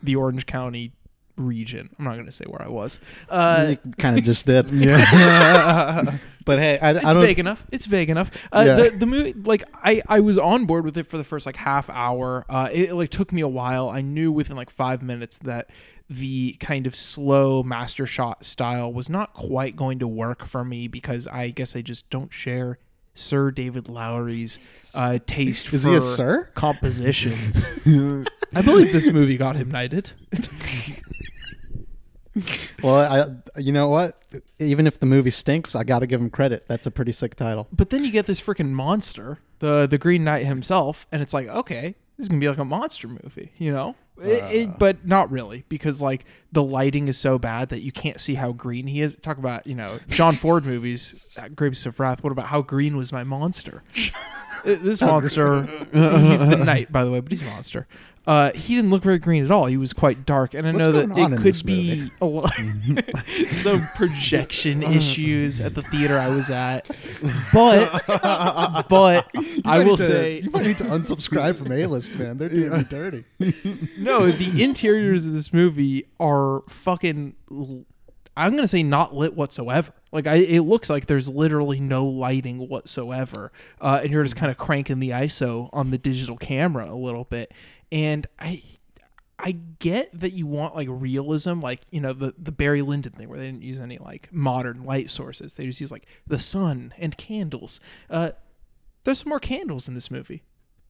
the 0.02 0.16
Orange 0.16 0.48
County 0.48 0.94
region. 1.38 1.90
I'm 1.98 2.06
not 2.06 2.14
going 2.16 2.26
to 2.26 2.32
say 2.32 2.46
where 2.46 2.62
I 2.62 2.68
was. 2.68 3.00
Uh, 3.30 3.76
kind 3.98 4.18
of 4.18 4.24
just 4.26 4.46
did. 4.46 4.70
Yeah. 4.72 6.18
but 6.46 6.60
hey, 6.60 6.80
I, 6.80 6.90
I 6.90 6.92
it's 6.96 7.04
don't. 7.04 7.22
vague 7.24 7.40
enough. 7.40 7.66
It's 7.72 7.86
vague 7.86 8.10
enough. 8.10 8.32
Uh, 8.52 8.64
Yeah. 8.66 8.76
the 8.76 8.90
the 8.98 9.06
movie, 9.06 9.34
like 9.34 9.64
I 9.74 10.02
I 10.08 10.20
was 10.22 10.38
on 10.38 10.66
board 10.66 10.86
with 10.86 10.98
it 10.98 11.08
for 11.08 11.18
the 11.18 11.24
first 11.24 11.46
like 11.46 11.56
half 11.56 11.90
hour. 11.90 12.46
Uh, 12.50 12.70
it, 12.72 12.94
like 12.94 13.10
took 13.10 13.32
me 13.32 13.42
a 13.42 13.48
while. 13.48 13.90
I 13.90 14.02
knew 14.02 14.32
within 14.32 14.56
like 14.56 14.70
five 14.70 15.02
minutes 15.02 15.38
that 15.40 15.70
the 16.10 16.54
kind 16.60 16.88
of 16.88 16.96
slow 16.96 17.64
master 17.64 18.06
shot 18.06 18.46
style 18.46 18.92
was 18.94 19.10
not 19.10 19.34
quite 19.34 19.76
going 19.76 20.00
to 20.00 20.08
work 20.08 20.46
for 20.46 20.64
me 20.64 20.88
because 20.88 21.28
I 21.28 21.50
guess 21.50 21.76
I 21.76 21.82
just 21.82 22.10
don't 22.10 22.32
share 22.32 22.80
Sir 23.20 23.52
David 23.52 23.90
Lowery's 23.90 24.60
uh, 24.94 25.20
taste 25.26 25.74
Is 25.74 25.84
for 25.84 25.90
he 25.90 25.96
a 25.96 26.02
sir? 26.02 26.50
compositions. 26.54 27.72
I 28.56 28.62
believe 28.62 28.92
this 28.92 29.12
movie 29.12 29.38
got 29.38 29.56
him 29.56 29.70
knighted. 29.72 30.12
Well, 32.84 32.96
I. 33.56 33.60
You 33.60 33.72
know 33.72 33.88
what? 33.88 34.22
Even 34.60 34.86
if 34.86 35.00
the 35.00 35.08
movie 35.08 35.32
stinks, 35.32 35.74
I 35.74 35.84
got 35.84 36.00
to 36.00 36.08
give 36.08 36.22
him 36.22 36.30
credit. 36.30 36.66
That's 36.68 36.86
a 36.86 36.92
pretty 36.92 37.12
sick 37.12 37.36
title. 37.36 37.68
But 37.72 37.90
then 37.90 38.04
you 38.06 38.12
get 38.12 38.28
this 38.28 38.40
freaking 38.40 38.70
monster, 38.70 39.40
the 39.58 39.88
the 39.88 39.98
Green 39.98 40.24
Knight 40.24 40.46
himself, 40.46 41.08
and 41.12 41.24
it's 41.24 41.34
like, 41.34 41.48
okay, 41.48 41.96
this 42.18 42.26
is 42.26 42.30
gonna 42.30 42.40
be 42.40 42.50
like 42.50 42.58
a 42.58 42.66
monster 42.66 43.08
movie, 43.08 43.52
you 43.58 43.72
know? 43.72 43.96
It, 44.20 44.56
it, 44.56 44.80
but 44.80 45.06
not 45.06 45.30
really, 45.30 45.64
because 45.70 46.02
like 46.02 46.26
the 46.52 46.64
lighting 46.64 47.08
is 47.08 47.20
so 47.20 47.38
bad 47.38 47.70
that 47.70 47.82
you 47.82 47.92
can't 47.92 48.20
see 48.20 48.34
how 48.34 48.52
green 48.52 48.88
he 48.88 49.02
is. 49.02 49.16
Talk 49.16 49.38
about 49.38 49.68
you 49.68 49.76
know 49.76 50.00
John 50.10 50.36
Ford 50.36 50.66
movies, 50.66 51.16
uh, 51.38 51.50
Grapes 51.50 51.86
of 51.86 52.00
Wrath. 52.00 52.24
What 52.24 52.32
about 52.32 52.48
how 52.48 52.64
green 52.64 52.98
was 52.98 53.12
my 53.12 53.24
monster? 53.24 53.84
Uh, 54.66 54.76
this 54.82 55.02
monster, 55.02 55.64
he's 55.94 56.40
the 56.40 56.56
knight, 56.58 56.92
by 56.92 57.04
the 57.04 57.12
way, 57.12 57.20
but 57.20 57.32
he's 57.32 57.42
a 57.42 57.46
monster. 57.46 57.88
Uh, 58.28 58.52
he 58.52 58.76
didn't 58.76 58.92
look 58.92 59.04
very 59.04 59.20
green 59.20 59.46
at 59.46 59.52
all. 59.52 59.68
He 59.68 59.78
was 59.78 59.94
quite 59.94 60.26
dark, 60.26 60.54
and 60.54 60.68
I 60.68 60.74
What's 60.74 60.86
know 60.86 60.92
that 60.92 61.18
it 61.18 61.38
could 61.40 61.66
be 61.66 62.12
a 62.20 62.26
lot 62.26 62.52
some 63.48 63.88
projection 63.96 64.84
issues 64.98 65.62
at 65.62 65.76
the 65.76 65.82
theater 65.84 66.20
I 66.20 66.28
was 66.28 66.50
at, 66.50 66.86
but 67.54 68.04
but 68.90 69.32
I 69.64 69.80
will 69.80 69.96
say 69.96 70.42
you 70.42 70.50
might 70.52 70.66
need 70.66 70.78
to 70.80 70.84
unsubscribe 70.84 71.56
from 71.56 71.72
A 71.72 71.86
List, 71.86 72.16
man. 72.20 72.38
They're 72.38 72.50
doing 72.50 72.74
me 72.74 72.84
dirty. 72.84 73.24
no. 73.98 74.30
The 74.30 74.62
interiors 74.62 75.26
of 75.26 75.32
this 75.32 75.54
movie 75.54 76.04
are 76.20 76.64
fucking. 76.68 77.34
I'm 78.36 78.56
gonna 78.58 78.68
say 78.68 78.84
not 78.84 79.16
lit 79.16 79.36
whatsoever. 79.36 79.94
Like 80.12 80.28
I, 80.28 80.36
it 80.36 80.62
looks 80.62 80.90
like 80.90 81.06
there's 81.06 81.30
literally 81.30 81.80
no 81.80 82.06
lighting 82.06 82.68
whatsoever, 82.68 83.52
uh, 83.82 84.00
and 84.02 84.12
you're 84.12 84.24
just 84.24 84.36
kind 84.36 84.52
of 84.52 84.58
cranking 84.58 85.00
the 85.00 85.10
ISO 85.10 85.70
on 85.74 85.92
the 85.92 85.98
digital 85.98 86.38
camera 86.38 86.90
a 86.90 86.96
little 86.96 87.26
bit. 87.26 87.54
And 87.92 88.26
I, 88.40 88.62
I 89.40 89.52
get 89.80 90.18
that 90.20 90.32
you 90.32 90.48
want 90.48 90.76
like 90.76 90.88
realism, 90.90 91.60
like 91.60 91.82
you 91.92 92.02
know 92.02 92.14
the 92.14 92.34
the 92.38 92.52
Barry 92.52 92.82
Lyndon 92.82 93.14
thing 93.14 93.30
where 93.30 93.38
they 93.38 93.46
didn't 93.46 93.64
use 93.64 93.80
any 93.80 93.98
like 93.98 94.30
modern 94.32 94.84
light 94.84 95.12
sources. 95.12 95.54
They 95.54 95.66
just 95.66 95.82
use 95.82 95.92
like 95.92 96.06
the 96.26 96.40
sun 96.40 96.94
and 96.98 97.18
candles. 97.18 97.80
Uh, 98.10 98.32
there's 99.04 99.20
some 99.20 99.30
more 99.30 99.40
candles 99.40 99.88
in 99.88 99.94
this 99.94 100.10
movie. 100.10 100.44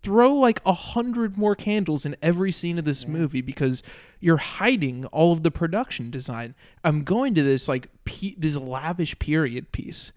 Throw 0.03 0.33
like 0.33 0.61
a 0.65 0.73
hundred 0.73 1.37
more 1.37 1.55
candles 1.55 2.05
in 2.05 2.15
every 2.21 2.51
scene 2.51 2.77
of 2.79 2.85
this 2.85 3.07
movie 3.07 3.41
because 3.41 3.83
you're 4.19 4.37
hiding 4.37 5.05
all 5.07 5.31
of 5.31 5.43
the 5.43 5.51
production 5.51 6.09
design. 6.11 6.55
I'm 6.83 7.03
going 7.03 7.35
to 7.35 7.43
this 7.43 7.67
like 7.67 7.89
pe- 8.05 8.35
this 8.37 8.57
lavish 8.57 9.17
period 9.19 9.71
piece, 9.71 10.11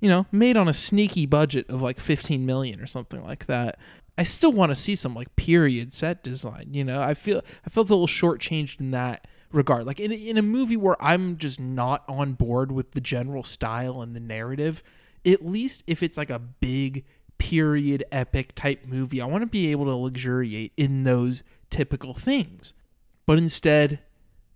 you 0.00 0.08
know, 0.08 0.26
made 0.32 0.56
on 0.56 0.68
a 0.68 0.74
sneaky 0.74 1.26
budget 1.26 1.68
of 1.68 1.82
like 1.82 2.00
15 2.00 2.46
million 2.46 2.80
or 2.80 2.86
something 2.86 3.22
like 3.24 3.46
that. 3.46 3.78
I 4.16 4.22
still 4.22 4.52
want 4.52 4.70
to 4.70 4.76
see 4.76 4.94
some 4.94 5.14
like 5.14 5.34
period 5.36 5.94
set 5.94 6.22
design. 6.22 6.68
You 6.72 6.84
know, 6.84 7.02
I 7.02 7.14
feel 7.14 7.42
I 7.66 7.70
felt 7.70 7.90
a 7.90 7.94
little 7.94 8.06
shortchanged 8.06 8.80
in 8.80 8.92
that 8.92 9.26
regard. 9.50 9.86
Like 9.86 10.00
in 10.00 10.12
in 10.12 10.36
a 10.36 10.42
movie 10.42 10.76
where 10.76 11.00
I'm 11.02 11.36
just 11.36 11.58
not 11.58 12.04
on 12.08 12.34
board 12.34 12.70
with 12.72 12.92
the 12.92 13.00
general 13.00 13.42
style 13.42 14.02
and 14.02 14.14
the 14.14 14.20
narrative, 14.20 14.82
at 15.26 15.44
least 15.44 15.82
if 15.86 16.02
it's 16.02 16.18
like 16.18 16.30
a 16.30 16.38
big 16.38 17.04
period 17.38 18.04
epic 18.12 18.54
type 18.54 18.84
movie, 18.86 19.20
I 19.20 19.26
want 19.26 19.42
to 19.42 19.46
be 19.46 19.70
able 19.70 19.84
to 19.86 19.94
luxuriate 19.94 20.72
in 20.76 21.04
those 21.04 21.42
typical 21.70 22.14
things. 22.14 22.72
But 23.26 23.38
instead, 23.38 24.00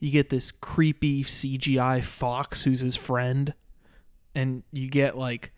you 0.00 0.10
get 0.10 0.30
this 0.30 0.52
creepy 0.52 1.24
CGI 1.24 2.02
fox 2.02 2.62
who's 2.62 2.80
his 2.80 2.96
friend, 2.96 3.54
and 4.34 4.62
you 4.72 4.88
get 4.88 5.16
like, 5.16 5.52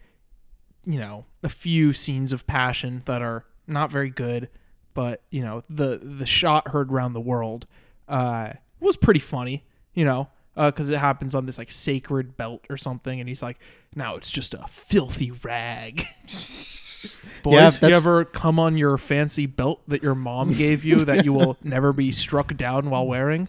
you 0.85 0.99
know, 0.99 1.27
a 1.43 1.49
few 1.49 1.93
scenes 1.93 2.33
of 2.33 2.47
passion 2.47 3.03
that 3.07 3.23
are 3.23 3.45
not 3.67 3.91
very 3.91 4.11
good, 4.11 4.49
but 4.95 5.23
you 5.31 5.43
know, 5.43 5.63
the 5.69 5.99
the 5.99 6.27
shot 6.27 6.69
heard 6.69 6.91
around 6.91 7.13
the 7.13 7.21
world 7.21 7.67
uh, 8.09 8.53
was 8.81 8.97
pretty 8.97 9.21
funny, 9.21 9.65
you 9.93 10.05
know, 10.05 10.29
because 10.57 10.91
it 10.91 10.99
happens 10.99 11.35
on 11.35 11.47
this 11.47 11.59
like 11.59 11.71
sacred 11.71 12.37
belt 12.37 12.65
or 12.71 12.77
something, 12.77 13.21
and 13.21 13.29
he's 13.29 13.43
like, 13.43 13.59
now 13.95 14.17
it's 14.17 14.31
just 14.31 14.55
a 14.55 14.67
filthy 14.69 15.31
rag. 15.31 16.07
Boys, 17.43 17.81
Yeah, 17.81 17.89
you 17.89 17.95
ever 17.97 18.25
come 18.25 18.59
on 18.59 18.77
your 18.77 18.99
fancy 18.99 19.47
belt 19.47 19.81
that 19.89 20.03
your 20.03 20.15
mom 20.15 20.53
gave 20.53 20.85
you 20.85 21.05
that 21.07 21.25
you 21.25 21.33
will 21.33 21.57
never 21.63 21.93
be 21.93 22.13
struck 22.13 22.57
down 22.57 22.91
while 22.91 23.07
wearing? 23.07 23.49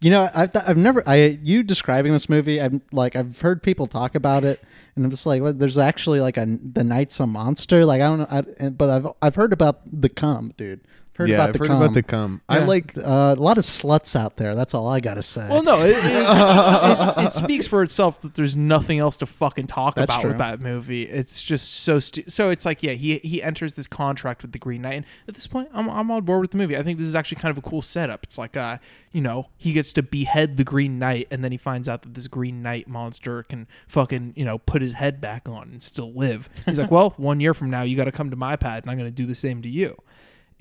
You 0.00 0.10
know, 0.10 0.30
I've 0.34 0.50
I've 0.56 0.78
never 0.78 1.02
I 1.06 1.38
you 1.42 1.62
describing 1.62 2.12
this 2.12 2.30
movie. 2.30 2.58
I'm 2.60 2.80
like 2.90 3.14
I've 3.16 3.38
heard 3.40 3.62
people 3.62 3.86
talk 3.86 4.14
about 4.14 4.44
it, 4.44 4.62
and 4.96 5.04
I'm 5.04 5.10
just 5.10 5.26
like, 5.26 5.42
well, 5.42 5.52
there's 5.52 5.76
actually 5.76 6.20
like 6.20 6.38
a 6.38 6.46
the 6.72 6.82
Knight's 6.82 7.20
a 7.20 7.26
monster. 7.26 7.84
Like 7.84 8.00
I 8.00 8.06
don't 8.06 8.18
know, 8.20 8.26
I, 8.30 8.44
and- 8.64 8.78
but 8.78 8.88
I've 8.88 9.06
I've 9.20 9.34
heard 9.34 9.52
about 9.52 9.80
the 9.92 10.08
cum, 10.08 10.54
dude. 10.56 10.80
Heard 11.22 11.28
yeah, 11.30 11.34
about 11.36 11.48
I've 11.48 11.52
the 11.54 11.58
heard 11.60 11.68
cum. 11.68 11.82
about 11.82 11.94
the 11.94 12.02
cum. 12.02 12.40
I 12.48 12.58
Yeah. 12.58 12.64
like 12.66 12.96
uh, 12.98 13.34
a 13.38 13.40
lot 13.40 13.58
of 13.58 13.64
sluts 13.64 14.14
out 14.14 14.36
there. 14.36 14.54
That's 14.54 14.74
all 14.74 14.88
I 14.88 15.00
gotta 15.00 15.22
say. 15.22 15.46
Well, 15.48 15.62
no, 15.62 15.80
it, 15.80 15.90
it, 15.96 16.04
it's- 16.04 17.18
it, 17.18 17.24
it 17.26 17.32
speaks 17.32 17.66
for 17.66 17.82
itself 17.82 18.20
that 18.22 18.34
there's 18.34 18.56
nothing 18.56 18.98
else 18.98 19.16
to 19.16 19.26
fucking 19.26 19.66
talk 19.66 19.94
That's 19.94 20.10
about 20.12 20.24
with 20.24 20.38
that 20.38 20.60
movie. 20.60 21.02
It's 21.04 21.42
just 21.42 21.72
so 21.74 21.98
stu- 21.98 22.24
so. 22.28 22.50
It's 22.50 22.64
like 22.66 22.82
yeah, 22.82 22.92
he 22.92 23.18
he 23.18 23.42
enters 23.42 23.74
this 23.74 23.86
contract 23.86 24.42
with 24.42 24.52
the 24.52 24.58
Green 24.58 24.82
Knight, 24.82 24.94
and 24.94 25.04
at 25.28 25.34
this 25.34 25.46
point, 25.46 25.68
I'm 25.72 25.88
I'm 25.88 26.10
on 26.10 26.24
board 26.24 26.40
with 26.42 26.50
the 26.50 26.58
movie. 26.58 26.76
I 26.76 26.82
think 26.82 26.98
this 26.98 27.06
is 27.08 27.14
actually 27.14 27.40
kind 27.40 27.50
of 27.56 27.58
a 27.64 27.68
cool 27.68 27.82
setup. 27.82 28.24
It's 28.24 28.38
like 28.38 28.56
uh, 28.56 28.78
you 29.12 29.20
know, 29.20 29.48
he 29.56 29.72
gets 29.72 29.92
to 29.94 30.02
behead 30.02 30.56
the 30.56 30.64
Green 30.64 30.98
Knight, 30.98 31.28
and 31.30 31.42
then 31.44 31.52
he 31.52 31.58
finds 31.58 31.88
out 31.88 32.02
that 32.02 32.14
this 32.14 32.28
Green 32.28 32.62
Knight 32.62 32.88
monster 32.88 33.42
can 33.44 33.66
fucking 33.88 34.34
you 34.36 34.44
know 34.44 34.58
put 34.58 34.82
his 34.82 34.94
head 34.94 35.20
back 35.20 35.48
on 35.48 35.70
and 35.72 35.82
still 35.82 36.12
live. 36.12 36.48
He's 36.66 36.78
like, 36.80 36.90
well, 36.92 37.14
one 37.16 37.40
year 37.40 37.54
from 37.54 37.70
now, 37.70 37.82
you 37.82 37.96
got 37.96 38.04
to 38.04 38.12
come 38.12 38.30
to 38.30 38.36
my 38.36 38.56
pad, 38.56 38.84
and 38.84 38.90
I'm 38.90 38.98
going 38.98 39.08
to 39.10 39.14
do 39.14 39.26
the 39.26 39.34
same 39.34 39.62
to 39.62 39.68
you. 39.68 39.96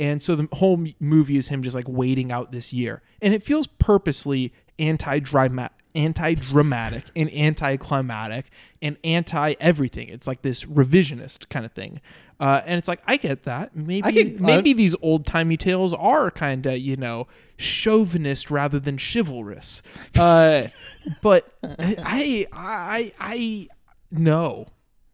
And 0.02 0.22
so 0.24 0.36
the 0.36 0.48
whole 0.54 0.84
movie 1.00 1.38
is 1.38 1.50
him 1.50 1.62
just 1.62 1.76
like 1.76 1.88
waiting 1.88 2.32
out 2.32 2.52
this 2.52 2.74
year. 2.74 3.04
And 3.22 3.36
it 3.36 3.44
feels 3.44 3.68
purposely 3.68 4.52
anti-dramatic 4.80 5.78
anti-dramatic 5.94 7.04
and 7.16 7.30
anti-climatic 7.32 8.46
and 8.82 8.98
anti-everything. 9.04 10.08
It's 10.10 10.26
like 10.26 10.42
this 10.42 10.64
revisionist 10.64 11.50
kind 11.50 11.66
of 11.66 11.74
thing. 11.74 12.00
Uh, 12.40 12.62
and 12.66 12.78
it's 12.78 12.88
like 12.88 13.02
I 13.06 13.18
get 13.18 13.44
that. 13.44 13.76
Maybe 13.76 14.02
could- 14.24 14.42
maybe 14.42 14.74
these 14.74 14.96
old-timey 15.02 15.58
tales 15.58 15.94
are 15.94 16.32
kind 16.32 16.66
of, 16.66 16.78
you 16.80 16.96
know, 16.96 17.28
chauvinist 17.58 18.50
rather 18.50 18.80
than 18.80 18.98
chivalrous. 18.98 19.84
Uh, 20.18 20.70
but 21.22 21.54
I 21.64 22.48
I 22.52 23.14
I 23.20 23.68
no. 24.10 24.68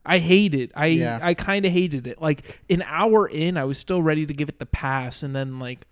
I 0.08 0.20
hate 0.20 0.56
it. 0.56 0.72
I 0.76 0.88
Yeah. 0.88 1.20
I 1.22 1.34
kind 1.34 1.66
of 1.66 1.72
hated 1.72 2.08
it. 2.08 2.22
Like 2.22 2.62
an 2.70 2.82
hour 2.88 3.28
in, 3.28 3.58
I 3.58 3.66
was 3.66 3.78
still 3.78 4.02
ready 4.02 4.26
to 4.26 4.34
give 4.34 4.50
it 4.50 4.58
the 4.58 4.66
pass, 4.66 5.22
and 5.22 5.36
then 5.36 5.60
like 5.60 5.86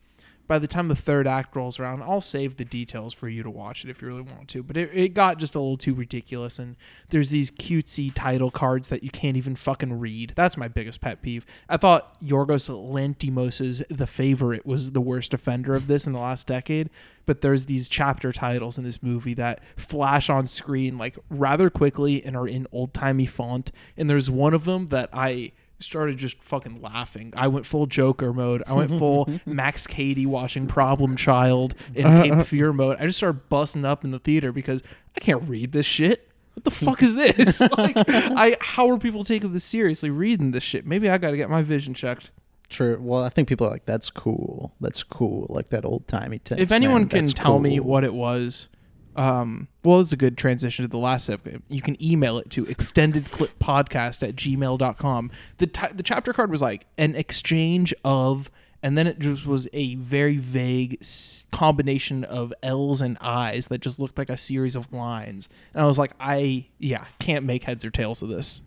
by 0.47 0.59
the 0.59 0.67
time 0.67 0.87
the 0.87 0.95
third 0.95 1.27
act 1.27 1.55
rolls 1.55 1.79
around, 1.79 2.03
I'll 2.03 2.21
save 2.21 2.57
the 2.57 2.65
details 2.65 3.13
for 3.13 3.27
you 3.27 3.43
to 3.43 3.49
watch 3.49 3.83
it 3.83 3.89
if 3.89 4.01
you 4.01 4.07
really 4.07 4.21
want 4.21 4.47
to. 4.49 4.63
But 4.63 4.77
it, 4.77 4.89
it 4.93 5.13
got 5.13 5.39
just 5.39 5.55
a 5.55 5.59
little 5.59 5.77
too 5.77 5.93
ridiculous, 5.93 6.59
and 6.59 6.75
there's 7.09 7.29
these 7.29 7.51
cutesy 7.51 8.11
title 8.13 8.51
cards 8.51 8.89
that 8.89 9.03
you 9.03 9.09
can't 9.09 9.37
even 9.37 9.55
fucking 9.55 9.99
read. 9.99 10.33
That's 10.35 10.57
my 10.57 10.67
biggest 10.67 11.01
pet 11.01 11.21
peeve. 11.21 11.45
I 11.67 11.77
thought 11.77 12.21
Yorgos 12.23 12.69
Lanthimos's 12.69 13.83
The 13.89 14.07
Favorite 14.07 14.65
was 14.65 14.91
the 14.91 15.01
worst 15.01 15.33
offender 15.33 15.75
of 15.75 15.87
this 15.87 16.05
in 16.05 16.13
the 16.13 16.19
last 16.19 16.47
decade, 16.47 16.89
but 17.25 17.41
there's 17.41 17.65
these 17.65 17.89
chapter 17.89 18.31
titles 18.31 18.77
in 18.77 18.83
this 18.83 19.01
movie 19.01 19.33
that 19.35 19.61
flash 19.75 20.29
on 20.29 20.47
screen 20.47 20.97
like 20.97 21.17
rather 21.29 21.69
quickly 21.69 22.23
and 22.23 22.35
are 22.35 22.47
in 22.47 22.67
old 22.71 22.93
timey 22.93 23.25
font. 23.25 23.71
And 23.97 24.09
there's 24.09 24.29
one 24.29 24.53
of 24.53 24.65
them 24.65 24.89
that 24.89 25.09
I 25.11 25.51
started 25.85 26.17
just 26.17 26.41
fucking 26.43 26.81
laughing. 26.81 27.33
I 27.35 27.47
went 27.47 27.65
full 27.65 27.85
Joker 27.85 28.33
mode. 28.33 28.63
I 28.67 28.73
went 28.73 28.91
full 28.91 29.29
Max 29.45 29.87
Cady 29.87 30.25
watching 30.25 30.67
Problem 30.67 31.15
Child 31.15 31.75
in 31.93 32.05
Cape 32.21 32.45
Fear 32.47 32.73
mode. 32.73 32.97
I 32.99 33.05
just 33.05 33.17
started 33.17 33.47
busting 33.49 33.85
up 33.85 34.03
in 34.03 34.11
the 34.11 34.19
theater 34.19 34.51
because 34.51 34.83
I 35.15 35.19
can't 35.19 35.47
read 35.47 35.71
this 35.71 35.85
shit. 35.85 36.29
What 36.55 36.63
the 36.63 36.71
fuck 36.71 37.03
is 37.03 37.15
this? 37.15 37.59
like, 37.77 37.95
I 37.97 38.57
how 38.61 38.89
are 38.89 38.97
people 38.97 39.23
taking 39.23 39.51
this 39.51 39.65
seriously 39.65 40.09
reading 40.09 40.51
this 40.51 40.63
shit? 40.63 40.85
Maybe 40.85 41.09
I 41.09 41.17
got 41.17 41.31
to 41.31 41.37
get 41.37 41.49
my 41.49 41.61
vision 41.61 41.93
checked. 41.93 42.31
True. 42.69 42.97
Well, 42.99 43.23
I 43.23 43.29
think 43.29 43.47
people 43.47 43.67
are 43.67 43.69
like, 43.69 43.85
"That's 43.85 44.09
cool. 44.09 44.73
That's 44.81 45.03
cool." 45.03 45.47
Like 45.49 45.69
that 45.69 45.85
old 45.85 46.07
timey 46.07 46.39
text. 46.39 46.61
if 46.61 46.71
anyone 46.71 47.01
man, 47.01 47.09
can 47.09 47.25
tell 47.25 47.59
me 47.59 47.79
what 47.79 48.03
it 48.03 48.13
was 48.13 48.69
um 49.15 49.67
well 49.83 49.99
it's 49.99 50.11
a 50.13 50.17
good 50.17 50.37
transition 50.37 50.83
to 50.83 50.89
the 50.89 50.97
last 50.97 51.25
segment 51.25 51.63
you 51.69 51.81
can 51.81 52.01
email 52.03 52.37
it 52.37 52.49
to 52.49 52.65
extendedclippodcast 52.65 54.27
at 54.27 54.35
gmail.com 54.35 55.31
the, 55.57 55.67
ti 55.67 55.87
the 55.93 56.03
chapter 56.03 56.33
card 56.33 56.49
was 56.51 56.61
like 56.61 56.85
an 56.97 57.15
exchange 57.15 57.93
of 58.03 58.49
and 58.83 58.97
then 58.97 59.07
it 59.07 59.17
just 59.19 59.45
was 59.47 59.67
a 59.73 59.95
very 59.95 60.37
vague 60.37 60.97
s- 61.01 61.45
combination 61.51 62.23
of 62.25 62.53
l's 62.61 63.01
and 63.01 63.17
i's 63.21 63.67
that 63.67 63.79
just 63.79 63.99
looked 63.99 64.17
like 64.17 64.29
a 64.29 64.37
series 64.37 64.75
of 64.75 64.91
lines 64.93 65.49
and 65.73 65.81
i 65.83 65.85
was 65.85 65.97
like 65.97 66.11
i 66.19 66.65
yeah 66.79 67.05
can't 67.19 67.45
make 67.45 67.63
heads 67.63 67.83
or 67.85 67.89
tails 67.91 68.21
of 68.21 68.29
this 68.29 68.61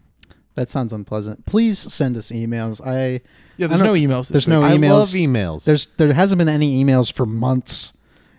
that 0.54 0.68
sounds 0.68 0.92
unpleasant. 0.92 1.46
Please 1.46 1.78
send 1.78 2.16
us 2.16 2.32
emails. 2.32 2.84
I 2.84 3.20
yeah 3.58 3.68
there's 3.68 3.80
I 3.80 3.86
no 3.86 3.92
emails 3.92 4.22
this 4.32 4.44
There's 4.44 4.48
no 4.48 4.62
week. 4.62 4.70
I 4.72 4.76
emails. 4.76 4.90
love 4.90 5.08
emails. 5.10 5.64
There's 5.64 5.86
there 5.98 6.12
hasn't 6.12 6.38
been 6.40 6.48
any 6.48 6.82
emails 6.84 7.12
for 7.12 7.24
months, 7.26 7.92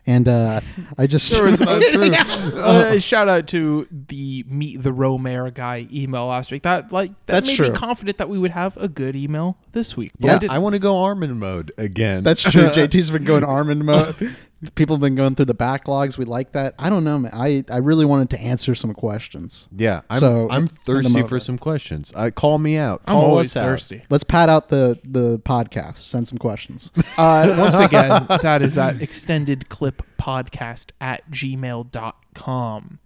and 0.06 0.28
uh, 0.28 0.62
I 0.98 1.08
just 1.08 1.32
There 1.32 1.44
was 1.44 1.62
uh, 1.62 3.00
shout 3.00 3.28
out 3.28 3.48
to 3.48 3.88
the 3.92 4.44
meet 4.48 4.82
the 4.82 4.92
Romare 4.92 5.54
guy 5.54 5.88
email 5.92 6.28
last 6.28 6.52
week. 6.52 6.64
That 6.64 6.92
like 6.92 7.12
that 7.26 7.34
That's 7.44 7.48
made 7.48 7.56
true. 7.56 7.70
me 7.70 7.76
confident 7.76 8.18
that 8.18 8.30
we 8.30 8.38
would 8.38 8.52
have 8.52 8.76
a 8.78 8.88
good 8.88 9.16
email 9.16 9.58
this 9.72 9.96
week. 9.96 10.12
But 10.20 10.30
I 10.30 10.34
yeah, 10.34 10.40
didn't. 10.40 10.52
I 10.54 10.58
want 10.60 10.74
to 10.74 10.80
go 10.80 10.98
Armin 10.98 11.38
mode 11.40 11.72
again. 11.78 12.24
That's 12.24 12.42
true. 12.42 12.64
JT's 12.70 13.12
been 13.12 13.24
going 13.24 13.44
Armin 13.44 13.86
mode. 13.86 14.36
People 14.76 14.98
have 14.98 15.02
been 15.02 15.16
going 15.16 15.36
through 15.36 15.46
the 15.46 15.56
backlogs. 15.56 16.18
We 16.18 16.26
like 16.26 16.52
that. 16.52 16.76
I 16.78 16.90
don't 16.90 17.06
know, 17.06 17.18
man. 17.18 17.32
I, 17.34 17.64
I 17.70 17.78
really 17.78 18.04
wanted 18.04 18.30
to 18.32 18.42
answer 18.42 18.76
some 18.76 18.94
questions. 18.94 19.70
yeah. 19.74 20.02
I'm, 20.10 20.20
So, 20.20 20.50
I'm 20.50 20.68
thirsty 20.68 21.24
for 21.24 21.40
some 21.40 21.58
questions. 21.58 22.12
I 22.14 22.30
call 22.32 22.58
me 22.58 22.76
out. 22.76 23.02
I'm 23.06 23.14
Call 23.14 23.24
always 23.26 23.56
us 23.56 23.58
out. 23.58 23.64
thirsty. 23.64 24.04
Let's 24.10 24.26
pad 24.26 24.50
out 24.50 24.68
the 24.68 25.00
the 25.06 25.40
podcast. 25.40 26.00
Send 26.00 26.28
some 26.28 26.38
questions. 26.38 26.92
Uh, 27.18 27.56
once 27.58 27.78
again, 27.78 28.26
that 28.42 28.62
is 28.62 28.78
at 28.78 29.02
extended 29.02 29.68
clip 29.70 30.04
podcast 30.18 30.92
at 31.02 31.30
gmail.com. 31.32 33.00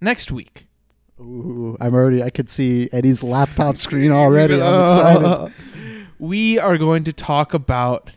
Next 0.00 0.30
week, 0.32 0.66
Ooh, 1.20 1.76
I'm 1.80 1.94
already. 1.94 2.22
I 2.22 2.30
could 2.30 2.50
see 2.50 2.88
Eddie's 2.92 3.22
laptop 3.22 3.76
screen 3.76 4.10
already. 4.10 4.60
I'm 4.60 4.82
excited. 5.52 6.06
we 6.18 6.58
are 6.58 6.76
going 6.76 7.04
to 7.04 7.12
talk 7.12 7.54
about 7.54 8.10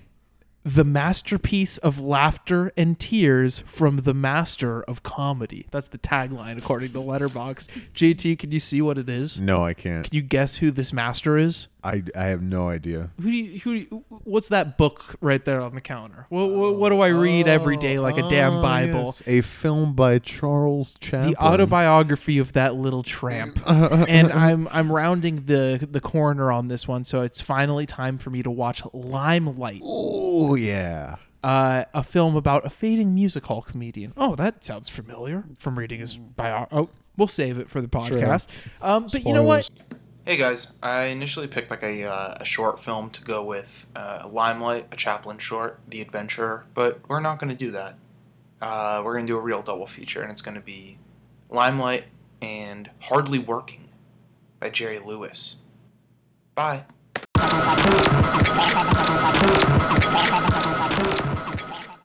the 0.68 0.84
masterpiece 0.84 1.78
of 1.78 1.98
laughter 1.98 2.74
and 2.76 3.00
tears 3.00 3.60
from 3.60 3.98
the 4.02 4.14
master 4.14 4.84
of 4.84 5.02
comedy. 5.02 5.66
That's 5.72 5.88
the 5.88 5.98
tagline 5.98 6.58
according 6.58 6.92
to 6.92 6.98
Letterboxd. 6.98 7.68
JT, 7.96 8.38
can 8.38 8.52
you 8.52 8.60
see 8.60 8.82
what 8.82 8.98
it 8.98 9.08
is? 9.08 9.40
No, 9.40 9.64
I 9.64 9.74
can't. 9.74 10.04
Can 10.04 10.14
you 10.14 10.22
guess 10.22 10.58
who 10.58 10.72
this 10.72 10.92
master 10.92 11.38
is? 11.38 11.70
I, 11.88 12.04
I 12.16 12.26
have 12.26 12.42
no 12.42 12.70
idea. 12.70 13.10
Who 13.22 13.32
do 13.32 13.38
you, 13.38 13.60
who 13.60 13.74
do 13.74 13.80
you, 13.80 14.06
what's 14.10 14.50
that 14.50 14.78
book 14.78 15.16
right 15.22 15.44
there 15.44 15.62
on 15.62 15.74
the 15.74 15.82
counter? 15.82 16.26
What, 16.30 16.48
what, 16.50 16.76
what 16.76 16.90
do 16.90 17.00
I 17.02 17.08
read 17.08 17.48
every 17.48 17.78
day 17.78 17.98
like 18.00 18.18
a 18.18 18.28
damn 18.30 18.56
Oh, 18.56 18.62
Bible? 18.62 19.04
yes. 19.06 19.24
A 19.26 19.42
film 19.42 19.94
by 19.94 20.20
Charles 20.20 20.96
Chaplin. 21.00 21.32
The 21.32 21.38
autobiography 21.42 22.38
of 22.40 22.54
that 22.54 22.76
little 22.76 23.04
tramp. 23.04 23.60
and 23.68 24.32
I'm 24.34 24.68
I'm 24.72 24.92
rounding 24.92 25.46
the 25.46 25.88
the 25.90 26.02
corner 26.02 26.52
on 26.52 26.68
this 26.68 26.88
one, 26.88 27.04
so 27.04 27.22
it's 27.22 27.40
finally 27.42 27.86
time 27.86 28.18
for 28.18 28.30
me 28.30 28.44
to 28.44 28.52
watch 28.52 28.84
Limelight. 28.94 29.82
Oh 29.84 30.56
yeah. 30.56 31.16
Uh, 31.44 31.86
a 31.94 32.04
film 32.04 32.36
about 32.36 32.66
a 32.66 32.70
fading 32.70 33.14
music 33.14 33.46
hall 33.46 33.62
comedian. 33.62 34.12
Oh, 34.18 34.36
that 34.36 34.66
sounds 34.66 34.90
familiar 34.90 35.46
from 35.60 35.78
reading 35.80 36.00
his 36.02 36.18
bio. 36.18 36.68
Oh, 36.72 36.90
we'll 37.16 37.28
save 37.30 37.58
it 37.60 37.70
for 37.70 37.80
the 37.80 37.88
podcast. 37.88 38.48
Um, 38.82 39.08
but 39.10 39.24
you 39.24 39.34
know 39.34 39.44
what? 39.44 39.70
Hey 40.28 40.36
guys, 40.36 40.74
I 40.84 41.06
initially 41.06 41.48
picked 41.48 41.72
like 41.72 41.84
a, 41.84 42.04
uh, 42.04 42.40
a 42.42 42.44
short 42.44 42.82
film 42.82 43.12
to 43.12 43.24
go 43.24 43.46
with 43.46 43.88
uh, 43.96 44.28
Limelight, 44.30 44.88
a 44.92 44.98
Chaplin 44.98 45.38
short, 45.38 45.80
The 45.88 46.02
Adventurer, 46.02 46.66
but 46.74 47.00
we're 47.08 47.22
not 47.22 47.40
going 47.40 47.48
to 47.48 47.56
do 47.56 47.72
that. 47.72 47.96
Uh, 48.62 49.02
we're 49.06 49.14
going 49.14 49.26
to 49.26 49.32
do 49.32 49.38
a 49.38 49.42
real 49.42 49.62
double 49.62 49.88
feature, 49.88 50.22
and 50.22 50.30
it's 50.30 50.42
going 50.42 50.56
to 50.56 50.60
be 50.60 50.98
Limelight 51.50 52.08
and 52.42 52.90
Hardly 53.04 53.40
Working 53.40 53.88
by 54.60 54.70
Jerry 54.70 55.00
Lewis. 55.00 55.62
Bye. 56.56 56.84